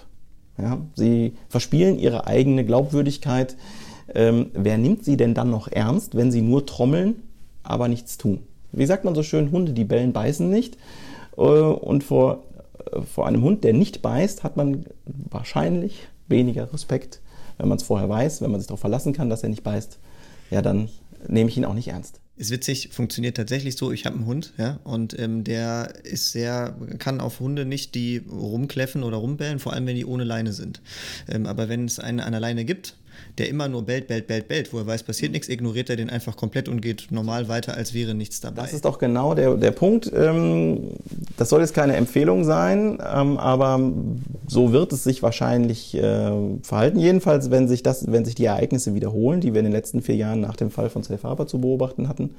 Ja, 0.60 0.78
sie 0.94 1.34
verspielen 1.48 1.98
ihre 1.98 2.26
eigene 2.26 2.64
Glaubwürdigkeit. 2.64 3.56
Ähm, 4.14 4.50
wer 4.54 4.78
nimmt 4.78 5.04
sie 5.04 5.16
denn 5.16 5.34
dann 5.34 5.50
noch 5.50 5.68
ernst, 5.68 6.16
wenn 6.16 6.32
sie 6.32 6.42
nur 6.42 6.66
trommeln, 6.66 7.22
aber 7.62 7.88
nichts 7.88 8.18
tun? 8.18 8.40
Wie 8.72 8.86
sagt 8.86 9.04
man 9.04 9.14
so 9.14 9.22
schön, 9.22 9.52
Hunde, 9.52 9.72
die 9.72 9.84
bellen, 9.84 10.12
beißen 10.12 10.48
nicht. 10.48 10.76
Äh, 11.36 11.42
und 11.42 12.02
vor, 12.02 12.44
äh, 12.92 13.02
vor 13.02 13.26
einem 13.26 13.42
Hund, 13.42 13.64
der 13.64 13.74
nicht 13.74 14.02
beißt, 14.02 14.42
hat 14.42 14.56
man 14.56 14.86
wahrscheinlich 15.06 16.08
weniger 16.26 16.72
Respekt, 16.72 17.20
wenn 17.58 17.68
man 17.68 17.78
es 17.78 17.84
vorher 17.84 18.08
weiß, 18.08 18.42
wenn 18.42 18.50
man 18.50 18.60
sich 18.60 18.66
darauf 18.66 18.80
verlassen 18.80 19.12
kann, 19.12 19.30
dass 19.30 19.42
er 19.42 19.48
nicht 19.50 19.62
beißt. 19.62 19.98
Ja, 20.50 20.62
dann 20.62 20.88
nehme 21.28 21.50
ich 21.50 21.56
ihn 21.56 21.64
auch 21.64 21.74
nicht 21.74 21.88
ernst. 21.88 22.20
Ist 22.38 22.52
witzig, 22.52 22.90
funktioniert 22.92 23.36
tatsächlich 23.36 23.76
so. 23.76 23.90
Ich 23.90 24.06
habe 24.06 24.14
einen 24.14 24.26
Hund, 24.26 24.52
ja, 24.58 24.78
und 24.84 25.18
ähm, 25.18 25.42
der 25.42 25.92
ist 26.04 26.30
sehr, 26.30 26.76
kann 26.98 27.20
auf 27.20 27.40
Hunde 27.40 27.64
nicht 27.64 27.96
die 27.96 28.22
rumkläffen 28.30 29.02
oder 29.02 29.16
rumbellen, 29.16 29.58
vor 29.58 29.72
allem 29.72 29.86
wenn 29.86 29.96
die 29.96 30.06
ohne 30.06 30.22
Leine 30.22 30.52
sind. 30.52 30.80
Ähm, 31.28 31.46
aber 31.46 31.68
wenn 31.68 31.84
es 31.84 31.98
einen 31.98 32.20
an 32.20 32.30
der 32.30 32.40
Leine 32.40 32.64
gibt, 32.64 32.94
der 33.38 33.48
immer 33.48 33.68
nur 33.68 33.82
bellt, 33.82 34.08
bellt, 34.08 34.26
bellt, 34.26 34.48
bellt, 34.48 34.72
wo 34.72 34.78
er 34.78 34.86
weiß, 34.86 35.02
passiert 35.02 35.32
nichts, 35.32 35.48
ignoriert 35.48 35.90
er 35.90 35.96
den 35.96 36.10
einfach 36.10 36.36
komplett 36.36 36.68
und 36.68 36.80
geht 36.80 37.08
normal 37.10 37.48
weiter, 37.48 37.74
als 37.74 37.94
wäre 37.94 38.14
nichts 38.14 38.40
dabei. 38.40 38.62
Das 38.62 38.72
ist 38.72 38.84
doch 38.84 38.98
genau 38.98 39.34
der, 39.34 39.54
der 39.54 39.70
Punkt. 39.70 40.10
Ähm, 40.14 40.90
das 41.36 41.48
soll 41.48 41.60
jetzt 41.60 41.74
keine 41.74 41.96
Empfehlung 41.96 42.44
sein, 42.44 42.98
ähm, 43.14 43.38
aber 43.38 43.80
so 44.46 44.72
wird 44.72 44.92
es 44.92 45.04
sich 45.04 45.22
wahrscheinlich 45.22 45.96
äh, 45.96 46.30
verhalten. 46.62 46.98
Jedenfalls, 46.98 47.50
wenn 47.50 47.68
sich, 47.68 47.82
das, 47.82 48.10
wenn 48.10 48.24
sich 48.24 48.34
die 48.34 48.44
Ereignisse 48.44 48.94
wiederholen, 48.94 49.40
die 49.40 49.54
wir 49.54 49.60
in 49.60 49.66
den 49.66 49.72
letzten 49.72 50.02
vier 50.02 50.16
Jahren 50.16 50.40
nach 50.40 50.56
dem 50.56 50.70
Fall 50.70 50.90
von 50.90 51.02
Safe 51.02 51.22
Harbor 51.22 51.46
zu 51.46 51.60
beobachten 51.60 52.08
hatten. 52.08 52.30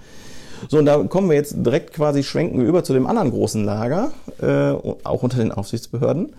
So, 0.67 0.77
und 0.77 0.85
da 0.85 0.97
kommen 1.03 1.29
wir 1.29 1.37
jetzt 1.37 1.55
direkt 1.57 1.93
quasi, 1.93 2.23
schwenken 2.23 2.59
wir 2.59 2.67
über 2.67 2.83
zu 2.83 2.93
dem 2.93 3.07
anderen 3.07 3.31
großen 3.31 3.63
Lager, 3.63 4.11
äh, 4.41 4.71
auch 5.03 5.23
unter 5.23 5.37
den 5.37 5.51
Aufsichtsbehörden. 5.51 6.33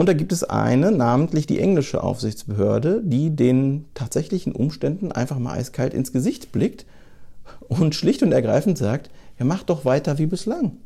Und 0.00 0.08
da 0.08 0.14
gibt 0.14 0.32
es 0.32 0.44
eine, 0.44 0.92
namentlich 0.92 1.46
die 1.46 1.60
englische 1.60 2.02
Aufsichtsbehörde, 2.02 3.02
die 3.04 3.36
den 3.36 3.84
tatsächlichen 3.92 4.54
Umständen 4.54 5.12
einfach 5.12 5.38
mal 5.38 5.58
eiskalt 5.58 5.92
ins 5.92 6.10
Gesicht 6.10 6.52
blickt 6.52 6.86
und 7.68 7.94
schlicht 7.94 8.22
und 8.22 8.32
ergreifend 8.32 8.78
sagt, 8.78 9.10
ja, 9.38 9.44
macht 9.44 9.68
doch 9.68 9.84
weiter 9.84 10.16
wie 10.16 10.24
bislang. 10.24 10.78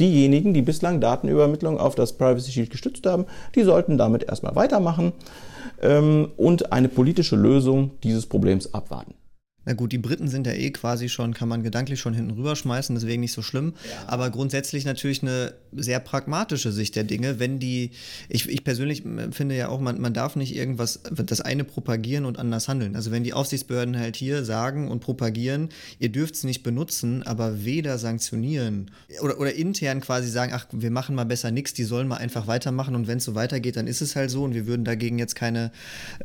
Diejenigen, 0.00 0.54
die 0.54 0.62
bislang 0.62 1.02
Datenübermittlung 1.02 1.78
auf 1.78 1.96
das 1.96 2.14
Privacy 2.14 2.50
Shield 2.50 2.70
gestützt 2.70 3.04
haben, 3.04 3.26
die 3.56 3.62
sollten 3.62 3.98
damit 3.98 4.24
erstmal 4.24 4.56
weitermachen 4.56 5.12
ähm, 5.82 6.28
und 6.38 6.72
eine 6.72 6.88
politische 6.88 7.36
Lösung 7.36 7.90
dieses 8.04 8.24
Problems 8.24 8.72
abwarten. 8.72 9.12
Na 9.64 9.72
gut, 9.72 9.92
die 9.92 9.98
Briten 9.98 10.28
sind 10.28 10.46
ja 10.46 10.52
eh 10.52 10.70
quasi 10.70 11.08
schon, 11.08 11.34
kann 11.34 11.48
man 11.48 11.62
gedanklich 11.62 12.00
schon 12.00 12.14
hinten 12.14 12.32
rüberschmeißen, 12.32 12.94
deswegen 12.94 13.20
nicht 13.20 13.32
so 13.32 13.42
schlimm. 13.42 13.74
Ja. 13.88 14.08
Aber 14.08 14.30
grundsätzlich 14.30 14.84
natürlich 14.84 15.22
eine 15.22 15.54
sehr 15.72 16.00
pragmatische 16.00 16.72
Sicht 16.72 16.96
der 16.96 17.04
Dinge. 17.04 17.38
Wenn 17.38 17.58
die, 17.58 17.90
ich, 18.28 18.48
ich 18.48 18.64
persönlich 18.64 19.02
finde 19.30 19.56
ja 19.56 19.68
auch, 19.68 19.80
man, 19.80 20.00
man 20.00 20.12
darf 20.12 20.36
nicht 20.36 20.54
irgendwas, 20.54 21.00
das 21.10 21.40
eine 21.40 21.64
propagieren 21.64 22.24
und 22.24 22.38
anders 22.38 22.68
handeln. 22.68 22.96
Also 22.96 23.10
wenn 23.10 23.24
die 23.24 23.32
Aufsichtsbehörden 23.32 23.98
halt 23.98 24.16
hier 24.16 24.44
sagen 24.44 24.88
und 24.88 25.00
propagieren, 25.00 25.70
ihr 25.98 26.10
dürft 26.10 26.34
es 26.34 26.44
nicht 26.44 26.62
benutzen, 26.62 27.22
aber 27.22 27.64
weder 27.64 27.98
sanktionieren 27.98 28.90
oder, 29.22 29.38
oder 29.40 29.54
intern 29.54 30.00
quasi 30.00 30.28
sagen, 30.28 30.52
ach, 30.54 30.66
wir 30.72 30.90
machen 30.90 31.14
mal 31.14 31.24
besser 31.24 31.50
nichts, 31.50 31.72
die 31.72 31.84
sollen 31.84 32.08
mal 32.08 32.16
einfach 32.16 32.46
weitermachen 32.46 32.94
und 32.94 33.06
wenn 33.06 33.18
es 33.18 33.24
so 33.24 33.34
weitergeht, 33.34 33.76
dann 33.76 33.86
ist 33.86 34.00
es 34.00 34.16
halt 34.16 34.30
so 34.30 34.44
und 34.44 34.54
wir 34.54 34.66
würden 34.66 34.84
dagegen 34.84 35.18
jetzt 35.18 35.34
keine 35.34 35.72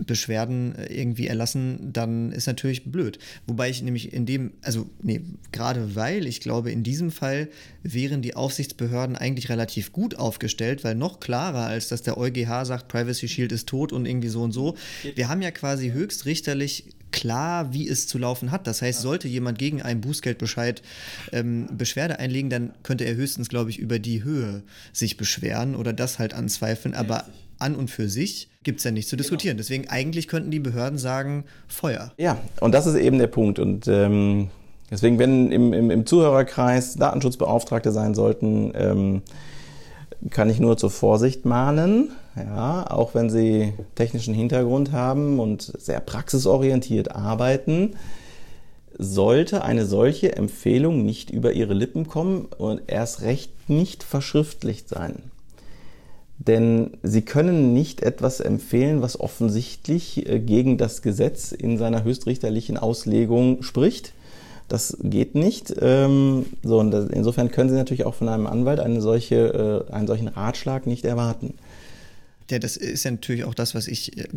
Beschwerden 0.06 0.76
äh, 0.76 0.94
irgendwie 0.94 1.28
erlassen, 1.28 1.92
dann 1.94 2.32
ist 2.32 2.48
natürlich 2.48 2.92
blöd. 2.92 3.20
Wobei 3.48 3.70
ich 3.70 3.82
nämlich 3.82 4.14
in 4.14 4.26
dem, 4.26 4.52
also 4.62 4.90
nee, 5.02 5.22
gerade 5.52 5.96
weil 5.96 6.28
ich 6.28 6.42
glaube, 6.42 6.72
in 6.72 6.84
diesem 6.84 7.12
Fall 7.12 7.50
wären 7.84 8.22
die 8.22 8.36
Aufsichtsbehörden 8.36 9.16
eigentlich 9.16 9.50
relativ 9.50 9.92
gut 9.92 10.16
aufgestellt, 10.16 10.84
weil 10.84 10.96
noch 10.96 11.20
klarer 11.20 11.66
als 11.66 11.88
dass 11.88 12.02
der 12.02 12.18
EuGH 12.18 12.66
sagt, 12.66 12.88
Privacy 12.88 13.28
Shield 13.28 13.52
ist 13.52 13.68
tot 13.68 13.92
und 13.92 14.06
irgendwie 14.06 14.30
so 14.30 14.42
und 14.42 14.52
so. 14.52 14.76
Wir 15.16 15.30
haben 15.30 15.42
ja 15.42 15.52
quasi 15.52 15.92
höchstrichterlich 15.92 16.86
klar, 17.12 17.74
wie 17.74 17.88
es 17.88 18.08
zu 18.08 18.18
laufen 18.18 18.52
hat. 18.52 18.68
Das 18.68 18.82
heißt, 18.82 19.02
sollte 19.02 19.28
jemand 19.28 19.58
gegen 19.58 19.82
einen 19.82 20.02
Bußgeldbescheid 20.02 20.82
ähm, 21.32 21.68
Beschwerde 21.78 22.20
einlegen, 22.20 22.50
dann 22.50 22.74
könnte 22.84 23.06
er 23.06 23.16
höchstens, 23.16 23.50
glaube 23.50 23.70
ich, 23.70 23.80
über 23.80 24.00
die 24.00 24.24
Höhe 24.24 24.64
sich 24.94 25.18
beschweren 25.18 25.76
oder 25.76 25.94
das 25.94 26.20
halt 26.20 26.34
anzweifeln. 26.34 26.94
Aber 26.94 27.28
an 27.58 27.76
und 27.76 27.90
für 27.90 28.10
sich 28.10 28.49
gibt 28.64 28.80
es 28.80 28.84
ja 28.84 28.92
nichts 28.92 29.10
zu 29.10 29.16
diskutieren. 29.16 29.56
Genau. 29.56 29.62
Deswegen 29.66 29.88
eigentlich 29.90 30.28
könnten 30.28 30.52
die 30.52 30.60
Behörden 30.60 30.98
sagen, 30.98 31.46
Feuer. 31.68 32.12
Ja, 32.18 32.38
und 32.60 32.74
das 32.74 32.86
ist 32.86 32.96
eben 32.96 33.18
der 33.18 33.28
Punkt. 33.28 33.60
Und 33.60 33.88
ähm, 33.88 34.50
deswegen, 34.92 35.18
wenn 35.20 35.52
im, 35.52 35.74
im, 35.74 35.92
im, 35.92 36.06
Zuhörerkreis 36.06 36.96
Datenschutzbeauftragte 36.96 37.92
sein 37.92 38.14
sollten, 38.14 38.72
ähm, 38.76 39.22
kann 40.30 40.50
ich 40.50 40.60
nur 40.60 40.78
zur 40.78 40.92
Vorsicht 40.92 41.46
mahnen. 41.46 42.12
Ja, 42.36 42.90
auch 42.90 43.16
wenn 43.16 43.30
sie 43.30 43.74
technischen 43.96 44.34
Hintergrund 44.34 44.92
haben 44.92 45.40
und 45.40 45.62
sehr 45.62 46.00
praxisorientiert 46.00 47.12
arbeiten, 47.16 47.96
sollte 48.98 49.64
eine 49.64 49.86
solche 49.86 50.36
Empfehlung 50.36 51.06
nicht 51.06 51.32
über 51.32 51.54
ihre 51.54 51.74
Lippen 51.74 52.08
kommen 52.08 52.48
und 52.58 52.82
erst 52.88 53.22
recht 53.22 53.70
nicht 53.70 54.04
verschriftlicht 54.04 54.90
sein. 54.90 55.32
Denn 56.40 56.92
sie 57.04 57.22
können 57.22 57.74
nicht 57.74 58.02
etwas 58.02 58.40
empfehlen, 58.40 59.02
was 59.02 59.20
offensichtlich 59.20 60.28
äh, 60.28 60.40
gegen 60.40 60.78
das 60.78 61.02
Gesetz 61.02 61.52
in 61.52 61.78
seiner 61.78 62.04
höchstrichterlichen 62.06 62.78
Auslegung 62.78 63.62
spricht. 63.62 64.14
Das 64.70 64.98
geht 65.04 65.36
nicht. 65.36 65.76
Ähm, 65.82 66.46
so, 66.64 66.80
und 66.80 66.94
insofern 66.94 67.52
können 67.52 67.70
Sie 67.70 67.76
natürlich 67.76 68.06
auch 68.06 68.16
von 68.16 68.30
einem 68.30 68.48
Anwalt 68.48 68.80
eine 68.80 69.02
solche, 69.02 69.86
äh, 69.90 69.94
einen 69.94 70.08
solchen 70.08 70.30
Ratschlag 70.30 70.88
nicht 70.88 71.04
erwarten. 71.04 71.56
Ja, 72.50 72.58
das 72.60 72.78
ist 72.78 73.04
ja 73.04 73.12
natürlich 73.12 73.44
auch 73.44 73.54
das, 73.54 73.76
was 73.76 73.88
ich, 73.88 74.18
äh, 74.18 74.28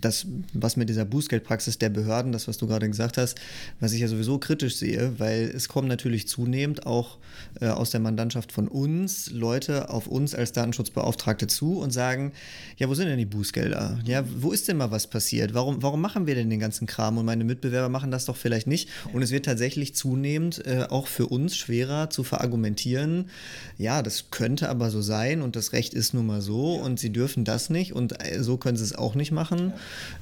das, 0.00 0.26
was 0.52 0.76
mit 0.76 0.88
dieser 0.88 1.04
Bußgeldpraxis 1.04 1.78
der 1.78 1.88
Behörden, 1.88 2.32
das, 2.32 2.46
was 2.46 2.58
du 2.58 2.66
gerade 2.66 2.88
gesagt 2.88 3.18
hast, 3.18 3.40
was 3.80 3.92
ich 3.92 4.00
ja 4.00 4.08
sowieso 4.08 4.38
kritisch 4.38 4.76
sehe, 4.76 5.18
weil 5.18 5.50
es 5.54 5.68
kommen 5.68 5.88
natürlich 5.88 6.28
zunehmend 6.28 6.86
auch 6.86 7.18
äh, 7.60 7.68
aus 7.68 7.90
der 7.90 8.00
Mandantschaft 8.00 8.52
von 8.52 8.68
uns 8.68 9.30
Leute 9.30 9.90
auf 9.90 10.06
uns 10.06 10.34
als 10.34 10.52
Datenschutzbeauftragte 10.52 11.46
zu 11.46 11.78
und 11.78 11.90
sagen, 11.90 12.32
ja, 12.76 12.88
wo 12.88 12.94
sind 12.94 13.08
denn 13.08 13.18
die 13.18 13.26
Bußgelder? 13.26 14.00
Ja, 14.04 14.24
wo 14.38 14.52
ist 14.52 14.68
denn 14.68 14.76
mal 14.76 14.90
was 14.90 15.06
passiert? 15.06 15.54
Warum, 15.54 15.82
warum 15.82 16.00
machen 16.00 16.26
wir 16.26 16.34
denn 16.34 16.50
den 16.50 16.60
ganzen 16.60 16.86
Kram? 16.86 17.18
Und 17.18 17.24
meine 17.24 17.44
Mitbewerber 17.44 17.88
machen 17.88 18.10
das 18.10 18.26
doch 18.26 18.36
vielleicht 18.36 18.66
nicht. 18.66 18.88
Und 19.12 19.22
es 19.22 19.30
wird 19.30 19.46
tatsächlich 19.46 19.94
zunehmend 19.94 20.64
äh, 20.66 20.84
auch 20.88 21.06
für 21.06 21.26
uns 21.26 21.56
schwerer 21.56 22.10
zu 22.10 22.24
verargumentieren, 22.24 23.30
ja, 23.78 24.02
das 24.02 24.30
könnte 24.30 24.68
aber 24.68 24.90
so 24.90 25.00
sein 25.02 25.42
und 25.42 25.56
das 25.56 25.72
Recht 25.72 25.94
ist 25.94 26.14
nun 26.14 26.26
mal 26.26 26.42
so 26.42 26.74
und 26.74 27.00
sie 27.00 27.10
dürfen 27.10 27.21
dürfen 27.22 27.44
das 27.44 27.70
nicht 27.70 27.94
und 27.94 28.12
äh, 28.20 28.42
so 28.42 28.56
können 28.56 28.76
sie 28.76 28.82
es 28.82 28.96
auch 28.96 29.14
nicht 29.14 29.30
machen, 29.30 29.72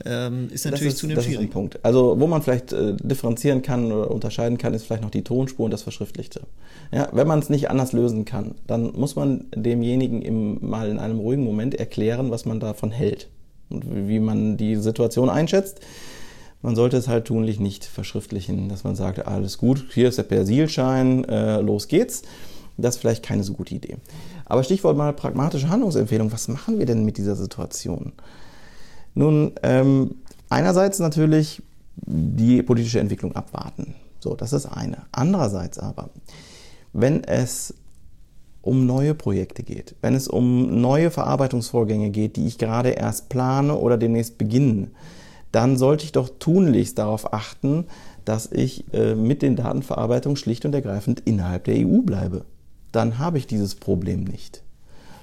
ähm, 0.05 0.48
ist 0.53 0.66
natürlich 0.66 0.94
zu 0.94 1.01
zunehmend 1.01 1.24
schwierig. 1.24 1.40
Ist 1.40 1.48
ein 1.48 1.51
Punkt. 1.51 1.78
Also 1.82 2.20
wo 2.20 2.26
man 2.26 2.42
vielleicht 2.42 2.74
äh, 2.74 2.94
differenzieren 3.03 3.62
kann 3.62 3.90
oder 3.90 4.11
unterscheiden 4.11 4.59
kann, 4.59 4.74
ist 4.74 4.84
vielleicht 4.84 5.03
noch 5.03 5.11
die 5.11 5.24
Tonspur 5.24 5.64
und 5.64 5.70
das 5.70 5.82
Verschriftlichte. 5.82 6.42
Ja, 6.92 7.09
wenn 7.12 7.26
man 7.26 7.38
es 7.38 7.48
nicht 7.48 7.70
anders 7.70 7.92
lösen 7.92 8.26
kann, 8.26 8.55
dann 8.66 8.92
muss 8.92 9.16
man 9.16 9.46
demjenigen 9.55 10.20
im, 10.20 10.59
mal 10.61 10.90
in 10.90 10.98
einem 10.98 11.18
ruhigen 11.18 11.44
Moment 11.44 11.74
erklären, 11.74 12.30
was 12.30 12.44
man 12.44 12.61
davon 12.61 12.90
hält 12.90 13.28
und 13.70 13.84
wie 14.09 14.20
man 14.20 14.59
die 14.59 14.76
Situation 14.76 15.30
einschätzt. 15.30 15.80
Man 16.61 16.76
sollte 16.76 16.98
es 16.98 17.09
halt 17.09 17.24
tunlich 17.24 17.59
nicht 17.59 17.86
verschriftlichen, 17.86 18.68
dass 18.68 18.84
man 18.84 18.94
sagt, 18.94 19.26
alles 19.26 19.57
gut, 19.57 19.86
hier 19.94 20.09
ist 20.09 20.18
der 20.18 20.24
Persilschein, 20.24 21.24
äh, 21.24 21.62
los 21.62 21.88
geht's. 21.88 22.22
Das 22.76 22.96
ist 22.96 23.01
vielleicht 23.01 23.22
keine 23.22 23.42
so 23.42 23.55
gute 23.55 23.74
Idee. 23.74 23.96
Aber 24.51 24.64
Stichwort 24.64 24.96
mal 24.96 25.12
pragmatische 25.12 25.68
Handlungsempfehlung. 25.68 26.32
Was 26.32 26.48
machen 26.48 26.80
wir 26.80 26.86
denn 26.86 27.05
mit 27.05 27.18
dieser 27.18 27.36
Situation? 27.36 28.12
Nun, 29.14 29.53
ähm, 29.62 30.16
einerseits 30.48 30.98
natürlich 30.98 31.62
die 31.94 32.61
politische 32.64 32.98
Entwicklung 32.98 33.36
abwarten. 33.36 33.94
So, 34.18 34.34
das 34.34 34.53
ist 34.53 34.66
eine. 34.66 35.03
Andererseits 35.12 35.78
aber, 35.78 36.11
wenn 36.92 37.22
es 37.22 37.74
um 38.61 38.86
neue 38.86 39.14
Projekte 39.14 39.62
geht, 39.62 39.94
wenn 40.01 40.16
es 40.16 40.26
um 40.26 40.80
neue 40.80 41.12
Verarbeitungsvorgänge 41.12 42.11
geht, 42.11 42.34
die 42.34 42.48
ich 42.48 42.59
gerade 42.59 42.90
erst 42.90 43.28
plane 43.28 43.76
oder 43.76 43.98
demnächst 43.98 44.36
beginne, 44.36 44.88
dann 45.53 45.76
sollte 45.76 46.05
ich 46.05 46.11
doch 46.11 46.28
tunlichst 46.40 46.98
darauf 46.98 47.32
achten, 47.32 47.84
dass 48.24 48.51
ich 48.51 48.92
äh, 48.92 49.14
mit 49.14 49.42
den 49.42 49.55
Datenverarbeitungen 49.55 50.36
schlicht 50.36 50.64
und 50.64 50.74
ergreifend 50.74 51.20
innerhalb 51.24 51.64
der 51.64 51.86
EU 51.86 52.03
bleibe 52.03 52.44
dann 52.93 53.18
habe 53.18 53.38
ich 53.38 53.47
dieses 53.47 53.74
Problem 53.74 54.24
nicht. 54.24 54.62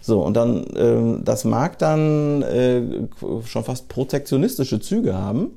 So, 0.02 0.22
und 0.24 0.36
dann, 0.36 0.64
äh, 0.68 1.24
das 1.24 1.44
mag 1.44 1.80
dann 1.80 2.42
äh, 2.42 2.82
schon 3.46 3.64
fast 3.64 3.90
protektionistische 3.90 4.80
Züge 4.80 5.14
haben. 5.14 5.52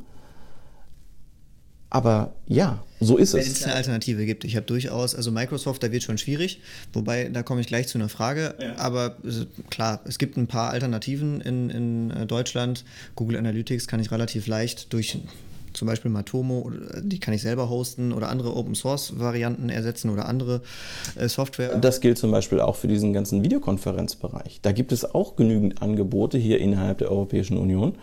Aber 1.89 2.35
ja, 2.47 2.83
so 3.01 3.17
ist 3.17 3.35
Wenn 3.35 3.41
es. 3.41 3.47
Wenn 3.47 3.53
es 3.53 3.65
eine 3.65 3.75
Alternative 3.75 4.25
gibt. 4.25 4.45
Ich 4.45 4.55
habe 4.57 4.67
durchaus, 4.67 5.15
also 5.15 5.33
Microsoft, 5.33 5.83
da 5.83 5.91
wird 5.91 6.05
schon 6.05 6.19
schwierig, 6.19 6.61
wobei, 6.93 7.29
da 7.29 7.43
komme 7.43 7.61
ich 7.61 7.67
gleich 7.67 7.89
zu 7.89 7.99
einer 7.99 8.09
Frage. 8.09 8.55
Ja. 8.61 8.77
Aber 8.79 9.17
klar, 9.71 10.01
es 10.05 10.19
gibt 10.19 10.37
ein 10.37 10.47
paar 10.47 10.71
Alternativen 10.71 11.41
in, 11.41 11.71
in 11.71 12.11
äh, 12.11 12.27
Deutschland. 12.27 12.85
Google 13.17 13.37
Analytics 13.37 13.89
kann 13.89 14.01
ich 14.01 14.13
relativ 14.13 14.47
leicht 14.47 14.93
durch 14.93 15.19
zum 15.81 15.89
Beispiel 15.89 16.11
Matomo, 16.11 16.71
die 17.01 17.21
kann 17.21 17.33
ich 17.33 17.41
selber 17.41 17.71
hosten 17.71 18.13
oder 18.13 18.29
andere 18.29 18.55
Open 18.55 18.75
Source 18.75 19.19
Varianten 19.19 19.71
ersetzen 19.71 20.11
oder 20.11 20.29
andere 20.29 20.61
äh, 21.17 21.27
Software. 21.27 21.79
Das 21.79 22.03
gilt 22.03 22.19
zum 22.19 22.31
Beispiel 22.31 22.61
auch 22.61 22.77
für 22.77 22.87
diesen 22.87 23.15
ganzen 23.15 23.43
Videokonferenzbereich. 23.43 24.61
Da 24.61 24.73
gibt 24.73 24.93
es 24.93 25.15
auch 25.15 25.37
genügend 25.37 25.81
Angebote 25.81 26.37
hier 26.37 26.59
innerhalb 26.59 26.99
der 26.99 27.11
Europäischen 27.11 27.57
Union. 27.57 27.95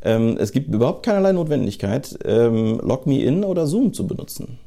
Ähm, 0.00 0.38
es 0.40 0.52
gibt 0.52 0.72
überhaupt 0.72 1.04
keinerlei 1.04 1.32
Notwendigkeit, 1.32 2.18
ähm, 2.24 2.80
LogMeIn 2.82 3.44
oder 3.44 3.66
Zoom 3.66 3.92
zu 3.92 4.06
benutzen. 4.06 4.58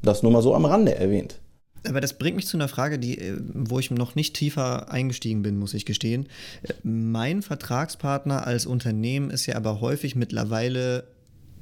Das 0.00 0.22
nur 0.22 0.32
mal 0.32 0.40
so 0.40 0.54
am 0.54 0.64
Rande 0.64 0.94
erwähnt. 0.94 1.40
Aber 1.86 2.00
das 2.00 2.14
bringt 2.14 2.36
mich 2.36 2.46
zu 2.46 2.56
einer 2.56 2.68
Frage, 2.68 2.98
die, 2.98 3.18
äh, 3.18 3.36
wo 3.52 3.78
ich 3.78 3.90
noch 3.90 4.14
nicht 4.14 4.34
tiefer 4.34 4.90
eingestiegen 4.90 5.42
bin, 5.42 5.58
muss 5.58 5.74
ich 5.74 5.84
gestehen. 5.84 6.26
Äh, 6.62 6.72
mein 6.84 7.42
Vertragspartner 7.42 8.46
als 8.46 8.64
Unternehmen 8.64 9.28
ist 9.28 9.44
ja 9.44 9.56
aber 9.56 9.82
häufig 9.82 10.16
mittlerweile 10.16 11.04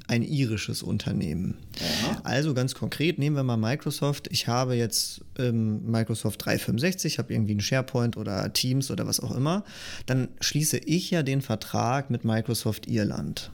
ein 0.07 0.23
irisches 0.23 0.83
Unternehmen. 0.83 1.57
Ja. 1.79 2.21
Also 2.23 2.53
ganz 2.53 2.75
konkret, 2.75 3.19
nehmen 3.19 3.35
wir 3.35 3.43
mal 3.43 3.57
Microsoft. 3.57 4.29
Ich 4.31 4.47
habe 4.47 4.75
jetzt 4.75 5.21
ähm, 5.37 5.85
Microsoft 5.85 6.45
365, 6.45 7.19
habe 7.19 7.33
irgendwie 7.33 7.51
einen 7.51 7.61
SharePoint 7.61 8.17
oder 8.17 8.51
Teams 8.53 8.89
oder 8.89 9.05
was 9.05 9.19
auch 9.19 9.35
immer. 9.35 9.63
Dann 10.05 10.29
schließe 10.39 10.77
ich 10.77 11.11
ja 11.11 11.23
den 11.23 11.41
Vertrag 11.41 12.09
mit 12.09 12.23
Microsoft 12.23 12.87
Irland. 12.87 13.51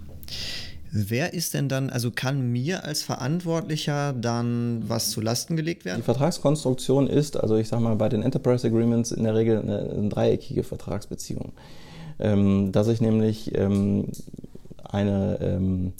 Wer 0.95 1.33
ist 1.33 1.55
denn 1.55 1.69
dann, 1.69 1.89
also 1.89 2.11
kann 2.11 2.51
mir 2.51 2.83
als 2.83 3.01
Verantwortlicher 3.01 4.13
dann 4.13 4.83
was 4.87 5.09
zu 5.09 5.21
Lasten 5.21 5.55
gelegt 5.55 5.85
werden? 5.85 5.97
Die 5.97 6.03
Vertragskonstruktion 6.03 7.07
ist, 7.07 7.35
also 7.35 7.55
ich 7.55 7.67
sage 7.67 7.81
mal, 7.81 7.95
bei 7.95 8.09
den 8.09 8.21
Enterprise 8.21 8.67
Agreements 8.67 9.11
in 9.11 9.23
der 9.23 9.33
Regel 9.33 9.59
eine, 9.59 9.89
eine 9.89 10.09
dreieckige 10.09 10.61
Vertragsbeziehung. 10.61 11.51
Ähm, 12.19 12.71
dass 12.71 12.89
ich 12.89 13.01
nämlich 13.01 13.57
ähm, 13.57 14.09
eine 14.83 15.39
ähm, 15.41 15.93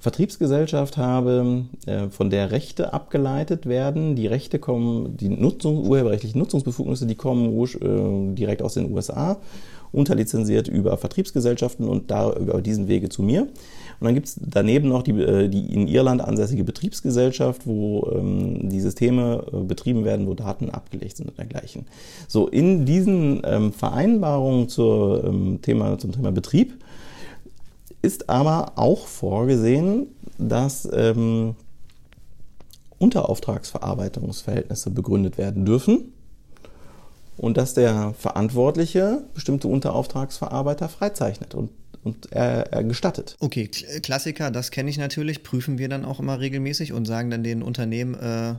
Vertriebsgesellschaft 0.00 0.96
habe, 0.96 1.66
äh, 1.86 2.08
von 2.08 2.30
der 2.30 2.50
Rechte 2.50 2.92
abgeleitet 2.92 3.66
werden. 3.66 4.16
Die 4.16 4.26
Rechte 4.26 4.58
kommen, 4.58 5.16
die 5.18 5.28
Nutzung, 5.28 5.86
urheberrechtlichen 5.86 6.38
Nutzungsbefugnisse, 6.38 7.06
die 7.06 7.14
kommen 7.14 7.62
äh, 7.62 8.34
direkt 8.34 8.62
aus 8.62 8.74
den 8.74 8.92
USA, 8.92 9.36
unterlizenziert 9.92 10.68
über 10.68 10.96
Vertriebsgesellschaften 10.96 11.86
und 11.86 12.10
da 12.10 12.32
über 12.32 12.62
diesen 12.62 12.88
Wege 12.88 13.10
zu 13.10 13.22
mir. 13.22 13.42
Und 13.42 14.06
dann 14.06 14.14
gibt 14.14 14.28
es 14.28 14.36
daneben 14.40 14.88
noch 14.88 15.02
die, 15.02 15.12
äh, 15.20 15.48
die 15.48 15.74
in 15.74 15.86
Irland 15.86 16.22
ansässige 16.22 16.64
Betriebsgesellschaft, 16.64 17.66
wo 17.66 18.10
ähm, 18.14 18.70
die 18.70 18.80
Systeme 18.80 19.44
äh, 19.52 19.56
betrieben 19.58 20.06
werden, 20.06 20.26
wo 20.26 20.32
Daten 20.32 20.70
abgelegt 20.70 21.18
sind 21.18 21.28
und 21.28 21.36
dergleichen. 21.36 21.84
So, 22.26 22.48
in 22.48 22.86
diesen 22.86 23.42
ähm, 23.44 23.74
Vereinbarungen 23.74 24.70
zur, 24.70 25.24
ähm, 25.24 25.58
Thema, 25.60 25.98
zum 25.98 26.12
Thema 26.12 26.32
Betrieb 26.32 26.82
ist 28.02 28.28
aber 28.28 28.72
auch 28.76 29.06
vorgesehen, 29.06 30.08
dass 30.38 30.88
ähm, 30.92 31.54
Unterauftragsverarbeitungsverhältnisse 32.98 34.90
begründet 34.90 35.38
werden 35.38 35.64
dürfen 35.64 36.12
und 37.36 37.56
dass 37.56 37.74
der 37.74 38.14
Verantwortliche 38.18 39.24
bestimmte 39.34 39.68
Unterauftragsverarbeiter 39.68 40.88
freizeichnet. 40.88 41.54
Und 41.54 41.70
und 42.02 42.32
er, 42.32 42.72
er 42.72 42.82
gestattet. 42.84 43.36
Okay, 43.40 43.68
Klassiker, 43.68 44.50
das 44.50 44.70
kenne 44.70 44.88
ich 44.88 44.96
natürlich, 44.96 45.42
prüfen 45.42 45.78
wir 45.78 45.88
dann 45.88 46.04
auch 46.04 46.18
immer 46.18 46.40
regelmäßig 46.40 46.92
und 46.92 47.04
sagen 47.04 47.30
dann 47.30 47.44
den 47.44 47.62
Unternehmen, 47.62 48.14
äh, 48.14 48.54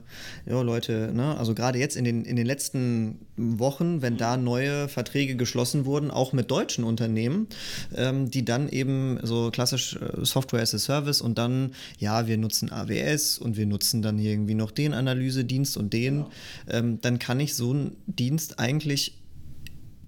ja 0.46 0.62
Leute, 0.62 1.12
ne, 1.14 1.38
also 1.38 1.56
gerade 1.56 1.80
jetzt 1.80 1.96
in 1.96 2.04
den, 2.04 2.24
in 2.24 2.36
den 2.36 2.46
letzten 2.46 3.20
Wochen, 3.38 4.04
wenn 4.04 4.18
da 4.18 4.38
neue 4.38 4.88
Verträge 4.88 5.36
geschlossen 5.36 5.86
wurden, 5.86 6.12
auch 6.12 6.34
mit 6.34 6.52
deutschen 6.52 6.84
Unternehmen, 6.84 7.48
ähm, 7.96 8.30
die 8.30 8.46
dann 8.46 8.70
eben 8.70 9.20
so 9.24 9.50
klassisch 9.50 9.96
äh, 9.96 10.24
Software 10.24 10.62
as 10.62 10.76
a 10.76 10.80
Service 10.80 11.22
und 11.22 11.40
dann, 11.40 11.72
ja, 11.98 12.28
wir 12.28 12.38
nutzen 12.38 12.72
AWS 12.72 13.40
und 13.40 13.58
wir 13.58 13.66
nutzen 13.66 14.04
dann 14.04 14.20
irgendwie 14.20 14.56
noch 14.56 14.70
den 14.70 14.94
Analysedienst 14.94 15.78
und 15.78 15.94
den, 15.94 16.20
ja. 16.20 16.30
ähm, 16.70 17.00
dann 17.02 17.18
kann 17.18 17.40
ich 17.40 17.56
so 17.56 17.72
einen 17.72 17.96
Dienst 18.06 18.60
eigentlich 18.60 19.21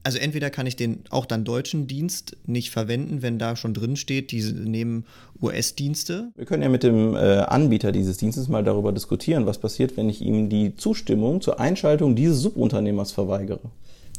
also 0.04 0.18
entweder 0.18 0.50
kann 0.50 0.68
ich 0.68 0.76
den 0.76 1.04
auch 1.10 1.26
dann 1.26 1.46
deutschen 1.46 1.88
Dienst 1.88 2.36
nicht 2.46 2.72
verwenden, 2.72 3.22
wenn 3.22 3.40
da 3.40 3.56
schon 3.56 3.74
drin 3.74 3.96
steht, 3.96 4.32
die 4.32 4.42
nehmen 4.44 5.06
US-Dienste. 5.42 6.32
Wir 6.36 6.46
können 6.46 6.62
ja 6.62 6.70
mit 6.70 6.84
dem 6.84 7.16
äh, 7.16 7.40
Anbieter 7.40 7.92
dieses 7.92 8.18
Dienstes 8.18 8.50
mal 8.50 8.64
darüber 8.64 8.92
diskutieren, 8.92 9.46
was 9.46 9.58
passiert, 9.58 9.96
wenn 9.96 10.10
ich 10.10 10.22
ihm 10.22 10.50
die 10.50 10.76
Zustimmung 10.76 11.42
zur 11.42 11.60
Einschaltung 11.60 12.16
dieses 12.16 12.42
Subunternehmers 12.42 13.14
verweigere. 13.14 13.72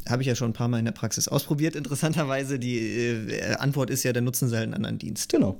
Habe 0.08 0.22
ich 0.22 0.28
ja 0.28 0.34
schon 0.34 0.50
ein 0.50 0.54
paar 0.54 0.68
Mal 0.68 0.78
in 0.78 0.84
der 0.86 0.92
Praxis 0.92 1.28
ausprobiert. 1.28 1.76
Interessanterweise, 1.76 2.58
die 2.58 2.78
äh, 2.78 3.54
Antwort 3.56 3.90
ist 3.90 4.02
ja, 4.04 4.12
dann 4.12 4.24
nutzen 4.24 4.48
sie 4.48 4.56
halt 4.56 4.64
einen 4.64 4.74
anderen 4.74 4.98
Dienst. 4.98 5.30
Genau. 5.30 5.56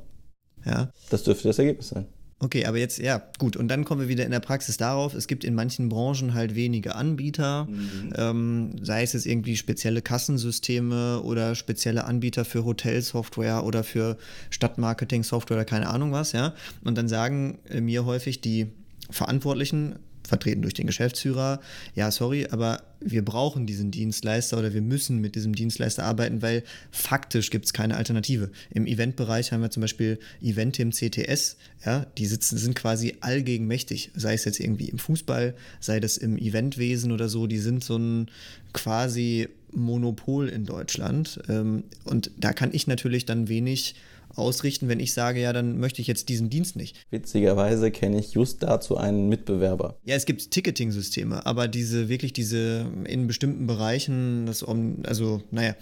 Ja. 0.65 0.91
Das 1.11 1.23
dürfte 1.25 1.49
das 1.49 1.59
Ergebnis 1.59 1.89
sein. 1.89 2.07
Okay, 2.45 2.67
aber 2.67 2.77
jetzt, 2.77 2.99
ja, 2.99 3.23
gut. 3.39 3.57
Und 3.57 3.69
dann 3.69 3.87
kommen 3.87 4.03
wir 4.03 4.09
wieder 4.09 4.27
in 4.27 4.31
der 4.31 4.41
Praxis 4.41 4.77
darauf, 4.77 5.15
es 5.15 5.29
gibt 5.29 5.45
in 5.45 5.55
manchen 5.55 5.89
Branchen 5.89 6.35
halt 6.35 6.55
wenige 6.55 6.95
Anbieter, 6.95 7.65
mhm. 7.65 8.13
ähm, 8.17 8.71
sei 8.83 9.03
es 9.03 9.15
jetzt 9.15 9.25
irgendwie 9.25 9.57
spezielle 9.57 10.03
Kassensysteme 10.03 11.23
oder 11.23 11.55
spezielle 11.55 12.05
Anbieter 12.05 12.45
für 12.45 12.67
Hotelsoftware 12.67 13.65
oder 13.65 13.83
für 13.83 14.19
Stadtmarketing-Software 14.51 15.57
oder 15.57 15.65
keine 15.65 15.89
Ahnung 15.89 16.13
was, 16.13 16.33
ja. 16.33 16.53
Und 16.85 16.99
dann 16.99 17.09
sagen 17.09 17.61
äh, 17.71 17.81
mir 17.81 18.05
häufig 18.05 18.43
die 18.43 18.67
Verantwortlichen, 19.09 19.97
vertreten 20.27 20.63
durch 20.63 20.75
den 20.75 20.87
Geschäftsführer. 20.87 21.61
Ja, 21.95 22.11
sorry, 22.11 22.47
aber 22.51 22.83
wir 23.01 23.25
brauchen 23.25 23.67
diesen 23.67 23.91
Dienstleister 23.91 24.59
oder 24.59 24.73
wir 24.73 24.83
müssen 24.83 25.19
mit 25.21 25.35
diesem 25.35 25.55
Dienstleister 25.55 26.05
arbeiten, 26.05 26.43
weil 26.43 26.63
faktisch 26.91 27.51
gibt 27.51 27.67
es 27.67 27.73
keine 27.73 27.97
Alternative. 27.97 28.51
Im 28.71 28.87
Eventbereich 28.87 29.53
haben 29.53 29.61
wir 29.61 29.71
zum 29.71 29.83
Beispiel 29.83 30.19
Eventim 30.43 30.91
CTS, 30.91 31.57
ja, 31.85 32.07
die 32.17 32.27
sitzen, 32.27 32.57
sind 32.57 32.75
quasi 32.75 33.17
allgegenmächtig, 33.21 34.11
sei 34.15 34.35
es 34.35 34.45
jetzt 34.45 34.61
irgendwie 34.61 34.89
im 34.89 34.99
Fußball, 34.99 35.55
sei 35.81 36.01
das 36.01 36.17
im 36.17 36.39
Eventwesen 36.39 37.13
oder 37.13 37.29
so, 37.29 37.47
die 37.47 37.59
sind 37.59 37.85
so 37.85 37.99
ein 37.99 38.31
quasi 38.73 39.49
Monopol 39.73 40.49
in 40.49 40.65
Deutschland. 40.65 41.41
Ähm, 41.49 41.85
und 42.05 42.31
da 42.39 42.53
kann 42.53 42.71
ich 42.73 42.87
natürlich 42.87 43.27
dann 43.27 43.49
wenig 43.49 43.95
ausrichten, 44.37 44.89
wenn 44.89 45.01
ich 45.01 45.13
sage, 45.13 45.41
ja, 45.41 45.53
dann 45.53 45.79
möchte 45.79 46.01
ich 46.01 46.07
jetzt 46.07 46.29
diesen 46.29 46.51
Dienst 46.51 46.77
nicht. 46.77 46.97
Witzigerweise 47.11 47.91
kenne 47.91 48.19
ich 48.19 48.33
just 48.33 48.63
dazu 48.63 48.97
einen 48.97 49.29
Mitbewerber. 49.29 49.99
Ja, 50.05 50.17
es 50.17 50.27
gibt 50.27 50.51
Ticketing-Systeme, 50.51 51.47
aber 51.47 51.69
diese 51.69 52.09
wirklich 52.09 52.33
diese 52.33 52.87
in 53.05 53.27
bestimmten 53.27 53.67
Bereichen, 53.67 54.47
das 54.47 54.63
also 54.63 55.43
naja, 55.51 55.75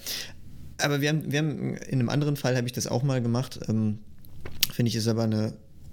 aber 0.79 1.01
wir 1.01 1.11
haben, 1.11 1.31
wir 1.31 1.39
haben 1.39 1.75
in 1.77 2.01
einem 2.01 2.09
anderen 2.09 2.37
Fall 2.37 2.57
habe 2.57 2.67
ich 2.67 2.73
das 2.73 2.87
auch 2.87 3.03
mal 3.03 3.23
gemacht. 3.23 3.61
Ähm, 3.69 3.99
Finde 4.73 4.89
ich 4.89 4.97
ist 4.97 5.09
aber 5.09 5.25
eine 5.25 5.53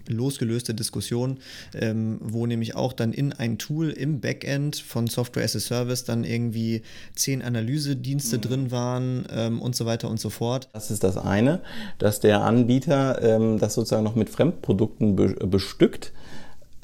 losgelöste 0.09 0.73
Diskussion, 0.73 1.37
ähm, 1.73 2.19
wo 2.21 2.45
nämlich 2.45 2.75
auch 2.75 2.93
dann 2.93 3.13
in 3.13 3.33
ein 3.33 3.57
Tool 3.57 3.89
im 3.89 4.19
Backend 4.19 4.75
von 4.75 5.07
Software 5.07 5.43
as 5.43 5.55
a 5.55 5.59
Service 5.59 6.03
dann 6.03 6.23
irgendwie 6.23 6.81
zehn 7.15 7.41
Analysedienste 7.41 8.37
mhm. 8.37 8.41
drin 8.41 8.71
waren 8.71 9.25
ähm, 9.31 9.61
und 9.61 9.75
so 9.75 9.85
weiter 9.85 10.09
und 10.09 10.19
so 10.19 10.29
fort. 10.29 10.69
Das 10.73 10.91
ist 10.91 11.03
das 11.03 11.17
eine, 11.17 11.61
dass 11.97 12.19
der 12.19 12.41
Anbieter 12.41 13.21
ähm, 13.21 13.59
das 13.59 13.75
sozusagen 13.75 14.03
noch 14.03 14.15
mit 14.15 14.29
Fremdprodukten 14.29 15.15
be 15.15 15.29
bestückt 15.47 16.11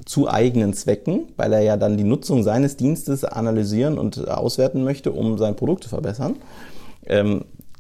zu 0.05 0.29
eigenen 0.29 0.73
Zwecken, 0.73 1.27
weil 1.35 1.53
er 1.53 1.61
ja 1.61 1.77
dann 1.77 1.97
die 1.97 2.03
Nutzung 2.03 2.43
seines 2.43 2.77
Dienstes 2.77 3.23
analysieren 3.23 3.97
und 3.97 4.27
auswerten 4.27 4.83
möchte, 4.83 5.11
um 5.11 5.37
sein 5.37 5.55
Produkt 5.55 5.83
zu 5.83 5.89
verbessern. 5.89 6.35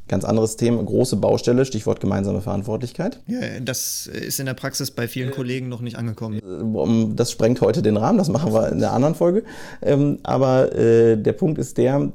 Ganz 0.07 0.23
anderes 0.23 0.55
Thema, 0.55 0.83
große 0.83 1.15
Baustelle, 1.15 1.65
Stichwort 1.65 1.99
gemeinsame 1.99 2.41
Verantwortlichkeit. 2.41 3.21
Ja, 3.25 3.39
das 3.59 4.05
ist 4.05 4.39
in 4.39 4.45
der 4.45 4.53
Praxis 4.53 4.91
bei 4.91 5.07
vielen 5.07 5.31
Kollegen 5.31 5.67
noch 5.67 5.81
nicht 5.81 5.97
angekommen. 5.97 6.37
Äh, 6.37 7.15
das 7.15 7.31
sprengt 7.31 7.59
heute 7.61 7.81
den 7.81 7.97
Rahmen, 7.97 8.19
das 8.19 8.29
machen 8.29 8.53
wir 8.53 8.69
in 8.69 8.79
der 8.79 8.93
anderen 8.93 9.15
Folge. 9.15 9.43
Ähm, 9.81 10.19
aber 10.21 10.75
äh, 10.75 11.17
der 11.17 11.33
Punkt 11.33 11.57
ist 11.57 11.77
der, 11.79 12.11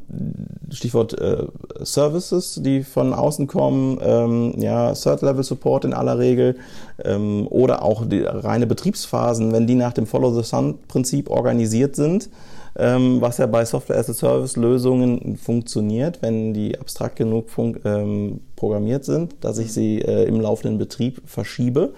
Stichwort 0.70 1.18
äh, 1.20 1.46
Services, 1.80 2.60
die 2.62 2.84
von 2.84 3.12
außen 3.12 3.46
kommen, 3.46 3.98
ähm, 4.02 4.54
ja, 4.58 4.92
Third-Level-Support 4.92 5.84
in 5.84 5.92
aller 5.92 6.18
Regel 6.18 6.56
ähm, 7.04 7.46
oder 7.48 7.82
auch 7.82 8.06
die 8.06 8.22
reine 8.22 8.66
Betriebsphasen, 8.66 9.52
wenn 9.52 9.66
die 9.66 9.74
nach 9.74 9.92
dem 9.92 10.06
Follow-the-Sun-Prinzip 10.06 11.28
organisiert 11.28 11.96
sind, 11.96 12.28
ähm, 12.76 13.20
was 13.20 13.38
ja 13.38 13.46
bei 13.46 13.64
Software-as-a-Service-Lösungen 13.64 15.36
funktioniert, 15.36 16.22
wenn 16.22 16.54
die 16.54 16.78
abstrakt 16.78 17.16
genug 17.16 17.46
ähm, 17.84 18.40
programmiert 18.56 19.04
sind, 19.04 19.34
dass 19.40 19.58
ich 19.58 19.72
sie 19.72 20.00
äh, 20.00 20.24
im 20.24 20.40
laufenden 20.40 20.78
Betrieb 20.78 21.20
verschiebe, 21.26 21.92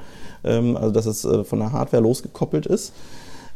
ähm, 0.45 0.77
also 0.77 0.91
dass 0.91 1.07
es 1.07 1.25
äh, 1.25 1.45
von 1.45 1.59
der 1.59 1.73
Hardware 1.73 2.03
losgekoppelt 2.03 2.67
ist 2.67 2.93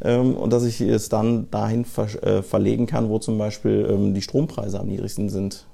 ähm, 0.02 0.36
und 0.36 0.52
dass 0.52 0.64
ich 0.64 0.80
es 0.80 1.08
dann 1.08 1.50
dahin 1.50 1.84
ver 1.84 2.08
äh, 2.22 2.42
verlegen 2.42 2.86
kann, 2.86 3.08
wo 3.08 3.18
zum 3.18 3.38
Beispiel 3.38 3.88
ähm, 3.90 4.14
die 4.14 4.22
Strompreise 4.22 4.78
am 4.78 4.88
niedrigsten 4.88 5.28
sind. 5.28 5.64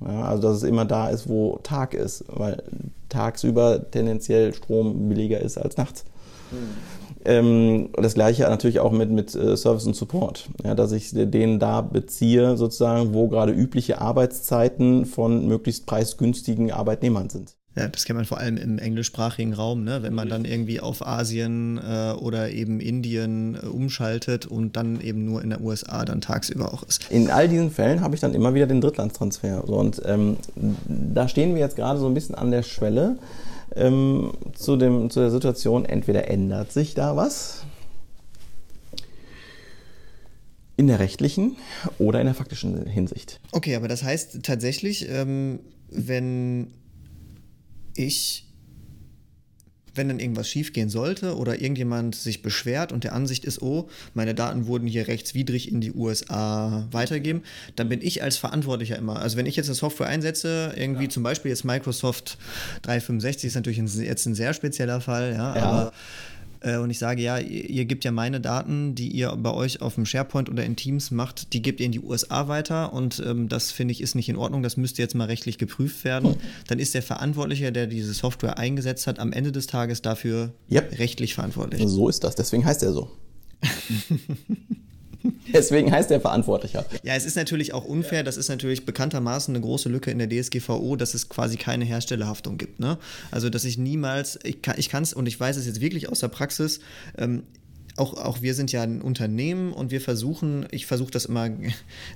Ja, 0.00 0.24
also 0.24 0.42
dass 0.42 0.56
es 0.58 0.62
immer 0.62 0.86
da 0.86 1.10
ist, 1.10 1.28
wo 1.28 1.58
Tag 1.62 1.92
ist, 1.92 2.24
weil 2.28 2.62
tagsüber 3.10 3.90
tendenziell 3.90 4.54
Strom 4.54 5.08
billiger 5.08 5.40
ist 5.40 5.58
als 5.58 5.76
nachts. 5.76 6.04
Mhm. 6.50 6.99
Ähm, 7.24 7.90
das 7.94 8.14
gleiche 8.14 8.42
natürlich 8.42 8.80
auch 8.80 8.92
mit, 8.92 9.10
mit 9.10 9.34
äh, 9.34 9.56
Service 9.56 9.86
und 9.86 9.94
Support, 9.94 10.48
ja, 10.64 10.74
dass 10.74 10.92
ich 10.92 11.10
den 11.12 11.58
da 11.58 11.80
beziehe, 11.80 12.56
sozusagen, 12.56 13.12
wo 13.12 13.28
gerade 13.28 13.52
übliche 13.52 14.00
Arbeitszeiten 14.00 15.04
von 15.04 15.46
möglichst 15.46 15.86
preisgünstigen 15.86 16.72
Arbeitnehmern 16.72 17.28
sind. 17.28 17.56
Ja, 17.76 17.86
das 17.86 18.04
kennt 18.04 18.16
man 18.16 18.26
vor 18.26 18.38
allem 18.38 18.56
im 18.56 18.78
englischsprachigen 18.78 19.54
Raum, 19.54 19.84
ne? 19.84 20.02
wenn 20.02 20.12
man 20.12 20.28
dann 20.28 20.44
irgendwie 20.44 20.80
auf 20.80 21.06
Asien 21.06 21.78
äh, 21.78 22.12
oder 22.12 22.50
eben 22.50 22.80
Indien 22.80 23.54
äh, 23.54 23.66
umschaltet 23.66 24.44
und 24.44 24.76
dann 24.76 25.00
eben 25.00 25.24
nur 25.24 25.40
in 25.40 25.50
der 25.50 25.60
USA 25.60 26.04
dann 26.04 26.20
tagsüber 26.20 26.74
auch 26.74 26.82
ist. 26.82 27.08
In 27.10 27.30
all 27.30 27.48
diesen 27.48 27.70
Fällen 27.70 28.00
habe 28.00 28.16
ich 28.16 28.20
dann 28.20 28.34
immer 28.34 28.54
wieder 28.54 28.66
den 28.66 28.80
Drittlandstransfer. 28.80 29.62
So, 29.66 29.74
und 29.74 30.02
ähm, 30.04 30.36
da 30.88 31.28
stehen 31.28 31.54
wir 31.54 31.60
jetzt 31.60 31.76
gerade 31.76 32.00
so 32.00 32.06
ein 32.06 32.14
bisschen 32.14 32.34
an 32.34 32.50
der 32.50 32.64
Schwelle 32.64 33.18
ähm, 33.76 34.32
zu, 34.54 34.76
dem, 34.76 35.10
zu 35.10 35.20
der 35.20 35.30
Situation, 35.30 35.84
entweder 35.84 36.28
ändert 36.28 36.72
sich 36.72 36.94
da 36.94 37.16
was 37.16 37.64
in 40.76 40.86
der 40.86 40.98
rechtlichen 40.98 41.56
oder 41.98 42.20
in 42.20 42.26
der 42.26 42.34
faktischen 42.34 42.86
Hinsicht. 42.86 43.38
Okay, 43.52 43.76
aber 43.76 43.86
das 43.86 44.02
heißt 44.02 44.42
tatsächlich, 44.42 45.08
ähm, 45.10 45.60
wenn 45.90 46.68
ich 47.94 48.49
wenn 49.94 50.08
dann 50.08 50.20
irgendwas 50.20 50.48
schiefgehen 50.48 50.88
sollte 50.88 51.36
oder 51.36 51.60
irgendjemand 51.60 52.14
sich 52.14 52.42
beschwert 52.42 52.92
und 52.92 53.04
der 53.04 53.12
Ansicht 53.12 53.44
ist, 53.44 53.62
oh, 53.62 53.88
meine 54.14 54.34
Daten 54.34 54.66
wurden 54.66 54.86
hier 54.86 55.08
rechtswidrig 55.08 55.70
in 55.70 55.80
die 55.80 55.92
USA 55.92 56.86
weitergegeben, 56.90 57.42
dann 57.76 57.88
bin 57.88 58.00
ich 58.02 58.22
als 58.22 58.36
Verantwortlicher 58.36 58.96
immer. 58.96 59.20
Also 59.20 59.36
wenn 59.36 59.46
ich 59.46 59.56
jetzt 59.56 59.66
eine 59.66 59.74
Software 59.74 60.06
einsetze, 60.06 60.72
irgendwie 60.76 61.04
ja. 61.04 61.10
zum 61.10 61.22
Beispiel 61.22 61.50
jetzt 61.50 61.64
Microsoft 61.64 62.38
365 62.82 63.48
ist 63.48 63.54
natürlich 63.54 63.78
ein, 63.78 63.88
jetzt 64.04 64.26
ein 64.26 64.34
sehr 64.34 64.54
spezieller 64.54 65.00
Fall, 65.00 65.32
ja, 65.32 65.56
ja. 65.56 65.62
aber 65.62 65.92
äh, 66.60 66.76
und 66.76 66.90
ich 66.90 66.98
sage, 66.98 67.22
ja, 67.22 67.38
ihr, 67.38 67.68
ihr, 67.68 67.84
gebt 67.84 68.04
ja 68.04 68.10
meine 68.10 68.40
Daten, 68.40 68.94
die 68.94 69.08
ihr 69.08 69.34
bei 69.36 69.52
euch 69.52 69.80
auf 69.80 69.94
dem 69.94 70.06
SharePoint 70.06 70.48
oder 70.48 70.64
in 70.64 70.76
Teams 70.76 71.10
macht, 71.10 71.52
die 71.52 71.62
gebt 71.62 71.80
ihr 71.80 71.86
in 71.86 71.92
die 71.92 72.00
USA 72.00 72.48
weiter 72.48 72.92
und 72.92 73.22
ähm, 73.24 73.48
das 73.48 73.70
finde 73.72 73.92
ich 73.92 74.00
ist 74.00 74.14
nicht 74.14 74.28
in 74.28 74.36
Ordnung, 74.36 74.62
das 74.62 74.76
müsste 74.76 75.02
jetzt 75.02 75.14
mal 75.14 75.24
rechtlich 75.24 75.58
geprüft 75.58 76.04
werden. 76.04 76.36
Dann 76.68 76.78
ist 76.78 76.94
der 76.94 77.02
Verantwortliche, 77.02 77.72
der 77.72 77.86
diese 77.86 78.12
Software 78.12 78.58
eingesetzt 78.58 79.06
hat, 79.06 79.18
am 79.18 79.32
Ende 79.32 79.52
des 79.52 79.66
Tages 79.66 80.02
dafür 80.02 80.52
yep. 80.70 80.98
rechtlich 80.98 81.34
verantwortlich. 81.34 81.82
So 81.86 82.08
ist 82.08 82.24
das, 82.24 82.34
deswegen 82.36 82.64
heißt 82.64 82.82
er 82.82 82.92
so. 82.92 83.10
Deswegen 85.52 85.92
heißt 85.92 86.10
er 86.10 86.20
Verantwortlicher. 86.20 86.84
Ja, 87.02 87.14
es 87.14 87.24
ist 87.24 87.36
natürlich 87.36 87.72
auch 87.74 87.84
unfair. 87.84 88.24
Das 88.24 88.36
ist 88.36 88.48
natürlich 88.48 88.86
bekanntermaßen 88.86 89.54
eine 89.54 89.62
große 89.62 89.88
Lücke 89.88 90.10
in 90.10 90.18
der 90.18 90.28
DSGVO, 90.28 90.96
dass 90.96 91.14
es 91.14 91.28
quasi 91.28 91.56
keine 91.56 91.84
Herstellerhaftung 91.84 92.58
gibt. 92.58 92.80
Ne? 92.80 92.98
Also, 93.30 93.50
dass 93.50 93.64
ich 93.64 93.78
niemals, 93.78 94.38
ich 94.44 94.62
kann 94.62 95.02
es, 95.02 95.12
und 95.12 95.26
ich 95.26 95.38
weiß 95.38 95.56
es 95.56 95.66
jetzt 95.66 95.80
wirklich 95.80 96.08
aus 96.08 96.20
der 96.20 96.28
Praxis, 96.28 96.80
ähm, 97.18 97.42
auch, 97.96 98.14
auch 98.14 98.42
wir 98.42 98.54
sind 98.54 98.72
ja 98.72 98.82
ein 98.82 99.02
Unternehmen 99.02 99.72
und 99.72 99.90
wir 99.90 100.00
versuchen, 100.00 100.66
ich 100.70 100.86
versuche 100.86 101.10
das 101.10 101.26
immer, 101.26 101.50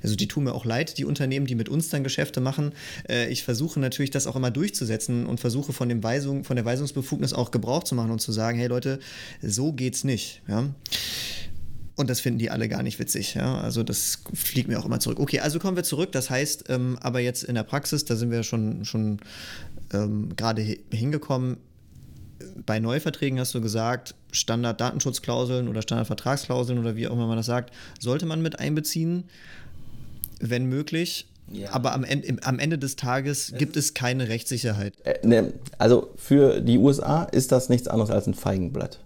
also 0.03 0.17
die 0.17 0.29
tun 0.29 0.45
mir 0.45 0.55
auch 0.55 0.65
leid, 0.65 0.99
die 0.99 1.05
Unternehmen, 1.05 1.47
die 1.47 1.55
mit 1.55 1.69
uns 1.69 1.91
dann 1.91 2.03
Geschäfte 2.03 2.41
machen. 2.41 2.73
Äh, 3.09 3.29
ich 3.31 3.45
versuche 3.45 3.79
natürlich 3.79 4.11
das 4.11 4.27
auch 4.27 4.37
immer 4.37 4.51
durchzusetzen 4.51 5.27
und 5.27 5.41
versuche 5.41 5.73
von, 5.73 5.89
dem 5.89 6.03
Weisung, 6.03 6.45
von 6.45 6.57
der 6.57 6.65
Weisungsbefugnis 6.65 7.33
auch 7.33 7.51
Gebrauch 7.51 7.85
zu 7.85 7.95
machen 7.95 8.11
und 8.11 8.21
zu 8.21 8.33
sagen, 8.33 8.59
hey 8.59 8.67
Leute, 8.67 8.99
so 9.43 9.73
geht's 9.73 10.05
nicht. 10.05 10.43
Ja? 10.49 10.71
Und 11.97 12.11
das 12.11 12.21
finden 12.21 12.39
die 12.39 12.51
alle 12.51 12.69
gar 12.69 12.83
nicht 12.83 12.99
witzig. 12.99 13.35
Ja? 13.35 13.59
Also 13.59 13.83
das 13.83 14.19
fliegt 14.33 14.69
mir 14.69 14.79
auch 14.81 14.85
immer 14.85 15.01
zurück. 15.01 15.21
Okay, 15.21 15.41
also 15.41 15.59
kommen 15.59 15.77
wir 15.77 15.85
zurück. 15.85 16.11
Das 16.13 16.29
heißt, 16.29 16.65
ähm, 16.69 16.99
aber 17.01 17.21
jetzt 17.21 17.45
in 17.45 17.55
der 17.55 17.63
Praxis, 17.63 18.05
da 18.05 18.17
sind 18.17 18.31
wir 18.31 18.43
schon, 18.43 18.85
schon 18.85 19.21
ähm, 19.93 20.35
gerade 20.37 20.77
hingekommen. 20.91 21.59
Bei 22.67 22.81
Neuverträgen 22.81 23.39
hast 23.39 23.55
du 23.55 23.61
gesagt, 23.61 24.17
Standard-Datenschutzklauseln 24.33 25.69
oder 25.69 25.83
Standardvertragsklauseln 25.83 26.79
oder 26.79 26.97
wie 26.97 27.07
auch 27.07 27.13
immer 27.13 27.29
man 27.29 27.37
das 27.37 27.47
sagt, 27.47 27.73
sollte 28.01 28.27
man 28.27 28.43
mit 28.43 28.59
einbeziehen, 28.59 29.25
wenn 30.41 30.67
möglich. 30.67 31.29
Ja. 31.53 31.73
Aber 31.73 31.93
am 31.93 32.05
Ende, 32.05 32.37
am 32.43 32.59
Ende, 32.59 32.79
des 32.79 32.97
Tages 32.97 33.53
gibt 33.57 33.77
es 33.77 33.95
keine 33.95 34.29
Rechtssicherheit. 34.29 34.95
Äh, 35.05 35.27
ne, 35.27 35.53
also 35.79 36.11
für 36.17 36.61
die 36.61 36.79
USA 36.79 37.25
ist 37.25 37.53
das 37.53 37.69
nichts 37.69 37.87
anderes 37.87 38.11
als 38.11 38.27
ein 38.27 38.35
Feigenblatt. 38.35 39.04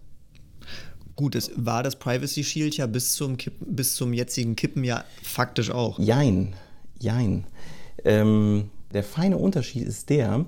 Gut, 1.19 1.35
es 1.35 1.51
war 1.57 1.83
das 1.83 1.97
Privacy 1.97 2.45
Shield 2.45 2.77
ja 2.77 2.87
bis 2.87 3.15
zum, 3.15 3.37
Kippen, 3.37 3.75
bis 3.75 3.97
zum 3.97 4.13
jetzigen 4.13 4.55
Kippen 4.55 4.85
ja 4.85 5.03
faktisch 5.21 5.73
auch. 5.73 5.99
Jein, 5.99 6.55
jein. 7.01 7.45
Ähm, 8.05 8.71
der 8.95 9.03
feine 9.03 9.37
Unterschied 9.37 9.83
ist 9.83 10.11
der, 10.11 10.45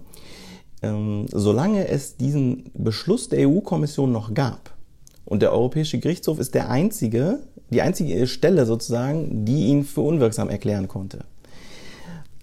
ähm, 0.80 1.26
solange 1.32 1.88
es 1.88 2.18
diesen 2.18 2.70
Beschluss 2.72 3.28
der 3.28 3.48
EU-Kommission 3.48 4.12
noch 4.12 4.32
gab, 4.32 4.76
und 5.24 5.42
der 5.42 5.50
Europäische 5.50 5.98
Gerichtshof 5.98 6.38
ist 6.38 6.54
der 6.54 6.70
einzige, 6.70 7.40
die 7.70 7.82
einzige 7.82 8.28
Stelle 8.28 8.64
sozusagen, 8.64 9.44
die 9.44 9.66
ihn 9.66 9.84
für 9.84 10.02
unwirksam 10.02 10.50
erklären 10.50 10.86
konnte, 10.86 11.24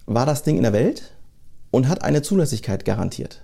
war 0.06 0.26
das 0.26 0.44
Ding 0.44 0.58
in 0.58 0.64
der 0.64 0.74
Welt 0.74 1.14
und 1.72 1.88
hat 1.88 2.02
eine 2.02 2.24
Zulässigkeit 2.24 2.84
garantiert. 2.84 3.42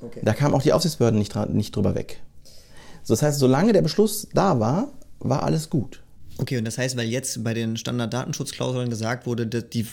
Okay. 0.00 0.20
Da 0.22 0.32
kamen 0.32 0.54
auch 0.54 0.62
die 0.62 0.72
Aufsichtsbehörden 0.72 1.18
nicht, 1.18 1.36
nicht 1.50 1.76
drüber 1.76 1.94
weg. 1.94 2.22
So, 3.02 3.14
das 3.14 3.22
heißt, 3.22 3.38
solange 3.38 3.72
der 3.72 3.82
Beschluss 3.82 4.28
da 4.34 4.60
war, 4.60 4.92
war 5.18 5.42
alles 5.42 5.70
gut. 5.70 6.00
Okay, 6.38 6.56
und 6.56 6.64
das 6.64 6.78
heißt, 6.78 6.96
weil 6.96 7.08
jetzt 7.08 7.44
bei 7.44 7.52
den 7.54 7.76
Standarddatenschutzklauseln 7.76 8.88
gesagt 8.90 9.26
wurde, 9.26 9.46
die 9.46 9.86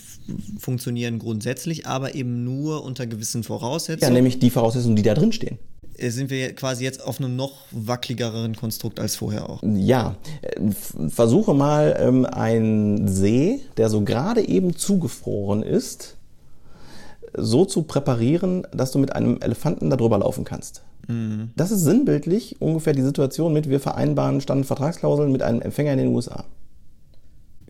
funktionieren 0.57 1.20
grundsätzlich, 1.20 1.86
aber 1.86 2.16
eben 2.16 2.43
nur 2.43 2.84
unter 2.84 3.07
gewissen 3.07 3.43
Voraussetzungen. 3.43 4.10
Ja, 4.10 4.14
nämlich 4.14 4.39
die 4.39 4.49
Voraussetzungen, 4.49 4.95
die 4.95 5.01
da 5.03 5.14
drin 5.14 5.32
stehen. 5.32 5.60
äh, 5.97 6.10
sind 6.10 6.30
wir 6.30 6.53
quasi 6.55 6.84
jetzt 6.86 7.03
auf 7.03 7.20
einem 7.20 7.36
noch 7.36 7.66
wackeligeren 7.72 8.55
Konstrukt 8.55 8.99
als 8.99 9.16
vorher 9.18 9.49
auch. 9.49 9.62
Ja, 9.64 10.16
versuche 11.10 11.53
mal 11.53 11.97
ähm, 11.99 12.26
einen 12.26 13.07
See, 13.07 13.60
der 13.78 13.89
so 13.89 14.01
gerade 14.01 14.47
eben 14.47 14.76
zugefroren 14.76 15.62
ist, 15.62 16.16
so 17.36 17.65
zu 17.65 17.84
präparieren, 17.84 18.67
dass 18.71 18.91
du 18.91 18.99
mit 18.99 19.15
einem 19.15 19.39
Elefanten 19.41 19.89
darüber 19.89 20.17
laufen 20.19 20.43
kannst. 20.43 20.84
Mhm. 21.07 21.51
Das 21.55 21.71
ist 21.71 21.82
sinnbildlich 21.82 22.61
ungefähr 22.61 22.93
die 22.93 23.01
Situation 23.01 23.53
mit, 23.53 23.69
wir 23.69 23.80
vereinbaren 23.80 24.41
Standvertragsklauseln 24.41 25.32
mit 25.32 25.41
einem 25.41 25.61
Empfänger 25.61 25.93
in 25.93 25.99
den 25.99 26.07
USA. 26.15 26.45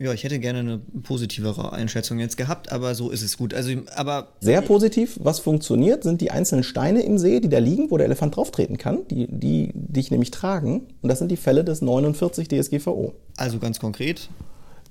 Ja, 0.01 0.13
ich 0.13 0.23
hätte 0.23 0.39
gerne 0.39 0.59
eine 0.59 0.79
positivere 1.03 1.73
Einschätzung 1.73 2.19
jetzt 2.19 2.37
gehabt, 2.37 2.71
aber 2.71 2.95
so 2.95 3.09
ist 3.09 3.21
es 3.21 3.37
gut. 3.37 3.53
Also, 3.53 3.71
aber 3.95 4.29
Sehr 4.39 4.61
positiv, 4.61 5.19
was 5.21 5.39
funktioniert, 5.39 6.03
sind 6.03 6.21
die 6.21 6.31
einzelnen 6.31 6.63
Steine 6.63 7.01
im 7.01 7.17
See, 7.17 7.41
die 7.41 7.49
da 7.49 7.59
liegen, 7.59 7.91
wo 7.91 7.97
der 7.97 8.05
Elefant 8.05 8.37
drauftreten 8.37 8.77
kann, 8.77 8.99
die, 9.09 9.27
die 9.29 9.71
dich 9.73 10.09
nämlich 10.09 10.31
tragen. 10.31 10.87
Und 11.01 11.09
das 11.09 11.19
sind 11.19 11.29
die 11.29 11.37
Fälle 11.37 11.65
des 11.65 11.81
49 11.81 12.47
DSGVO. 12.47 13.13
Also 13.35 13.59
ganz 13.59 13.79
konkret? 13.81 14.29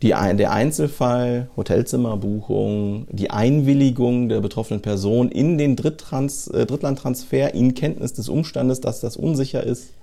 Die, 0.00 0.10
der 0.10 0.52
Einzelfall, 0.52 1.48
Hotelzimmerbuchung, 1.56 3.08
die 3.10 3.30
Einwilligung 3.30 4.28
der 4.28 4.40
betroffenen 4.40 4.80
Person 4.80 5.28
in 5.28 5.58
den 5.58 5.74
Dritttrans, 5.74 6.46
äh, 6.48 6.66
Drittlandtransfer 6.66 7.52
in 7.52 7.74
Kenntnis 7.74 8.12
des 8.12 8.28
Umstandes, 8.28 8.80
dass 8.80 9.00
das 9.00 9.16
unsicher 9.16 9.64
ist. 9.64 9.94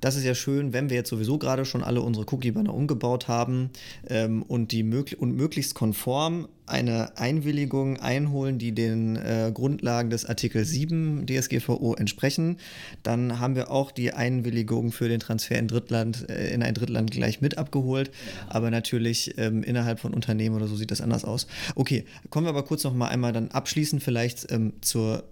Das 0.00 0.16
ist 0.16 0.24
ja 0.24 0.34
schön, 0.34 0.72
wenn 0.72 0.88
wir 0.88 0.96
jetzt 0.96 1.10
sowieso 1.10 1.38
gerade 1.38 1.64
schon 1.64 1.82
alle 1.82 2.00
unsere 2.00 2.26
Cookie-Banner 2.32 2.72
umgebaut 2.72 3.28
haben 3.28 3.70
ähm, 4.08 4.42
und 4.42 4.72
die 4.72 4.82
möglich 4.82 5.20
und 5.20 5.34
möglichst 5.36 5.74
konform 5.74 6.48
eine 6.66 7.18
Einwilligung 7.18 7.98
einholen, 7.98 8.58
die 8.58 8.72
den 8.72 9.16
äh, 9.16 9.50
Grundlagen 9.52 10.08
des 10.08 10.24
Artikel 10.24 10.64
7 10.64 11.26
DSGVO 11.26 11.94
entsprechen, 11.94 12.58
dann 13.02 13.40
haben 13.40 13.56
wir 13.56 13.70
auch 13.70 13.90
die 13.90 14.12
Einwilligung 14.12 14.92
für 14.92 15.08
den 15.08 15.20
Transfer 15.20 15.58
in 15.58 15.68
Drittland 15.68 16.30
äh, 16.30 16.50
in 16.54 16.62
ein 16.62 16.74
Drittland 16.74 17.10
gleich 17.10 17.40
mit 17.40 17.58
abgeholt. 17.58 18.10
Aber 18.48 18.70
natürlich 18.70 19.34
ähm, 19.36 19.62
innerhalb 19.62 20.00
von 20.00 20.14
Unternehmen 20.14 20.56
oder 20.56 20.68
so 20.68 20.76
sieht 20.76 20.92
das 20.92 21.00
anders 21.00 21.24
aus. 21.24 21.46
Okay, 21.74 22.04
kommen 22.30 22.46
wir 22.46 22.50
aber 22.50 22.64
kurz 22.64 22.84
noch 22.84 22.94
mal 22.94 23.08
einmal 23.08 23.32
dann 23.32 23.50
abschließend 23.50 24.02
vielleicht 24.02 24.50
ähm, 24.50 24.74
zur 24.80 25.24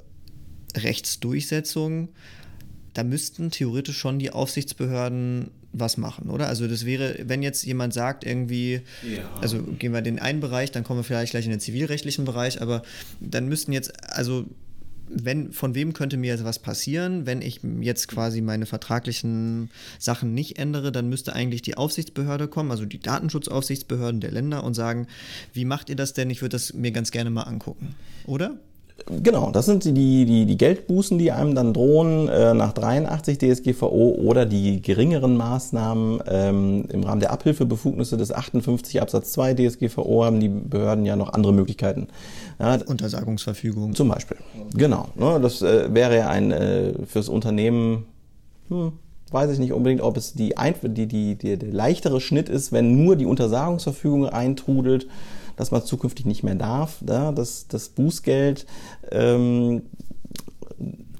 Rechtsdurchsetzung 0.76 2.08
da 2.98 3.04
müssten 3.04 3.52
theoretisch 3.52 3.96
schon 3.96 4.18
die 4.18 4.32
Aufsichtsbehörden 4.32 5.52
was 5.72 5.98
machen, 5.98 6.30
oder? 6.30 6.48
Also 6.48 6.66
das 6.66 6.84
wäre, 6.84 7.14
wenn 7.22 7.44
jetzt 7.44 7.64
jemand 7.64 7.94
sagt, 7.94 8.26
irgendwie, 8.26 8.80
ja. 9.08 9.22
also 9.40 9.62
gehen 9.62 9.92
wir 9.92 9.98
in 9.98 10.04
den 10.04 10.18
einen 10.18 10.40
Bereich, 10.40 10.72
dann 10.72 10.82
kommen 10.82 10.98
wir 10.98 11.04
vielleicht 11.04 11.30
gleich 11.30 11.44
in 11.44 11.52
den 11.52 11.60
zivilrechtlichen 11.60 12.24
Bereich, 12.24 12.60
aber 12.60 12.82
dann 13.20 13.46
müssten 13.48 13.70
jetzt, 13.70 13.92
also 14.12 14.46
wenn, 15.08 15.52
von 15.52 15.76
wem 15.76 15.92
könnte 15.92 16.16
mir 16.16 16.32
jetzt 16.32 16.42
was 16.42 16.58
passieren, 16.58 17.24
wenn 17.24 17.40
ich 17.40 17.60
jetzt 17.80 18.08
quasi 18.08 18.40
meine 18.40 18.66
vertraglichen 18.66 19.70
Sachen 20.00 20.34
nicht 20.34 20.58
ändere, 20.58 20.90
dann 20.90 21.08
müsste 21.08 21.34
eigentlich 21.34 21.62
die 21.62 21.76
Aufsichtsbehörde 21.76 22.48
kommen, 22.48 22.72
also 22.72 22.84
die 22.84 22.98
Datenschutzaufsichtsbehörden 22.98 24.20
der 24.20 24.32
Länder 24.32 24.64
und 24.64 24.74
sagen, 24.74 25.06
wie 25.52 25.64
macht 25.64 25.88
ihr 25.88 25.96
das 25.96 26.14
denn? 26.14 26.30
Ich 26.30 26.42
würde 26.42 26.56
das 26.56 26.74
mir 26.74 26.90
ganz 26.90 27.12
gerne 27.12 27.30
mal 27.30 27.44
angucken, 27.44 27.94
oder? 28.26 28.58
Genau, 29.06 29.50
das 29.52 29.66
sind 29.66 29.84
die, 29.84 29.92
die, 30.24 30.44
die 30.44 30.56
Geldbußen, 30.56 31.18
die 31.18 31.30
einem 31.30 31.54
dann 31.54 31.72
drohen 31.72 32.28
äh, 32.28 32.52
nach 32.52 32.72
83 32.72 33.38
DSGVO 33.38 34.16
oder 34.20 34.44
die 34.44 34.82
geringeren 34.82 35.36
Maßnahmen 35.36 36.22
ähm, 36.26 36.84
im 36.92 37.04
Rahmen 37.04 37.20
der 37.20 37.30
Abhilfebefugnisse 37.30 38.16
des 38.16 38.32
58 38.32 39.00
Absatz 39.00 39.32
2 39.32 39.54
DSGVO 39.54 40.24
haben 40.24 40.40
die 40.40 40.48
Behörden 40.48 41.06
ja 41.06 41.16
noch 41.16 41.32
andere 41.32 41.52
Möglichkeiten. 41.52 42.08
Ja, 42.58 42.78
Untersagungsverfügung. 42.84 43.94
Zum 43.94 44.08
Beispiel. 44.08 44.36
Genau. 44.74 45.08
Ne, 45.14 45.38
das 45.40 45.62
äh, 45.62 45.94
wäre 45.94 46.16
ja 46.16 46.28
ein 46.28 46.50
äh, 46.50 46.92
fürs 47.06 47.28
Unternehmen, 47.28 48.04
hm, 48.68 48.92
weiß 49.30 49.52
ich 49.52 49.58
nicht 49.58 49.72
unbedingt, 49.72 50.02
ob 50.02 50.16
es 50.16 50.34
die, 50.34 50.54
die, 50.82 51.06
die, 51.06 51.36
die, 51.36 51.56
der 51.56 51.72
leichtere 51.72 52.20
Schnitt 52.20 52.48
ist, 52.48 52.72
wenn 52.72 53.02
nur 53.02 53.16
die 53.16 53.26
Untersagungsverfügung 53.26 54.26
eintrudelt 54.26 55.06
dass 55.58 55.70
man 55.70 55.84
zukünftig 55.84 56.24
nicht 56.24 56.42
mehr 56.42 56.54
darf. 56.54 57.02
Ja, 57.06 57.32
das, 57.32 57.66
das 57.68 57.90
Bußgeld. 57.90 58.64
Ähm, 59.10 59.82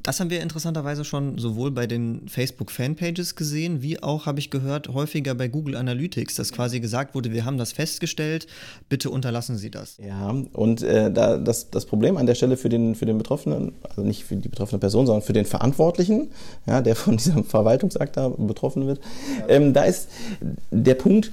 das 0.05 0.21
haben 0.21 0.31
wir 0.31 0.41
interessanterweise 0.41 1.05
schon 1.05 1.37
sowohl 1.37 1.71
bei 1.71 1.87
den 1.87 2.29
Facebook-Fanpages 2.29 3.37
gesehen, 3.37 3.83
wie 3.83 4.03
auch, 4.03 4.25
habe 4.25 4.39
ich 4.39 4.49
gehört, 4.49 4.89
häufiger 4.89 5.35
bei 5.35 5.49
Google 5.49 5.77
Analytics, 5.77 6.37
dass 6.37 6.51
quasi 6.51 6.81
gesagt 6.81 7.15
wurde, 7.15 7.31
wir 7.33 7.45
haben 7.45 7.59
das 7.59 7.73
festgestellt, 7.73 8.47
bitte 8.89 9.11
unterlassen 9.11 9.59
Sie 9.59 9.71
das. 9.71 9.99
Ja, 9.99 10.35
und 10.55 10.83
äh, 10.83 11.13
da, 11.13 11.37
das, 11.37 11.69
das 11.69 11.85
Problem 11.85 12.17
an 12.17 12.25
der 12.25 12.37
Stelle 12.37 12.57
für 12.57 12.71
den, 12.71 12.95
für 12.95 13.05
den 13.05 13.19
Betroffenen, 13.19 13.73
also 13.83 14.03
nicht 14.03 14.25
für 14.25 14.37
die 14.37 14.49
betroffene 14.49 14.79
Person, 14.79 15.05
sondern 15.05 15.23
für 15.23 15.35
den 15.35 15.45
Verantwortlichen, 15.45 16.31
ja, 16.65 16.81
der 16.81 16.97
von 16.97 17.19
diesem 17.19 17.45
Verwaltungsakt 17.45 18.17
da 18.17 18.29
betroffen 18.29 18.87
wird, 18.87 19.01
ähm, 19.49 19.75
da 19.75 19.83
ist 19.83 20.09
der 20.71 20.95
Punkt, 20.95 21.33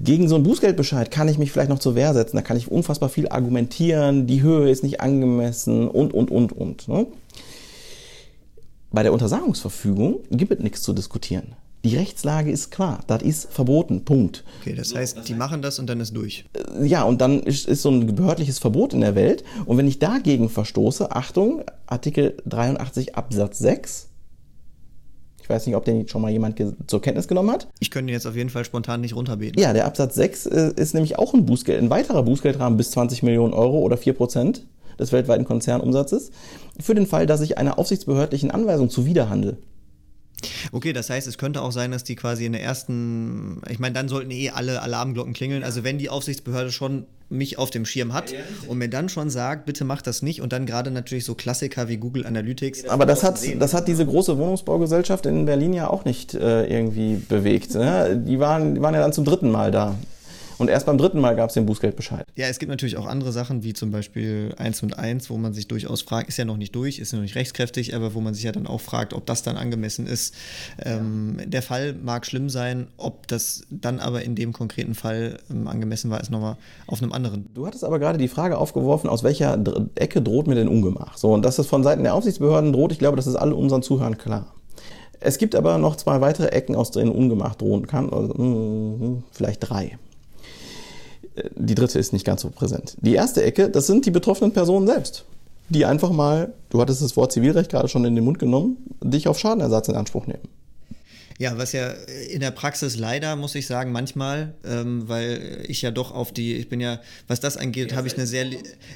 gegen 0.00 0.28
so 0.28 0.34
einen 0.34 0.44
Bußgeldbescheid 0.44 1.10
kann 1.10 1.28
ich 1.28 1.38
mich 1.38 1.52
vielleicht 1.52 1.68
noch 1.68 1.78
zur 1.78 1.94
Wehr 1.94 2.14
setzen, 2.14 2.36
da 2.36 2.42
kann 2.42 2.56
ich 2.56 2.70
unfassbar 2.70 3.08
viel 3.08 3.28
argumentieren, 3.28 4.26
die 4.26 4.42
Höhe 4.42 4.70
ist 4.70 4.82
nicht 4.82 5.00
angemessen 5.00 5.88
und, 5.88 6.14
und, 6.14 6.30
und, 6.30 6.52
und. 6.52 6.88
Ne? 6.88 7.06
Bei 8.90 9.02
der 9.02 9.12
Untersagungsverfügung 9.12 10.20
gibt 10.30 10.52
es 10.52 10.60
nichts 10.60 10.82
zu 10.82 10.92
diskutieren. 10.92 11.54
Die 11.84 11.96
Rechtslage 11.96 12.50
ist 12.50 12.70
klar, 12.70 13.00
das 13.06 13.22
ist 13.22 13.50
verboten, 13.50 14.04
Punkt. 14.04 14.44
Okay, 14.60 14.74
das 14.74 14.94
heißt, 14.94 15.26
die 15.26 15.34
machen 15.34 15.62
das 15.62 15.78
und 15.78 15.86
dann 15.86 16.00
ist 16.00 16.14
durch. 16.14 16.44
Äh, 16.52 16.86
ja, 16.86 17.04
und 17.04 17.22
dann 17.22 17.40
ist, 17.40 17.66
ist 17.66 17.80
so 17.82 17.90
ein 17.90 18.14
behördliches 18.14 18.58
Verbot 18.58 18.92
in 18.92 19.00
der 19.00 19.14
Welt. 19.14 19.44
Und 19.64 19.78
wenn 19.78 19.88
ich 19.88 19.98
dagegen 19.98 20.50
verstoße, 20.50 21.10
Achtung, 21.10 21.62
Artikel 21.86 22.36
83 22.44 23.16
Absatz 23.16 23.58
6, 23.60 24.09
weiß 25.50 25.66
nicht, 25.66 25.76
ob 25.76 25.84
den 25.84 26.08
schon 26.08 26.22
mal 26.22 26.30
jemand 26.30 26.62
zur 26.86 27.02
Kenntnis 27.02 27.28
genommen 27.28 27.50
hat. 27.50 27.68
Ich 27.80 27.90
könnte 27.90 28.10
ihn 28.10 28.14
jetzt 28.14 28.26
auf 28.26 28.36
jeden 28.36 28.50
Fall 28.50 28.64
spontan 28.64 29.00
nicht 29.00 29.14
runterbeten. 29.14 29.60
Ja, 29.60 29.72
der 29.72 29.86
Absatz 29.86 30.14
6 30.14 30.46
äh, 30.46 30.72
ist 30.76 30.94
nämlich 30.94 31.18
auch 31.18 31.34
ein 31.34 31.44
Bußgeld, 31.44 31.82
ein 31.82 31.90
weiterer 31.90 32.22
Bußgeldrahmen 32.22 32.76
bis 32.76 32.92
20 32.92 33.22
Millionen 33.22 33.52
Euro 33.52 33.80
oder 33.80 33.96
4 33.96 34.14
Prozent 34.14 34.66
des 34.98 35.12
weltweiten 35.12 35.44
Konzernumsatzes 35.44 36.30
für 36.78 36.94
den 36.94 37.06
Fall, 37.06 37.26
dass 37.26 37.40
ich 37.40 37.58
einer 37.58 37.78
aufsichtsbehördlichen 37.78 38.50
Anweisung 38.50 38.90
zuwiderhandle. 38.90 39.56
Okay, 40.72 40.92
das 40.92 41.10
heißt, 41.10 41.26
es 41.26 41.38
könnte 41.38 41.62
auch 41.62 41.72
sein, 41.72 41.90
dass 41.90 42.04
die 42.04 42.16
quasi 42.16 42.46
in 42.46 42.52
der 42.52 42.62
ersten, 42.62 43.60
ich 43.68 43.78
meine, 43.78 43.94
dann 43.94 44.08
sollten 44.08 44.30
eh 44.30 44.50
alle 44.50 44.80
Alarmglocken 44.82 45.34
klingeln. 45.34 45.64
Also 45.64 45.84
wenn 45.84 45.98
die 45.98 46.08
Aufsichtsbehörde 46.08 46.72
schon 46.72 47.06
mich 47.30 47.58
auf 47.58 47.70
dem 47.70 47.84
Schirm 47.84 48.12
hat 48.12 48.34
und 48.68 48.78
mir 48.78 48.88
dann 48.88 49.08
schon 49.08 49.30
sagt, 49.30 49.64
bitte 49.64 49.84
mach 49.84 50.02
das 50.02 50.22
nicht 50.22 50.42
und 50.42 50.52
dann 50.52 50.66
gerade 50.66 50.90
natürlich 50.90 51.24
so 51.24 51.34
Klassiker 51.34 51.88
wie 51.88 51.96
Google 51.96 52.26
Analytics. 52.26 52.88
Aber 52.88 53.06
das 53.06 53.22
hat, 53.22 53.40
das 53.58 53.72
hat 53.72 53.88
diese 53.88 54.04
große 54.04 54.36
Wohnungsbaugesellschaft 54.36 55.26
in 55.26 55.46
Berlin 55.46 55.72
ja 55.72 55.88
auch 55.88 56.04
nicht 56.04 56.34
äh, 56.34 56.66
irgendwie 56.66 57.14
bewegt. 57.16 57.74
Ne? 57.74 58.20
Die, 58.26 58.40
waren, 58.40 58.74
die 58.74 58.82
waren 58.82 58.94
ja 58.94 59.00
dann 59.00 59.12
zum 59.12 59.24
dritten 59.24 59.50
Mal 59.50 59.70
da. 59.70 59.96
Und 60.60 60.68
erst 60.68 60.84
beim 60.84 60.98
dritten 60.98 61.20
Mal 61.20 61.36
gab 61.36 61.48
es 61.48 61.54
den 61.54 61.64
Bußgeldbescheid. 61.64 62.26
Ja, 62.36 62.46
es 62.48 62.58
gibt 62.58 62.68
natürlich 62.68 62.98
auch 62.98 63.06
andere 63.06 63.32
Sachen, 63.32 63.62
wie 63.62 63.72
zum 63.72 63.90
Beispiel 63.90 64.54
1 64.58 64.82
und 64.82 64.98
1, 64.98 65.30
wo 65.30 65.38
man 65.38 65.54
sich 65.54 65.68
durchaus 65.68 66.02
fragt, 66.02 66.28
ist 66.28 66.36
ja 66.36 66.44
noch 66.44 66.58
nicht 66.58 66.74
durch, 66.74 66.98
ist 66.98 67.12
ja 67.12 67.16
noch 67.16 67.22
nicht 67.22 67.34
rechtskräftig, 67.34 67.96
aber 67.96 68.12
wo 68.12 68.20
man 68.20 68.34
sich 68.34 68.42
ja 68.42 68.52
dann 68.52 68.66
auch 68.66 68.82
fragt, 68.82 69.14
ob 69.14 69.24
das 69.24 69.42
dann 69.42 69.56
angemessen 69.56 70.06
ist. 70.06 70.34
Ähm, 70.84 71.38
der 71.46 71.62
Fall 71.62 71.94
mag 71.94 72.26
schlimm 72.26 72.50
sein, 72.50 72.88
ob 72.98 73.26
das 73.26 73.62
dann 73.70 74.00
aber 74.00 74.22
in 74.22 74.34
dem 74.34 74.52
konkreten 74.52 74.94
Fall 74.94 75.38
ähm, 75.50 75.66
angemessen 75.66 76.10
war, 76.10 76.20
ist 76.20 76.30
nochmal 76.30 76.58
auf 76.86 77.02
einem 77.02 77.12
anderen. 77.12 77.48
Du 77.54 77.66
hattest 77.66 77.82
aber 77.82 77.98
gerade 77.98 78.18
die 78.18 78.28
Frage 78.28 78.58
aufgeworfen, 78.58 79.08
aus 79.08 79.24
welcher 79.24 79.58
Ecke 79.94 80.20
droht 80.20 80.46
mir 80.46 80.56
denn 80.56 80.68
Ungemach? 80.68 81.16
So, 81.16 81.32
und 81.32 81.42
dass 81.42 81.56
das 81.56 81.68
von 81.68 81.82
Seiten 81.82 82.02
der 82.02 82.12
Aufsichtsbehörden 82.12 82.74
droht, 82.74 82.92
ich 82.92 82.98
glaube, 82.98 83.16
das 83.16 83.26
ist 83.26 83.36
allen 83.36 83.54
unseren 83.54 83.82
Zuhörern 83.82 84.18
klar. 84.18 84.54
Es 85.20 85.38
gibt 85.38 85.54
aber 85.54 85.78
noch 85.78 85.96
zwei 85.96 86.20
weitere 86.20 86.48
Ecken, 86.48 86.76
aus 86.76 86.90
denen 86.90 87.12
Ungemach 87.12 87.54
drohen 87.54 87.86
kann, 87.86 88.12
also, 88.12 88.34
mh, 88.34 89.22
vielleicht 89.32 89.60
drei 89.66 89.96
die 91.54 91.74
dritte 91.74 91.98
ist 91.98 92.12
nicht 92.12 92.24
ganz 92.24 92.42
so 92.42 92.50
präsent. 92.50 92.96
Die 93.00 93.14
erste 93.14 93.42
Ecke, 93.42 93.70
das 93.70 93.86
sind 93.86 94.06
die 94.06 94.10
betroffenen 94.10 94.52
Personen 94.52 94.86
selbst, 94.86 95.24
die 95.68 95.84
einfach 95.84 96.10
mal, 96.10 96.52
du 96.70 96.80
hattest 96.80 97.02
das 97.02 97.16
Wort 97.16 97.32
Zivilrecht 97.32 97.70
gerade 97.70 97.88
schon 97.88 98.04
in 98.04 98.14
den 98.14 98.24
Mund 98.24 98.38
genommen, 98.38 98.76
dich 99.02 99.28
auf 99.28 99.38
Schadenersatz 99.38 99.88
in 99.88 99.94
Anspruch 99.94 100.26
nehmen. 100.26 100.42
Ja, 101.40 101.56
was 101.56 101.72
ja 101.72 101.88
in 102.28 102.40
der 102.40 102.50
Praxis 102.50 102.98
leider, 102.98 103.34
muss 103.34 103.54
ich 103.54 103.66
sagen, 103.66 103.92
manchmal, 103.92 104.52
ähm, 104.62 105.08
weil 105.08 105.64
ich 105.66 105.80
ja 105.80 105.90
doch 105.90 106.12
auf 106.12 106.32
die, 106.32 106.54
ich 106.56 106.68
bin 106.68 106.80
ja, 106.80 107.00
was 107.28 107.40
das 107.40 107.56
angeht, 107.56 107.94
habe 107.94 108.06
ich 108.06 108.14
eine 108.14 108.26
sehr, 108.26 108.44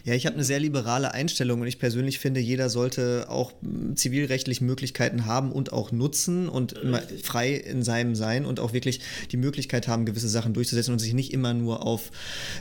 ja, 0.04 0.12
ich 0.12 0.26
habe 0.26 0.34
eine 0.34 0.44
sehr 0.44 0.60
liberale 0.60 1.14
Einstellung 1.14 1.62
und 1.62 1.66
ich 1.66 1.78
persönlich 1.78 2.18
finde, 2.18 2.40
jeder 2.40 2.68
sollte 2.68 3.30
auch 3.30 3.52
hm, 3.62 3.96
zivilrechtlich 3.96 4.60
Möglichkeiten 4.60 5.24
haben 5.24 5.52
und 5.52 5.72
auch 5.72 5.90
nutzen 5.90 6.50
und 6.50 6.74
frei 7.22 7.54
in 7.54 7.82
seinem 7.82 8.14
sein 8.14 8.44
und 8.44 8.60
auch 8.60 8.74
wirklich 8.74 9.00
die 9.32 9.38
Möglichkeit 9.38 9.88
haben, 9.88 10.04
gewisse 10.04 10.28
Sachen 10.28 10.52
durchzusetzen 10.52 10.92
und 10.92 10.98
sich 10.98 11.14
nicht 11.14 11.32
immer 11.32 11.54
nur 11.54 11.86
auf 11.86 12.10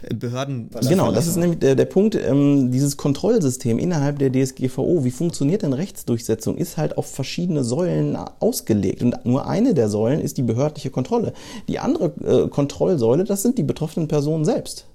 äh, 0.03 0.13
Behörden. 0.13 0.69
Genau, 0.87 1.11
das 1.11 1.27
ist 1.27 1.35
nämlich 1.35 1.59
der, 1.59 1.75
der 1.75 1.85
Punkt, 1.85 2.15
ähm, 2.15 2.71
dieses 2.71 2.95
Kontrollsystem 2.95 3.79
innerhalb 3.79 4.17
der 4.19 4.31
DSGVO, 4.31 5.03
wie 5.03 5.11
funktioniert 5.11 5.63
denn 5.63 5.73
Rechtsdurchsetzung, 5.73 6.57
ist 6.57 6.77
halt 6.77 6.97
auf 6.97 7.13
verschiedene 7.13 7.65
Säulen 7.65 8.15
ausgelegt. 8.15 9.01
Und 9.01 9.25
nur 9.25 9.45
eine 9.45 9.72
der 9.75 9.89
Säulen 9.89 10.19
ist 10.19 10.37
die 10.37 10.43
behördliche 10.43 10.89
Kontrolle. 10.89 11.33
Die 11.67 11.79
andere 11.79 12.13
äh, 12.23 12.47
Kontrollsäule, 12.47 13.23
das 13.23 13.41
sind 13.41 13.57
die 13.57 13.63
betroffenen 13.63 14.07
Personen 14.07 14.45
selbst, 14.45 14.85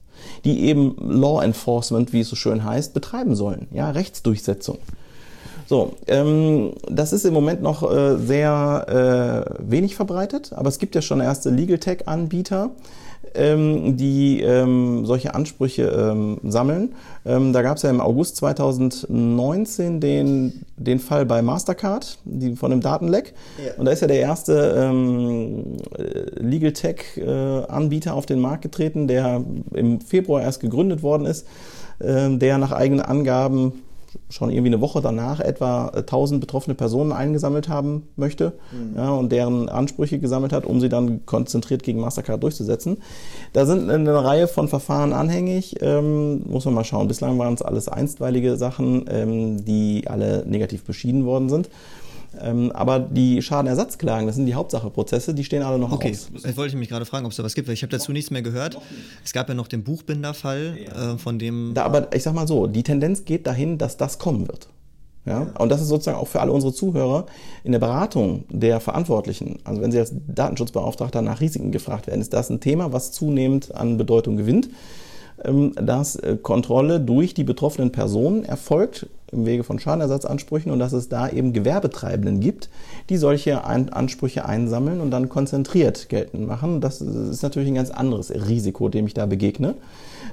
die 0.45 0.65
eben 0.65 0.97
Law 1.01 1.43
Enforcement, 1.43 2.13
wie 2.13 2.21
es 2.21 2.29
so 2.29 2.37
schön 2.37 2.65
heißt, 2.65 2.95
betreiben 2.95 3.35
sollen. 3.35 3.69
Ja, 3.73 3.91
Rechtsdurchsetzung. 3.91 4.79
So, 5.69 5.93
ähm, 6.07 6.73
das 6.89 7.13
ist 7.13 7.27
im 7.27 7.35
Moment 7.35 7.61
noch 7.61 7.83
äh, 7.83 8.17
sehr 8.17 9.45
äh, 9.59 9.71
wenig 9.71 9.97
verbreitet, 9.97 10.53
aber 10.55 10.69
es 10.69 10.79
gibt 10.79 10.95
ja 10.95 11.03
schon 11.03 11.21
erste 11.21 11.51
Legal 11.51 11.79
Tech-Anbieter, 11.79 12.71
ähm, 13.35 13.97
die 13.97 14.41
ähm, 14.41 15.05
solche 15.07 15.35
Ansprüche 15.35 15.85
ähm, 15.85 16.39
sammeln. 16.45 16.95
Ähm, 17.25 17.53
da 17.53 17.63
gab 17.63 17.77
es 17.77 17.83
ja 17.83 17.91
im 17.91 18.01
August 18.01 18.37
2019 18.37 20.01
den, 20.01 20.65
den 20.77 20.99
Fall 20.99 21.27
bei 21.27 21.43
Mastercard 21.43 22.19
die, 22.25 22.57
von 22.57 22.71
dem 22.71 22.81
Datenleck. 22.81 23.35
Ja. 23.65 23.75
Und 23.77 23.87
da 23.87 23.93
ist 23.93 24.01
ja 24.01 24.09
der 24.09 24.21
erste 24.21 24.75
ähm, 24.77 25.77
Legal 26.37 26.73
Tech-Anbieter 26.73 28.11
äh, 28.11 28.15
auf 28.15 28.27
den 28.27 28.41
Markt 28.41 28.63
getreten, 28.63 29.09
der 29.09 29.45
im 29.73 30.01
Februar 30.01 30.43
erst 30.43 30.61
gegründet 30.61 31.03
worden 31.03 31.27
ist, 31.27 31.47
äh, 31.99 32.37
der 32.37 32.59
nach 32.59 32.73
eigenen 32.73 33.03
Angaben 33.05 33.85
schon 34.31 34.51
irgendwie 34.51 34.69
eine 34.69 34.81
Woche 34.81 35.01
danach 35.01 35.41
etwa 35.41 35.89
1000 35.89 36.41
betroffene 36.41 36.75
Personen 36.75 37.13
eingesammelt 37.13 37.69
haben 37.69 38.09
möchte 38.17 38.55
mhm. 38.73 38.97
ja, 38.97 39.11
und 39.11 39.31
deren 39.31 39.69
Ansprüche 39.69 40.19
gesammelt 40.19 40.53
hat, 40.53 40.67
um 40.67 40.81
sie 40.81 40.89
dann 40.89 41.27
konzentriert 41.27 41.83
gegen 41.83 42.01
Mastercard 42.01 42.43
durchzusetzen. 42.43 42.99
Da 43.53 43.67
sind 43.67 43.91
eine 43.91 44.25
Reihe 44.25 44.49
von 44.49 44.69
Verfahren 44.69 45.13
anhängig, 45.13 45.77
ähm, 45.81 46.43
muss 46.47 46.65
man 46.65 46.75
mal 46.75 46.85
schauen. 46.85 47.09
Bislang 47.09 47.39
waren 47.39 47.55
es 47.55 47.63
alles 47.63 47.89
einstweilige 47.89 48.57
Sachen, 48.57 49.05
ähm, 49.11 49.65
die 49.65 50.05
alle 50.07 50.45
negativ 50.47 50.85
beschieden 50.85 51.25
worden 51.25 51.49
sind. 51.49 51.69
Ähm, 52.41 52.73
aber 52.73 52.99
die 52.99 53.43
Schadenersatzklagen, 53.43 54.27
das 54.27 54.37
sind 54.37 54.47
die 54.47 54.55
Hauptsache-Prozesse, 54.55 55.35
die 55.35 55.45
stehen 55.45 55.63
alle 55.63 55.79
noch 55.79 55.93
okay. 55.93 56.11
aus. 56.11 56.31
Jetzt 56.33 56.57
wollte 56.57 56.75
ich 56.75 56.79
mich 56.79 56.89
gerade 56.89 57.05
fragen, 57.05 57.27
ob 57.27 57.33
es 57.33 57.37
da 57.37 57.45
was 57.45 57.55
gibt, 57.55 57.69
weil 57.69 57.75
ich 57.75 57.83
habe 57.83 57.91
dazu 57.91 58.13
nichts 58.13 58.31
mehr 58.31 58.43
gehört. 58.43 58.79
Es 59.25 59.33
gab 59.33 59.49
ja 59.49 59.55
noch 59.55 59.69
den 59.69 59.85
Buchbinderfall, 59.85 60.79
ja. 60.85 61.15
äh, 61.15 61.19
von 61.19 61.39
dem. 61.39 61.73
Da, 61.75 61.85
aber 61.85 62.15
ich 62.15 62.23
sag 62.23 62.35
mal 62.35 62.49
so, 62.49 62.67
die 62.67 62.83
Tendenz 62.83 63.25
geht 63.25 63.47
dahin, 63.47 63.79
dass 63.79 63.97
das 63.97 64.19
kommen 64.19 64.49
wird. 64.49 64.69
Ja? 65.27 65.53
Und 65.59 65.69
das 65.71 65.81
ist 65.81 65.89
sozusagen 65.89 66.19
auch 66.19 66.29
für 66.29 66.41
alle 66.41 66.53
unsere 66.53 66.73
Zuhörer 66.73 67.27
in 67.65 67.73
der 67.73 67.79
Beratung 67.79 68.45
der 68.51 68.81
Verantwortlichen. 68.81 69.59
Also 69.65 69.83
wenn 69.83 69.93
Sie 69.93 69.99
als 69.99 70.13
Datenschutzbeauftragter 70.27 71.23
nach 71.23 71.41
Risiken 71.41 71.71
gefragt 71.71 72.07
werden, 72.07 72.21
ist 72.21 72.33
das 72.33 72.51
ein 72.51 72.61
Thema, 72.61 72.93
was 72.93 73.13
zunehmend 73.13 73.75
an 73.75 73.97
Bedeutung 73.97 74.37
gewinnt 74.37 74.71
ähm, 75.45 75.73
dass 75.77 76.17
äh, 76.17 76.37
Kontrolle 76.37 77.01
durch 77.01 77.33
die 77.33 77.45
betroffenen 77.45 77.93
Personen 77.93 78.45
erfolgt 78.45 79.07
im 79.33 79.47
Wege 79.47 79.65
von 79.65 79.79
Schadenersatzansprüchen 79.79 80.73
und 80.73 80.79
dass 80.79 80.93
es 80.93 81.09
da 81.09 81.29
eben 81.29 81.53
Gewerbetreibenden 81.53 82.41
gibt, 82.41 82.69
die 83.11 83.17
solche 83.17 83.65
Ansprüche 83.65 84.45
einsammeln 84.45 85.01
und 85.01 85.11
dann 85.11 85.29
konzentriert 85.29 86.09
geltend 86.09 86.47
machen. 86.47 86.81
Das 86.81 87.01
ist 87.01 87.43
natürlich 87.43 87.69
ein 87.69 87.75
ganz 87.75 87.91
anderes 87.91 88.31
Risiko, 88.31 88.89
dem 88.89 89.07
ich 89.07 89.15
da 89.15 89.27
begegne 89.27 89.75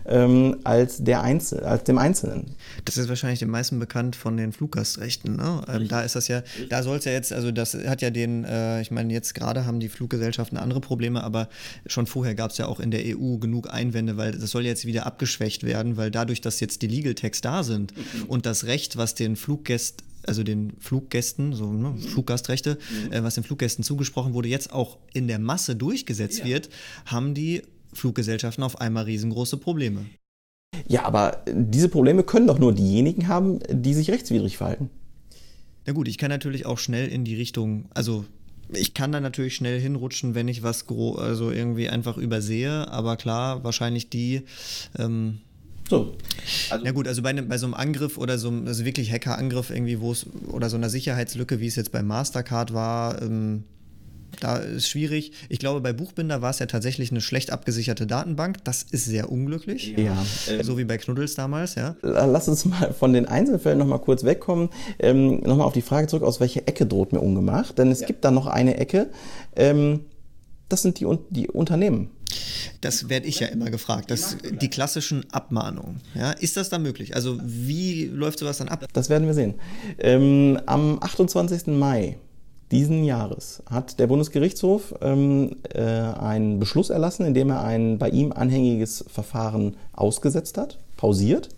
ähm, 0.08 0.58
als, 0.64 1.04
der 1.04 1.22
Einzel 1.22 1.62
als 1.62 1.84
dem 1.84 1.98
Einzelnen. 1.98 2.56
Das 2.86 2.98
ist 2.98 3.10
wahrscheinlich 3.10 3.40
den 3.40 3.50
meisten 3.50 3.80
bekannt 3.80 4.16
von 4.16 4.38
den 4.38 4.52
Fluggastrechten. 4.52 5.36
Ne? 5.36 5.62
Ähm, 5.68 5.88
da 5.88 6.02
ist 6.02 6.16
das 6.16 6.28
ja, 6.28 6.44
da 6.70 6.84
soll 6.84 6.98
es 6.98 7.06
ja 7.06 7.12
jetzt, 7.12 7.34
also 7.34 7.52
das 7.52 7.74
hat 7.74 8.02
ja 8.02 8.10
den, 8.10 8.44
äh, 8.46 8.82
ich 8.82 8.92
meine, 8.92 9.12
jetzt 9.14 9.34
gerade 9.34 9.66
haben 9.66 9.80
die 9.80 9.90
Fluggesellschaften 9.90 10.58
andere 10.58 10.82
Probleme, 10.82 11.24
aber 11.24 11.50
schon 11.86 12.08
vorher 12.08 12.36
gab 12.36 12.52
es 12.52 12.58
ja 12.58 12.68
auch 12.68 12.80
in 12.80 12.92
der 12.92 13.02
EU 13.06 13.38
genug 13.38 13.72
Einwände, 13.72 14.18
weil 14.18 14.32
das 14.34 14.52
soll 14.52 14.66
jetzt 14.66 14.86
wieder 14.86 15.06
abgeschwächt 15.06 15.64
werden, 15.64 15.98
weil 15.98 16.12
dadurch, 16.12 16.42
dass 16.42 16.60
jetzt 16.60 16.82
die 16.82 16.88
Legal 16.88 17.16
Tags 17.16 17.42
da 17.42 17.64
sind 17.64 17.96
mhm. 17.96 18.24
und 18.28 18.46
das 18.46 18.66
Recht, 18.66 18.98
was 18.98 19.16
den 19.16 19.36
Fluggästen 19.36 20.06
also 20.28 20.42
den 20.42 20.74
Fluggästen, 20.80 21.54
so 21.54 21.72
ne, 21.72 21.90
mhm. 21.90 22.00
Fluggastrechte, 22.00 22.78
mhm. 23.06 23.12
äh, 23.12 23.24
was 23.24 23.36
den 23.36 23.44
Fluggästen 23.44 23.84
zugesprochen 23.84 24.34
wurde, 24.34 24.48
jetzt 24.48 24.74
auch 24.74 24.98
in 25.14 25.28
der 25.28 25.38
Masse 25.38 25.76
durchgesetzt 25.76 26.40
ja. 26.40 26.46
wird, 26.46 26.70
haben 27.06 27.36
die 27.36 27.62
Fluggesellschaften 27.96 28.64
auf 28.64 28.80
einmal 28.80 29.06
riesengroße 29.06 29.58
Probleme. 29.58 30.06
Ja, 30.88 31.06
aber 31.06 31.44
diese 31.48 31.90
Probleme 31.90 32.24
können 32.24 32.48
doch 32.48 32.60
nur 32.60 32.74
diejenigen 32.74 33.28
haben, 33.28 33.60
die 33.70 33.94
sich 33.94 34.12
rechtswidrig 34.12 34.58
verhalten. 34.58 34.90
Na 35.86 35.94
gut, 35.94 36.08
ich 36.08 36.18
kann 36.18 36.30
natürlich 36.30 36.66
auch 36.66 36.80
schnell 36.80 37.08
in 37.08 37.26
die 37.26 37.36
Richtung, 37.36 37.86
also 37.94 38.26
ich 38.70 38.94
kann 38.94 39.12
da 39.12 39.20
natürlich 39.20 39.56
schnell 39.56 39.80
hinrutschen, 39.80 40.36
wenn 40.36 40.48
ich 40.48 40.64
was 40.64 40.86
also 40.90 41.52
irgendwie 41.52 41.90
einfach 41.90 42.18
übersehe, 42.18 42.88
aber 42.90 43.16
klar, 43.16 43.64
wahrscheinlich 43.64 44.10
die. 44.10 44.42
Ähm, 44.98 45.40
so. 45.88 46.16
Also 46.72 46.84
ja 46.84 46.92
gut, 46.92 47.08
also 47.08 47.22
bei, 47.22 47.32
ne, 47.32 47.44
bei 47.44 47.60
so 47.60 47.68
einem 47.68 47.76
Angriff 47.76 48.18
oder 48.18 48.40
so 48.40 48.48
einem 48.48 48.66
also 48.68 48.86
wirklich 48.86 49.12
Hackerangriff 49.12 49.70
irgendwie, 49.70 50.00
wo 50.00 50.12
es 50.12 50.26
oder 50.48 50.70
so 50.70 50.78
einer 50.78 50.90
Sicherheitslücke, 50.90 51.60
wie 51.60 51.68
es 51.68 51.76
jetzt 51.76 51.92
bei 51.92 52.02
Mastercard 52.02 52.74
war, 52.74 53.22
ähm, 53.22 53.66
da 54.44 54.58
ist 54.58 54.90
schwierig. 54.90 55.32
Ich 55.50 55.60
glaube, 55.60 55.82
bei 55.82 55.94
Buchbinder 55.94 56.42
war 56.42 56.50
es 56.50 56.60
ja 56.60 56.66
tatsächlich 56.66 57.12
eine 57.12 57.22
schlecht 57.22 57.52
abgesicherte 57.52 58.08
Datenbank. 58.08 58.64
Das 58.64 58.84
ist 58.84 59.06
sehr 59.06 59.32
unglücklich. 59.32 59.96
Ja. 59.98 60.18
So 60.62 60.78
wie 60.78 60.84
bei 60.84 60.98
Knuddels 60.98 61.36
damals, 61.36 61.76
ja. 61.76 61.96
Lass 62.02 62.48
uns 62.48 62.66
mal 62.66 62.94
von 62.94 63.14
den 63.14 63.26
Einzelfällen 63.28 63.80
nochmal 63.80 64.00
kurz 64.00 64.24
wegkommen. 64.24 64.70
Ähm, 65.00 65.42
nochmal 65.42 65.68
auf 65.68 65.74
die 65.74 65.82
Frage 65.82 66.08
zurück, 66.08 66.24
aus 66.24 66.40
welcher 66.40 66.68
Ecke 66.68 66.86
droht 66.86 67.14
mir 67.14 67.20
ungemacht? 67.20 67.78
Denn 67.78 67.92
es 67.92 68.02
ja. 68.02 68.08
gibt 68.08 68.26
da 68.26 68.32
noch 68.32 68.48
eine 68.48 68.78
Ecke. 68.78 69.10
Ähm, 69.56 70.02
das 70.70 70.82
sind 70.82 71.00
die, 71.00 71.08
die 71.30 71.48
Unternehmen. 71.48 72.10
Das 72.82 73.10
werde 73.10 73.28
ich 73.28 73.40
ja 73.40 73.48
immer 73.48 73.70
gefragt. 73.70 74.12
Das, 74.12 74.38
die 74.44 74.70
klassischen 74.70 75.26
Abmahnungen. 75.32 76.02
Ja, 76.16 76.32
ist 76.32 76.58
das 76.58 76.70
da 76.70 76.80
möglich? 76.80 77.16
Also 77.16 77.40
wie 77.44 78.06
läuft 78.06 78.40
sowas 78.40 78.58
dann 78.58 78.68
ab? 78.68 78.86
Das 78.94 79.10
werden 79.10 79.28
wir 79.28 79.34
sehen. 79.34 79.56
Ähm, 80.00 80.60
am 80.66 81.02
28. 81.02 81.68
Mai 81.68 82.18
diesen 82.72 83.04
Jahres 83.04 83.62
hat 83.70 84.00
der 84.00 84.08
Bundesgerichtshof 84.08 84.96
ähm, 85.02 85.58
äh, 85.74 85.82
einen 85.82 86.60
Beschluss 86.60 86.90
erlassen, 86.90 87.26
in 87.26 87.34
dem 87.34 87.50
er 87.52 87.64
ein 87.64 87.98
bei 88.00 88.10
ihm 88.10 88.32
anhängiges 88.32 89.06
Verfahren 89.08 89.78
ausgesetzt 89.94 90.58
hat, 90.58 90.80
pausiert 90.98 91.50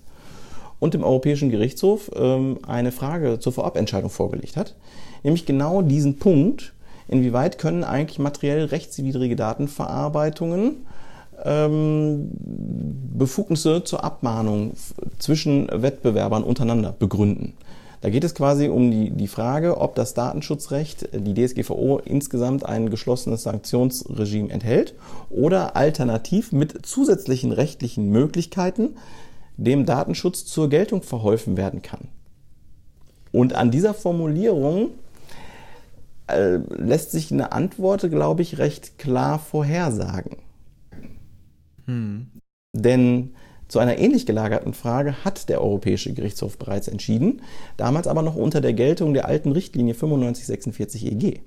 und 0.79 0.93
dem 0.93 1.03
Europäischen 1.03 1.49
Gerichtshof 1.49 2.11
ähm, 2.15 2.59
eine 2.67 2.91
Frage 2.91 3.39
zur 3.39 3.53
Vorabentscheidung 3.53 4.09
vorgelegt 4.09 4.57
hat, 4.57 4.75
nämlich 5.23 5.45
genau 5.45 5.81
diesen 5.81 6.19
Punkt, 6.19 6.73
inwieweit 7.07 7.57
können 7.57 7.83
eigentlich 7.83 8.19
materiell 8.19 8.65
rechtswidrige 8.65 9.35
Datenverarbeitungen 9.35 10.85
ähm, 11.43 12.29
Befugnisse 13.17 13.83
zur 13.83 14.03
Abmahnung 14.03 14.73
zwischen 15.19 15.67
Wettbewerbern 15.71 16.43
untereinander 16.43 16.93
begründen. 16.97 17.53
Da 18.01 18.09
geht 18.09 18.23
es 18.23 18.35
quasi 18.35 18.69
um 18.69 18.91
die, 18.91 19.09
die 19.09 19.27
Frage, 19.27 19.79
ob 19.79 19.95
das 19.95 20.13
Datenschutzrecht, 20.13 21.09
die 21.13 21.33
DSGVO, 21.33 21.99
insgesamt 22.05 22.65
ein 22.65 22.89
geschlossenes 22.89 23.43
Sanktionsregime 23.43 24.51
enthält 24.51 24.93
oder 25.29 25.75
alternativ 25.75 26.51
mit 26.51 26.85
zusätzlichen 26.85 27.51
rechtlichen 27.51 28.09
Möglichkeiten 28.09 28.95
dem 29.57 29.85
Datenschutz 29.85 30.45
zur 30.45 30.69
Geltung 30.69 31.01
verholfen 31.01 31.57
werden 31.57 31.81
kann. 31.81 32.09
Und 33.31 33.53
an 33.53 33.71
dieser 33.71 33.95
Formulierung 33.95 34.91
äh, 36.27 36.57
lässt 36.69 37.11
sich 37.11 37.31
eine 37.31 37.51
Antwort, 37.51 38.09
glaube 38.09 38.43
ich, 38.43 38.59
recht 38.59 38.99
klar 38.99 39.39
vorhersagen. 39.39 40.37
Hm. 41.85 42.27
Denn 42.73 43.33
zu 43.67 43.79
einer 43.79 43.97
ähnlich 43.97 44.25
gelagerten 44.25 44.73
Frage 44.73 45.25
hat 45.25 45.49
der 45.49 45.61
Europäische 45.61 46.13
Gerichtshof 46.13 46.57
bereits 46.57 46.87
entschieden, 46.87 47.41
damals 47.75 48.07
aber 48.07 48.21
noch 48.21 48.35
unter 48.35 48.61
der 48.61 48.73
Geltung 48.73 49.13
der 49.13 49.27
alten 49.27 49.51
Richtlinie 49.51 49.93
9546 49.93 51.05
EG. 51.11 51.39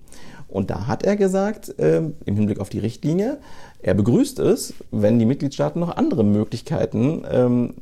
Und 0.48 0.70
da 0.70 0.86
hat 0.86 1.04
er 1.04 1.16
gesagt, 1.16 1.78
äh, 1.78 2.02
im 2.24 2.36
Hinblick 2.36 2.58
auf 2.58 2.68
die 2.68 2.80
Richtlinie, 2.80 3.38
er 3.82 3.94
begrüßt 3.94 4.38
es, 4.40 4.74
wenn 4.90 5.18
die 5.18 5.26
Mitgliedstaaten 5.26 5.80
noch 5.80 5.96
andere 5.96 6.24
Möglichkeiten 6.24 7.22
ähm, 7.30 7.74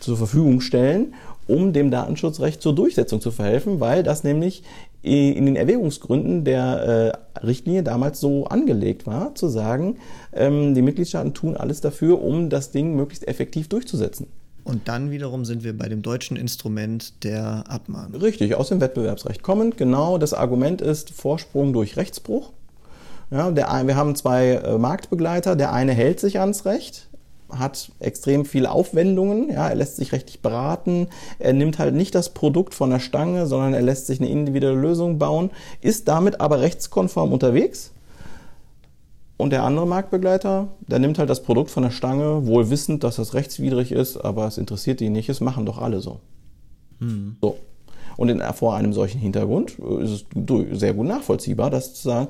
zur 0.00 0.16
Verfügung 0.16 0.60
stellen, 0.60 1.14
um 1.46 1.72
dem 1.72 1.90
Datenschutzrecht 1.90 2.60
zur 2.60 2.74
Durchsetzung 2.74 3.20
zu 3.20 3.30
verhelfen, 3.30 3.80
weil 3.80 4.02
das 4.02 4.24
nämlich 4.24 4.64
in 5.06 5.46
den 5.46 5.56
Erwägungsgründen 5.56 6.44
der 6.44 7.14
äh, 7.36 7.46
Richtlinie 7.46 7.82
damals 7.82 8.20
so 8.20 8.46
angelegt 8.46 9.06
war, 9.06 9.34
zu 9.34 9.48
sagen, 9.48 9.98
ähm, 10.32 10.74
die 10.74 10.82
Mitgliedstaaten 10.82 11.34
tun 11.34 11.56
alles 11.56 11.80
dafür, 11.80 12.20
um 12.20 12.50
das 12.50 12.70
Ding 12.70 12.96
möglichst 12.96 13.26
effektiv 13.28 13.68
durchzusetzen. 13.68 14.26
Und 14.64 14.88
dann 14.88 15.12
wiederum 15.12 15.44
sind 15.44 15.62
wir 15.62 15.78
bei 15.78 15.88
dem 15.88 16.02
deutschen 16.02 16.36
Instrument 16.36 17.22
der 17.22 17.64
Abmahnung. 17.68 18.20
Richtig, 18.20 18.56
aus 18.56 18.68
dem 18.68 18.80
Wettbewerbsrecht 18.80 19.44
kommend. 19.44 19.76
Genau, 19.76 20.18
das 20.18 20.34
Argument 20.34 20.80
ist 20.80 21.10
Vorsprung 21.10 21.72
durch 21.72 21.96
Rechtsbruch. 21.96 22.52
Ja, 23.30 23.52
der, 23.52 23.68
wir 23.86 23.94
haben 23.94 24.16
zwei 24.16 24.54
äh, 24.54 24.76
Marktbegleiter. 24.76 25.54
Der 25.54 25.72
eine 25.72 25.92
hält 25.92 26.18
sich 26.18 26.40
ans 26.40 26.64
Recht, 26.64 27.08
hat 27.50 27.92
extrem 28.00 28.44
viele 28.44 28.70
Aufwendungen, 28.70 29.50
ja, 29.50 29.68
er 29.68 29.74
lässt 29.74 29.96
sich 29.96 30.12
rechtlich 30.12 30.40
beraten, 30.40 31.08
er 31.38 31.52
nimmt 31.52 31.78
halt 31.78 31.94
nicht 31.94 32.14
das 32.14 32.30
Produkt 32.30 32.74
von 32.74 32.90
der 32.90 32.98
Stange, 32.98 33.46
sondern 33.46 33.74
er 33.74 33.82
lässt 33.82 34.06
sich 34.06 34.20
eine 34.20 34.28
individuelle 34.28 34.80
Lösung 34.80 35.18
bauen, 35.18 35.50
ist 35.80 36.08
damit 36.08 36.40
aber 36.40 36.60
rechtskonform 36.60 37.32
unterwegs. 37.32 37.92
Und 39.36 39.50
der 39.50 39.64
andere 39.64 39.86
Marktbegleiter, 39.86 40.68
der 40.80 40.98
nimmt 40.98 41.18
halt 41.18 41.28
das 41.28 41.42
Produkt 41.42 41.70
von 41.70 41.82
der 41.82 41.90
Stange, 41.90 42.46
wohl 42.46 42.70
wissend, 42.70 43.04
dass 43.04 43.16
das 43.16 43.34
rechtswidrig 43.34 43.92
ist, 43.92 44.16
aber 44.16 44.46
es 44.46 44.56
interessiert 44.56 45.00
ihn 45.00 45.12
nicht, 45.12 45.28
es 45.28 45.40
machen 45.40 45.66
doch 45.66 45.78
alle 45.78 46.00
so. 46.00 46.20
Mhm. 47.00 47.36
So. 47.42 47.58
Und 48.16 48.30
in, 48.30 48.40
vor 48.54 48.74
einem 48.76 48.94
solchen 48.94 49.20
Hintergrund 49.20 49.78
ist 49.78 50.10
es 50.10 50.24
sehr 50.78 50.94
gut 50.94 51.06
nachvollziehbar, 51.06 51.70
dass 51.70 52.06
äh, 52.06 52.26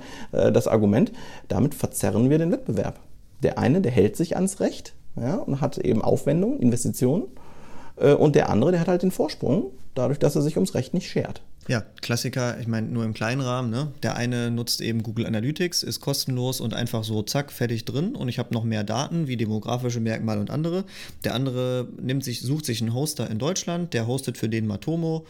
das 0.51 0.67
Argument, 0.67 1.13
damit 1.47 1.75
verzerren 1.75 2.29
wir 2.29 2.39
den 2.39 2.51
Wettbewerb. 2.51 2.99
Der 3.43 3.59
eine, 3.59 3.81
der 3.81 3.93
hält 3.93 4.17
sich 4.17 4.35
ans 4.35 4.59
Recht, 4.59 4.95
ja, 5.19 5.37
und 5.37 5.61
hat 5.61 5.79
eben 5.79 6.03
Aufwendungen, 6.03 6.61
Investitionen. 6.61 7.25
Äh, 7.97 8.13
und 8.13 8.37
der 8.37 8.51
andere, 8.51 8.73
der 8.73 8.81
hat 8.81 8.89
halt 8.89 9.03
den 9.03 9.11
Vorsprung, 9.11 9.71
dadurch, 9.95 10.19
dass 10.19 10.37
er 10.37 10.43
sich 10.43 10.57
ums 10.57 10.75
Recht 10.75 10.95
nicht 10.95 11.09
schert. 11.09 11.43
Ja, 11.69 11.83
Klassiker, 12.01 12.61
ich 12.61 12.69
meine, 12.69 12.87
nur 12.87 13.05
im 13.05 13.13
kleinen 13.13 13.41
Rahmen. 13.41 13.71
Ne? 13.71 13.89
Der 14.05 14.15
eine 14.15 14.53
nutzt 14.53 14.81
eben 14.81 15.03
Google 15.03 15.27
Analytics, 15.27 15.83
ist 15.83 16.01
kostenlos 16.01 16.61
und 16.61 16.75
einfach 16.75 17.03
so 17.03 17.23
zack, 17.23 17.51
fertig 17.51 17.85
drin. 17.85 18.15
Und 18.15 18.29
ich 18.29 18.39
habe 18.39 18.55
noch 18.55 18.63
mehr 18.63 18.85
Daten 18.85 19.27
wie 19.27 19.37
demografische 19.37 19.99
Merkmale 19.99 20.39
und 20.39 20.51
andere. 20.51 20.85
Der 21.25 21.35
andere 21.35 21.89
nimmt 22.01 22.23
sich, 22.23 22.43
sucht 22.43 22.67
sich 22.67 22.81
einen 22.81 22.95
Hoster 22.95 23.29
in 23.29 23.39
Deutschland, 23.39 23.95
der 23.95 24.07
hostet 24.07 24.39
für 24.39 24.49
den 24.49 24.69
Matomo 24.69 25.27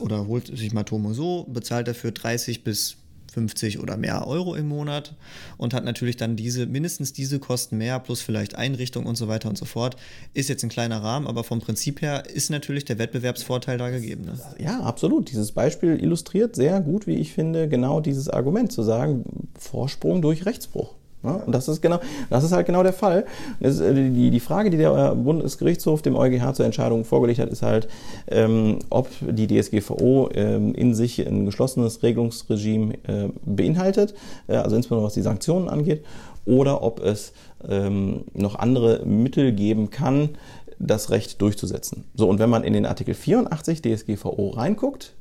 oder 0.00 0.26
holt 0.26 0.46
sich 0.48 0.74
Matomo 0.74 1.14
so, 1.14 1.46
bezahlt 1.48 1.88
dafür 1.88 2.12
30 2.12 2.64
bis 2.64 2.98
50 3.32 3.80
oder 3.80 3.96
mehr 3.96 4.26
Euro 4.26 4.54
im 4.54 4.68
Monat 4.68 5.14
und 5.56 5.74
hat 5.74 5.84
natürlich 5.84 6.16
dann 6.16 6.36
diese, 6.36 6.66
mindestens 6.66 7.12
diese 7.12 7.38
Kosten 7.38 7.78
mehr, 7.78 7.98
plus 8.00 8.20
vielleicht 8.20 8.56
Einrichtung 8.56 9.06
und 9.06 9.16
so 9.16 9.28
weiter 9.28 9.48
und 9.48 9.58
so 9.58 9.64
fort. 9.64 9.96
Ist 10.34 10.48
jetzt 10.48 10.62
ein 10.62 10.68
kleiner 10.68 11.02
Rahmen, 11.02 11.26
aber 11.26 11.44
vom 11.44 11.60
Prinzip 11.60 12.02
her 12.02 12.24
ist 12.32 12.50
natürlich 12.50 12.84
der 12.84 12.98
Wettbewerbsvorteil 12.98 13.78
da 13.78 13.90
gegeben. 13.90 14.24
Ne? 14.24 14.38
Ja, 14.58 14.80
absolut. 14.80 15.30
Dieses 15.30 15.52
Beispiel 15.52 15.98
illustriert 16.02 16.56
sehr 16.56 16.80
gut, 16.80 17.06
wie 17.06 17.16
ich 17.16 17.32
finde, 17.32 17.68
genau 17.68 18.00
dieses 18.00 18.28
Argument 18.28 18.72
zu 18.72 18.82
sagen, 18.82 19.24
Vorsprung 19.58 20.22
durch 20.22 20.46
Rechtsbruch. 20.46 20.97
Ja, 21.24 21.30
und 21.30 21.52
das 21.52 21.66
ist 21.66 21.82
genau, 21.82 21.98
das 22.30 22.44
ist 22.44 22.52
halt 22.52 22.66
genau 22.66 22.82
der 22.82 22.92
Fall. 22.92 23.26
Äh, 23.60 23.70
die, 23.70 24.30
die 24.30 24.40
Frage, 24.40 24.70
die 24.70 24.76
der 24.76 24.94
äh, 24.94 25.14
Bundesgerichtshof 25.16 26.00
dem 26.00 26.14
EuGH 26.14 26.54
zur 26.54 26.64
Entscheidung 26.64 27.04
vorgelegt 27.04 27.40
hat, 27.40 27.48
ist 27.48 27.62
halt, 27.62 27.88
ähm, 28.28 28.78
ob 28.88 29.08
die 29.20 29.48
DSGVO 29.48 30.30
ähm, 30.34 30.74
in 30.74 30.94
sich 30.94 31.26
ein 31.26 31.44
geschlossenes 31.46 32.02
Regelungsregime 32.02 32.94
äh, 33.04 33.28
beinhaltet, 33.44 34.14
äh, 34.46 34.56
also 34.56 34.76
insbesondere 34.76 35.06
was 35.06 35.14
die 35.14 35.22
Sanktionen 35.22 35.68
angeht, 35.68 36.04
oder 36.44 36.82
ob 36.82 37.00
es 37.00 37.32
ähm, 37.68 38.24
noch 38.32 38.54
andere 38.54 39.04
Mittel 39.04 39.52
geben 39.52 39.90
kann, 39.90 40.30
das 40.78 41.10
Recht 41.10 41.42
durchzusetzen. 41.42 42.04
So, 42.14 42.28
und 42.28 42.38
wenn 42.38 42.48
man 42.48 42.62
in 42.62 42.72
den 42.72 42.86
Artikel 42.86 43.14
84 43.14 43.82
DSGVO 43.82 44.50
reinguckt, 44.50 45.14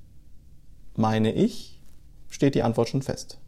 meine 0.96 1.34
ich, 1.34 1.80
steht 2.30 2.54
die 2.54 2.62
Antwort 2.62 2.90
schon 2.90 3.02
fest. 3.02 3.40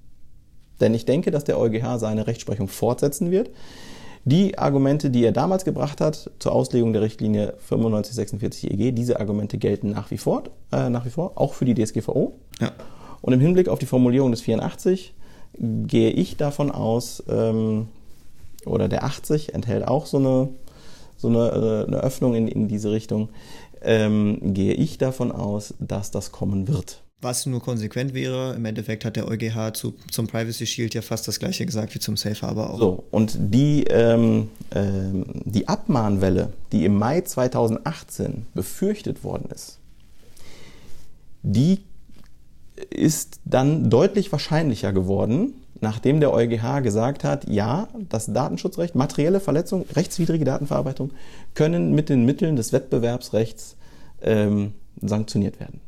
Denn 0.79 0.93
ich 0.93 1.05
denke, 1.05 1.31
dass 1.31 1.43
der 1.43 1.59
EuGH 1.59 1.97
seine 1.97 2.27
Rechtsprechung 2.27 2.67
fortsetzen 2.67 3.31
wird. 3.31 3.49
Die 4.25 4.57
Argumente, 4.57 5.09
die 5.09 5.23
er 5.23 5.31
damals 5.31 5.65
gebracht 5.65 6.01
hat 6.01 6.29
zur 6.39 6.51
Auslegung 6.51 6.93
der 6.93 7.01
Richtlinie 7.01 7.53
9546 7.57 8.71
EG, 8.71 8.91
diese 8.91 9.19
Argumente 9.19 9.57
gelten 9.57 9.91
nach 9.91 10.11
wie 10.11 10.17
vor, 10.17 10.43
äh, 10.71 10.89
nach 10.89 11.05
wie 11.05 11.09
vor 11.09 11.33
auch 11.35 11.53
für 11.53 11.65
die 11.65 11.73
DSGVO. 11.73 12.33
Ja. 12.59 12.71
Und 13.21 13.33
im 13.33 13.39
Hinblick 13.39 13.69
auf 13.69 13.79
die 13.79 13.85
Formulierung 13.85 14.31
des 14.31 14.41
84 14.41 15.13
gehe 15.57 16.11
ich 16.11 16.37
davon 16.37 16.71
aus, 16.71 17.23
ähm, 17.29 17.87
oder 18.65 18.87
der 18.87 19.03
80 19.03 19.53
enthält 19.53 19.87
auch 19.87 20.05
so 20.05 20.17
eine, 20.17 20.49
so 21.17 21.27
eine, 21.27 21.49
äh, 21.49 21.87
eine 21.87 21.97
Öffnung 22.01 22.35
in, 22.35 22.47
in 22.47 22.67
diese 22.67 22.91
Richtung, 22.91 23.29
ähm, 23.81 24.53
gehe 24.53 24.73
ich 24.73 24.97
davon 24.97 25.31
aus, 25.31 25.73
dass 25.79 26.11
das 26.11 26.31
kommen 26.31 26.67
wird. 26.67 27.01
Was 27.21 27.45
nur 27.45 27.61
konsequent 27.61 28.13
wäre, 28.13 28.53
im 28.55 28.63
Endeffekt 28.63 29.03
hat 29.03 29.17
der 29.17 29.27
EuGH 29.27 29.73
zu, 29.73 29.93
zum 30.09 30.27
Privacy 30.27 30.65
Shield 30.65 30.93
ja 30.93 31.01
fast 31.01 31.27
das 31.27 31.39
gleiche 31.39 31.65
gesagt 31.65 31.93
wie 31.93 31.99
zum 31.99 32.15
Safe 32.15 32.41
Harbor 32.41 32.69
auch. 32.69 32.79
So, 32.79 33.03
und 33.11 33.35
die, 33.37 33.83
ähm, 33.89 34.49
ähm, 34.73 35.25
die 35.43 35.67
Abmahnwelle, 35.67 36.53
die 36.71 36.85
im 36.85 36.95
Mai 36.95 37.19
2018 37.19 38.45
befürchtet 38.53 39.25
worden 39.25 39.49
ist, 39.53 39.79
die 41.43 41.79
ist 42.89 43.41
dann 43.43 43.89
deutlich 43.89 44.31
wahrscheinlicher 44.31 44.93
geworden, 44.93 45.55
nachdem 45.81 46.21
der 46.21 46.31
EuGH 46.31 46.81
gesagt 46.83 47.25
hat, 47.25 47.49
ja, 47.49 47.89
das 48.07 48.27
Datenschutzrecht, 48.27 48.95
materielle 48.95 49.41
Verletzung, 49.41 49.85
rechtswidrige 49.93 50.45
Datenverarbeitung 50.45 51.11
können 51.53 51.93
mit 51.93 52.07
den 52.07 52.23
Mitteln 52.23 52.55
des 52.55 52.71
Wettbewerbsrechts 52.71 53.75
ähm, 54.21 54.73
sanktioniert 55.01 55.59
werden 55.59 55.81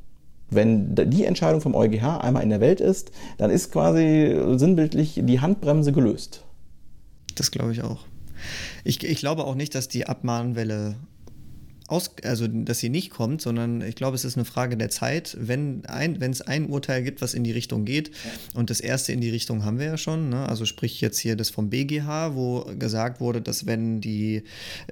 wenn 0.52 0.96
die 0.96 1.26
Entscheidung 1.26 1.62
vom 1.62 1.76
EuGH 1.76 2.20
einmal 2.20 2.44
in 2.44 2.50
der 2.50 2.60
Welt 2.60 2.82
ist, 2.82 3.12
dann 3.38 3.50
ist 3.50 3.72
quasi 3.72 4.38
sinnbildlich 4.58 5.20
die 5.24 5.40
Handbremse 5.40 5.92
gelöst. 5.92 6.44
Das 7.36 7.52
glaube 7.52 7.72
ich 7.72 7.82
auch. 7.82 8.06
Ich, 8.84 9.04
ich 9.04 9.20
glaube 9.20 9.46
auch 9.46 9.56
nicht, 9.56 9.74
dass 9.76 9.88
die 9.88 10.08
Abmahnwelle 10.08 10.96
aus, 11.92 12.12
also 12.24 12.48
dass 12.48 12.80
sie 12.80 12.90
nicht 12.90 13.10
kommt, 13.10 13.42
sondern 13.42 13.82
ich 13.82 13.96
glaube, 13.96 14.16
es 14.16 14.24
ist 14.24 14.38
eine 14.38 14.46
Frage 14.46 14.78
der 14.78 14.90
Zeit, 14.90 15.36
wenn 15.40 15.84
ein, 15.86 16.22
wenn 16.22 16.32
es 16.32 16.42
ein 16.42 16.68
Urteil 16.68 17.04
gibt, 17.04 17.22
was 17.22 17.34
in 17.34 17.44
die 17.44 17.52
Richtung 17.52 17.84
geht. 17.84 18.12
Und 18.54 18.70
das 18.70 18.80
erste 18.80 19.12
in 19.12 19.20
die 19.20 19.30
Richtung 19.30 19.66
haben 19.66 19.78
wir 19.78 19.88
ja 19.88 19.98
schon. 19.98 20.30
Ne? 20.30 20.48
Also 20.48 20.66
sprich 20.66 21.02
jetzt 21.02 21.20
hier 21.20 21.36
das 21.36 21.50
vom 21.50 21.70
BGH, 21.70 22.36
wo 22.36 22.66
gesagt 22.80 23.20
wurde, 23.20 23.42
dass 23.42 23.66
wenn 23.66 24.00
die, 24.00 24.44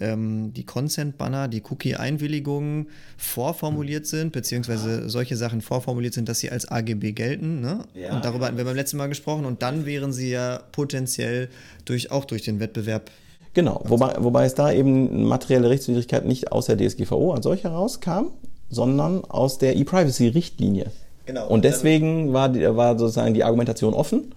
ähm, 0.01 0.53
die 0.53 0.65
Consent-Banner, 0.65 1.47
die 1.47 1.63
Cookie-Einwilligungen 1.63 2.87
vorformuliert 3.17 4.05
sind, 4.05 4.33
beziehungsweise 4.33 5.09
solche 5.09 5.37
Sachen 5.37 5.61
vorformuliert 5.61 6.13
sind, 6.13 6.27
dass 6.27 6.39
sie 6.39 6.51
als 6.51 6.67
AGB 6.67 7.13
gelten. 7.13 7.61
Ne? 7.61 7.85
Ja. 7.93 8.13
Und 8.13 8.25
darüber 8.25 8.47
hatten 8.47 8.57
wir 8.57 8.65
beim 8.65 8.75
letzten 8.75 8.97
Mal 8.97 9.07
gesprochen. 9.07 9.45
Und 9.45 9.61
dann 9.61 9.85
wären 9.85 10.11
sie 10.11 10.29
ja 10.29 10.61
potenziell 10.73 11.47
durch, 11.85 12.11
auch 12.11 12.25
durch 12.25 12.41
den 12.41 12.59
Wettbewerb 12.59 13.09
Genau, 13.60 13.82
wobei, 13.84 14.16
wobei 14.20 14.45
es 14.45 14.55
da 14.55 14.72
eben 14.72 15.26
materielle 15.26 15.70
Rechtswidrigkeit 15.70 16.26
nicht 16.26 16.53
aus 16.53 16.68
der 16.68 16.78
DSGVO 16.78 17.34
als 17.34 17.43
solche 17.43 17.64
herauskam, 17.64 18.28
sondern 18.70 19.26
aus 19.26 19.57
der 19.57 19.76
E-Privacy-Richtlinie. 19.76 20.86
Genau. 21.26 21.45
Und 21.49 21.66
deswegen 21.66 22.32
war, 22.32 22.47
die, 22.47 22.62
war 22.78 22.97
sozusagen 22.97 23.34
die 23.34 23.43
Argumentation 23.43 23.93
offen. 23.93 24.34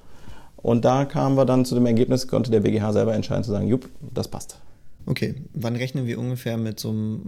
Und 0.57 0.85
da 0.85 1.05
kamen 1.05 1.37
wir 1.37 1.45
dann 1.45 1.65
zu 1.65 1.77
dem 1.77 1.87
Ergebnis, 1.87 2.27
konnte 2.27 2.51
der 2.51 2.59
BGH 2.61 2.93
selber 2.93 3.15
entscheiden 3.15 3.45
zu 3.45 3.53
sagen, 3.53 3.69
jupp, 3.69 3.89
das 4.13 4.27
passt. 4.27 4.57
Okay, 5.07 5.37
wann 5.55 5.77
rechnen 5.77 6.09
wir 6.09 6.19
ungefähr 6.19 6.57
mit 6.57 6.81
so 6.81 6.89
einem 6.89 7.21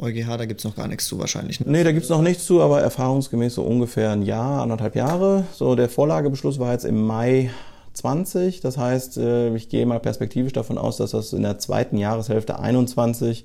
EuGH? 0.00 0.38
Da 0.38 0.46
gibt 0.46 0.60
es 0.60 0.64
noch 0.64 0.74
gar 0.74 0.88
nichts 0.88 1.04
zu 1.04 1.18
wahrscheinlich. 1.18 1.60
Ne? 1.60 1.66
Nee, 1.70 1.84
da 1.84 1.92
gibt 1.92 2.04
es 2.04 2.10
noch 2.10 2.22
nichts 2.22 2.46
zu, 2.46 2.62
aber 2.62 2.80
erfahrungsgemäß 2.80 3.56
so 3.56 3.62
ungefähr 3.62 4.12
ein 4.12 4.22
Jahr, 4.22 4.62
anderthalb 4.62 4.96
Jahre. 4.96 5.44
So, 5.52 5.74
der 5.74 5.90
Vorlagebeschluss 5.90 6.58
war 6.58 6.72
jetzt 6.72 6.86
im 6.86 7.06
Mai 7.06 7.50
20. 7.96 8.60
Das 8.60 8.78
heißt, 8.78 9.18
äh, 9.18 9.54
ich 9.54 9.68
gehe 9.68 9.86
mal 9.86 10.00
perspektivisch 10.00 10.52
davon 10.52 10.78
aus, 10.78 10.96
dass 10.96 11.12
das 11.12 11.32
in 11.32 11.42
der 11.42 11.58
zweiten 11.58 11.98
Jahreshälfte 11.98 12.58
21 12.58 13.44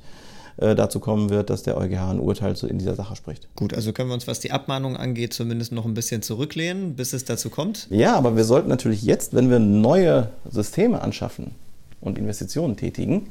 äh, 0.57 0.75
dazu 0.75 0.99
kommen 0.99 1.29
wird, 1.29 1.49
dass 1.49 1.63
der 1.63 1.77
EuGH 1.77 2.11
ein 2.11 2.19
Urteil 2.19 2.55
in 2.67 2.77
dieser 2.77 2.95
Sache 2.95 3.15
spricht. 3.15 3.47
Gut, 3.55 3.73
also 3.73 3.93
können 3.93 4.09
wir 4.09 4.13
uns, 4.13 4.27
was 4.27 4.39
die 4.39 4.51
Abmahnung 4.51 4.97
angeht, 4.97 5.33
zumindest 5.33 5.71
noch 5.71 5.85
ein 5.85 5.93
bisschen 5.93 6.21
zurücklehnen, 6.21 6.95
bis 6.95 7.13
es 7.13 7.25
dazu 7.25 7.49
kommt? 7.49 7.87
Ja, 7.89 8.15
aber 8.15 8.35
wir 8.35 8.43
sollten 8.43 8.69
natürlich 8.69 9.01
jetzt, 9.03 9.33
wenn 9.33 9.49
wir 9.49 9.59
neue 9.59 10.29
Systeme 10.49 11.01
anschaffen 11.01 11.51
und 12.01 12.17
Investitionen 12.17 12.77
tätigen, 12.77 13.27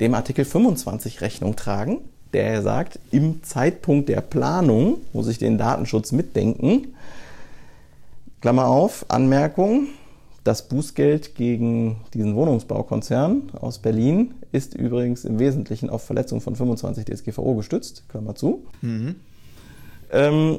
dem 0.00 0.14
Artikel 0.14 0.44
25 0.44 1.20
Rechnung 1.20 1.56
tragen, 1.56 2.00
der 2.32 2.62
sagt, 2.62 2.98
im 3.10 3.42
Zeitpunkt 3.42 4.08
der 4.08 4.22
Planung 4.22 4.98
muss 5.12 5.28
ich 5.28 5.38
den 5.38 5.58
Datenschutz 5.58 6.12
mitdenken. 6.12 6.94
Klammer 8.40 8.66
auf, 8.66 9.04
Anmerkung, 9.08 9.88
das 10.44 10.68
Bußgeld 10.68 11.34
gegen 11.34 12.00
diesen 12.14 12.34
Wohnungsbaukonzern 12.34 13.52
aus 13.60 13.78
Berlin 13.78 14.34
ist 14.50 14.74
übrigens 14.74 15.24
im 15.24 15.38
Wesentlichen 15.38 15.88
auf 15.88 16.02
Verletzung 16.02 16.40
von 16.40 16.56
25 16.56 17.04
DSGVO 17.04 17.54
gestützt, 17.54 18.08
Klammer 18.08 18.34
zu. 18.34 18.64
Mhm. 18.80 19.16
Ähm, 20.10 20.58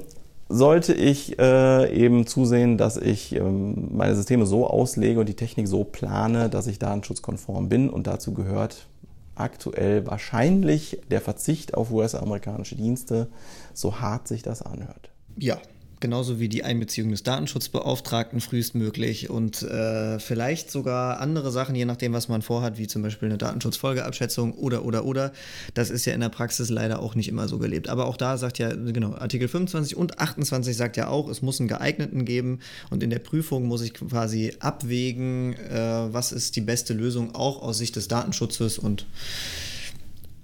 sollte 0.49 0.93
ich 0.93 1.39
äh, 1.39 1.93
eben 1.93 2.27
zusehen, 2.27 2.77
dass 2.77 2.97
ich 2.97 3.36
ähm, 3.36 3.95
meine 3.95 4.15
Systeme 4.15 4.45
so 4.45 4.67
auslege 4.67 5.19
und 5.19 5.27
die 5.27 5.36
Technik 5.36 5.67
so 5.67 5.84
plane, 5.84 6.49
dass 6.49 6.67
ich 6.67 6.79
datenschutzkonform 6.79 7.69
bin 7.69 7.89
und 7.89 8.07
dazu 8.07 8.34
gehört 8.34 8.88
aktuell 9.36 10.05
wahrscheinlich 10.05 11.01
der 11.09 11.21
Verzicht 11.21 11.73
auf 11.73 11.91
US-amerikanische 11.91 12.75
Dienste, 12.75 13.27
so 13.73 13.99
hart 13.99 14.27
sich 14.27 14.43
das 14.43 14.61
anhört. 14.61 15.09
Ja, 15.38 15.57
genauso 16.04 16.38
wie 16.38 16.49
die 16.49 16.66
Einbeziehung 16.66 17.12
des 17.12 17.24
Datenschutzbeauftragten 17.24 18.41
frühestmöglich 18.41 19.30
und 19.30 19.64
äh, 19.64 20.20
vielleicht 20.20 20.70
sogar 20.70 21.22
andere 21.22 21.49
Sachen, 21.49 21.76
je 21.76 21.86
nachdem, 21.86 22.12
was 22.12 22.28
man 22.28 22.41
vorhat, 22.41 22.78
wie 22.78 22.88
zum 22.88 23.01
Beispiel 23.01 23.30
eine 23.30 23.38
Datenschutzfolgeabschätzung 23.38 24.54
oder, 24.54 24.84
oder, 24.84 25.06
oder. 25.06 25.32
Das 25.74 25.89
ist 25.89 26.06
ja 26.06 26.14
in 26.14 26.20
der 26.20 26.28
Praxis 26.28 26.70
leider 26.70 26.99
auch 26.99 27.16
nicht 27.16 27.30
immer 27.30 27.47
so 27.47 27.58
gelebt. 27.58 27.88
Aber 27.88 28.08
auch 28.08 28.18
da 28.18 28.38
sagt 28.38 28.60
ja, 28.60 28.68
genau, 28.76 29.14
Artikel 29.14 29.47
25 29.47 29.95
und 29.95 30.20
28 30.20 30.76
sagt 30.76 30.97
ja 30.97 31.08
auch, 31.08 31.30
es 31.30 31.41
muss 31.41 31.62
einen 31.62 31.70
geeigneten 31.70 32.26
geben 32.26 32.60
und 32.89 33.01
in 33.01 33.10
der 33.10 33.20
Prüfung 33.20 33.64
muss 33.64 33.82
ich 33.82 33.93
quasi 33.93 34.54
abwägen, 34.60 35.54
äh, 35.54 36.14
was 36.14 36.34
ist 36.34 36.58
die 36.58 36.62
beste 36.62 36.93
Lösung, 36.93 37.34
auch 37.34 37.62
aus 37.62 37.78
Sicht 37.78 37.95
des 37.95 38.10
Datenschutzes 38.10 38.78
und 38.78 39.06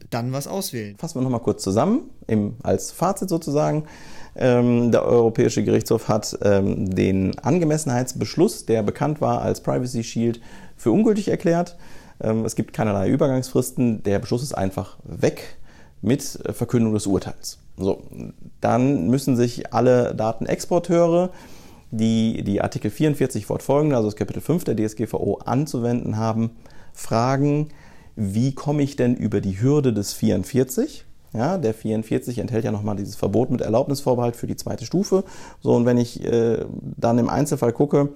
dann 0.09 0.31
was 0.31 0.47
auswählen. 0.47 0.95
Fassen 0.97 1.19
wir 1.19 1.23
nochmal 1.23 1.41
kurz 1.41 1.61
zusammen, 1.63 2.09
im, 2.27 2.55
als 2.63 2.91
Fazit 2.91 3.27
sozusagen. 3.27 3.83
Ähm, 4.41 4.91
der 4.91 5.03
Europäische 5.03 5.63
Gerichtshof 5.65 6.07
hat 6.07 6.39
ähm, 6.43 6.95
den 6.95 7.37
Angemessenheitsbeschluss, 7.39 8.65
der 8.65 8.83
bekannt 8.83 9.19
war 9.19 9.41
als 9.41 9.61
Privacy 9.61 10.01
Shield, 10.03 10.39
für 10.77 10.91
ungültig 10.91 11.27
erklärt. 11.27 11.75
Ähm, 12.21 12.45
es 12.45 12.55
gibt 12.55 12.71
keinerlei 12.71 13.09
Übergangsfristen. 13.09 14.01
Der 14.03 14.19
Beschluss 14.19 14.41
ist 14.41 14.53
einfach 14.53 14.97
weg 15.03 15.57
mit 16.01 16.39
Verkündung 16.53 16.93
des 16.93 17.05
Urteils. 17.05 17.59
So, 17.75 18.03
dann 18.61 19.07
müssen 19.07 19.35
sich 19.35 19.73
alle 19.73 20.15
Datenexporteure, 20.15 21.31
die 21.91 22.43
die 22.43 22.61
Artikel 22.61 22.91
44 22.91 23.45
fortfolgende, 23.45 23.97
also 23.97 24.07
das 24.07 24.15
Kapitel 24.15 24.41
5 24.41 24.63
der 24.63 24.77
DSGVO 24.77 25.39
anzuwenden 25.43 26.15
haben, 26.15 26.51
fragen, 26.93 27.69
wie 28.15 28.53
komme 28.53 28.83
ich 28.83 28.95
denn 28.95 29.15
über 29.15 29.41
die 29.41 29.61
Hürde 29.61 29.91
des 29.91 30.13
44? 30.13 31.05
Ja, 31.33 31.57
der 31.57 31.73
44 31.73 32.39
enthält 32.39 32.65
ja 32.65 32.71
nochmal 32.71 32.95
dieses 32.95 33.15
Verbot 33.15 33.51
mit 33.51 33.61
Erlaubnisvorbehalt 33.61 34.35
für 34.35 34.47
die 34.47 34.55
zweite 34.55 34.85
Stufe. 34.85 35.23
So, 35.61 35.75
und 35.75 35.85
wenn 35.85 35.97
ich 35.97 36.23
äh, 36.23 36.65
dann 36.97 37.19
im 37.19 37.29
Einzelfall 37.29 37.71
gucke, 37.71 38.09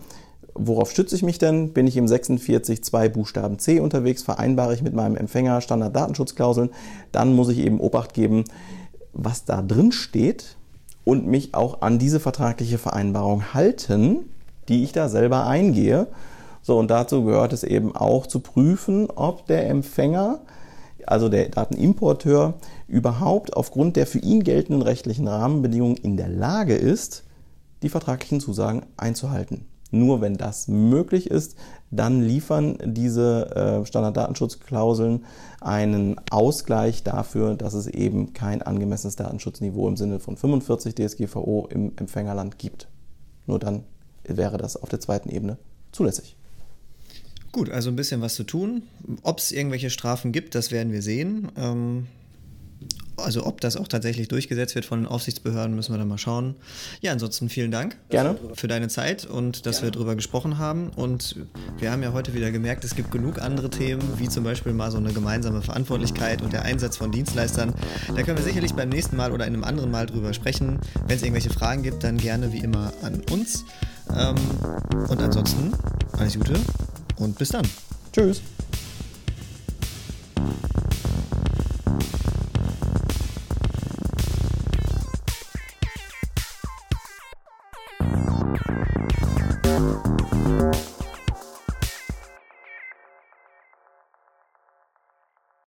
worauf 0.56 0.92
stütze 0.92 1.16
ich 1.16 1.24
mich 1.24 1.38
denn? 1.38 1.74
Bin 1.74 1.88
ich 1.88 1.98
im 1.98 2.06
46.2 2.06 3.10
Buchstaben 3.10 3.60
C 3.60 3.80
unterwegs, 3.80 4.24
vereinbare 4.24 4.74
ich 4.74 4.82
mit 4.82 4.94
meinem 4.94 5.16
Empfänger 5.16 5.62
Standarddatenschutzklauseln, 5.62 6.70
dann 7.12 7.36
muss 7.36 7.50
ich 7.50 7.60
eben 7.60 7.80
Obacht 7.80 8.14
geben, 8.14 8.46
was 9.14 9.46
da 9.46 9.62
drin 9.62 9.92
steht 9.92 10.58
und 11.04 11.28
mich 11.28 11.54
auch 11.54 11.82
an 11.82 12.00
diese 12.00 12.20
vertragliche 12.20 12.78
Vereinbarung 12.78 13.54
halten, 13.54 14.30
die 14.70 14.84
ich 14.84 14.92
da 14.92 15.10
selber 15.10 15.46
eingehe. 15.46 16.08
So, 16.62 16.78
und 16.80 16.90
dazu 16.90 17.26
gehört 17.26 17.54
es 17.54 17.64
eben 17.64 17.96
auch 17.96 18.26
zu 18.26 18.40
prüfen, 18.40 19.10
ob 19.10 19.46
der 19.48 19.70
Empfänger, 19.70 20.40
also 21.06 21.28
der 21.28 21.50
Datenimporteur, 21.50 22.54
überhaupt 22.94 23.58
aufgrund 23.58 23.96
der 23.96 24.06
für 24.06 24.20
ihn 24.20 24.44
geltenden 24.44 24.84
rechtlichen 24.84 25.28
Rahmenbedingungen 25.28 25.98
in 25.98 26.16
der 26.16 26.30
Lage 26.30 26.76
ist, 26.76 27.24
die 27.82 27.90
vertraglichen 27.90 28.40
Zusagen 28.40 28.86
einzuhalten. 28.98 29.66
Nur 29.90 30.22
wenn 30.22 30.38
das 30.38 30.68
möglich 30.68 31.30
ist, 31.30 31.56
dann 31.92 32.22
liefern 32.22 32.78
diese 32.84 33.82
äh, 33.84 33.86
Standarddatenschutzklauseln 33.86 35.26
einen 35.60 36.16
Ausgleich 36.32 37.04
dafür, 37.04 37.56
dass 37.56 37.74
es 37.74 37.88
eben 37.88 38.34
kein 38.34 38.62
angemessenes 38.62 39.16
Datenschutzniveau 39.16 39.88
im 39.88 39.98
Sinne 39.98 40.20
von 40.20 40.38
45 40.38 40.96
DSGVO 40.96 41.68
im 41.70 41.94
Empfängerland 41.96 42.58
gibt. 42.58 42.88
Nur 43.46 43.60
dann 43.60 43.84
wäre 44.24 44.58
das 44.58 44.78
auf 44.78 44.90
der 44.90 45.00
zweiten 45.00 45.30
Ebene 45.30 45.58
zulässig. 45.92 46.36
Gut, 47.52 47.70
also 47.70 47.90
ein 47.90 47.96
bisschen 47.96 48.22
was 48.22 48.34
zu 48.34 48.44
tun. 48.44 48.84
Ob 49.22 49.38
es 49.38 49.52
irgendwelche 49.52 49.92
Strafen 49.92 50.32
gibt, 50.32 50.56
das 50.56 50.72
werden 50.72 50.92
wir 50.92 51.04
sehen. 51.04 51.52
Ähm, 51.56 52.08
also 53.18 53.46
ob 53.46 53.62
das 53.62 53.78
auch 53.78 53.88
tatsächlich 53.88 54.28
durchgesetzt 54.28 54.76
wird 54.76 54.86
von 54.86 55.02
den 55.02 55.08
Aufsichtsbehörden, 55.08 55.76
müssen 55.76 55.94
wir 55.94 55.98
dann 55.98 56.08
mal 56.08 56.18
schauen. 56.18 56.56
Ja, 57.02 57.12
ansonsten 57.12 57.50
vielen 57.50 57.72
Dank. 57.72 57.98
Gerne. 58.10 58.38
Für 58.56 58.68
deine 58.68 58.88
Zeit 58.88 59.26
und 59.26 59.66
dass 59.66 59.78
Gerne. 59.78 59.88
wir 59.88 59.92
darüber 59.92 60.16
gesprochen 60.16 60.58
haben. 60.58 60.90
Und 60.90 61.36
wir 61.80 61.92
haben 61.92 62.04
ja 62.04 62.14
heute 62.14 62.34
wieder 62.34 62.52
gemerkt, 62.52 62.84
es 62.84 62.96
gibt 62.96 63.12
genug 63.12 63.42
andere 63.42 63.70
Themen, 63.70 64.02
wie 64.18 64.30
zum 64.30 64.44
Beispiel 64.44 64.74
mal 64.74 64.92
so 64.92 64.98
eine 64.98 65.14
gemeinsame 65.14 65.62
Verantwortlichkeit 65.62 66.42
und 66.42 66.54
der 66.54 66.64
Einsatz 66.64 66.98
von 66.98 67.12
Dienstleistern. 67.12 67.74
Da 68.08 68.24
können 68.24 68.38
wir 68.38 68.44
sicherlich 68.44 68.74
beim 68.74 68.90
nächsten 68.90 69.16
Mal 69.16 69.32
oder 69.32 69.46
in 69.46 69.54
einem 69.54 69.64
anderen 69.64 69.92
Mal 69.92 70.06
drüber 70.06 70.34
sprechen. 70.34 70.80
Wenn 71.08 71.16
es 71.16 71.24
irgendwelche 71.24 71.50
Fragen 71.50 71.84
gibt, 71.84 72.04
dann 72.04 72.18
gerne 72.18 72.52
wie 72.52 72.60
immer 72.60 72.94
an 73.02 73.22
uns. 73.32 73.66
Ähm, 74.16 74.36
und 75.08 75.22
ansonsten 75.22 75.72
alles 76.14 76.36
Gute 76.36 76.56
und 77.18 77.38
bis 77.38 77.50
dann. 77.50 77.68
Tschüss. 78.12 78.42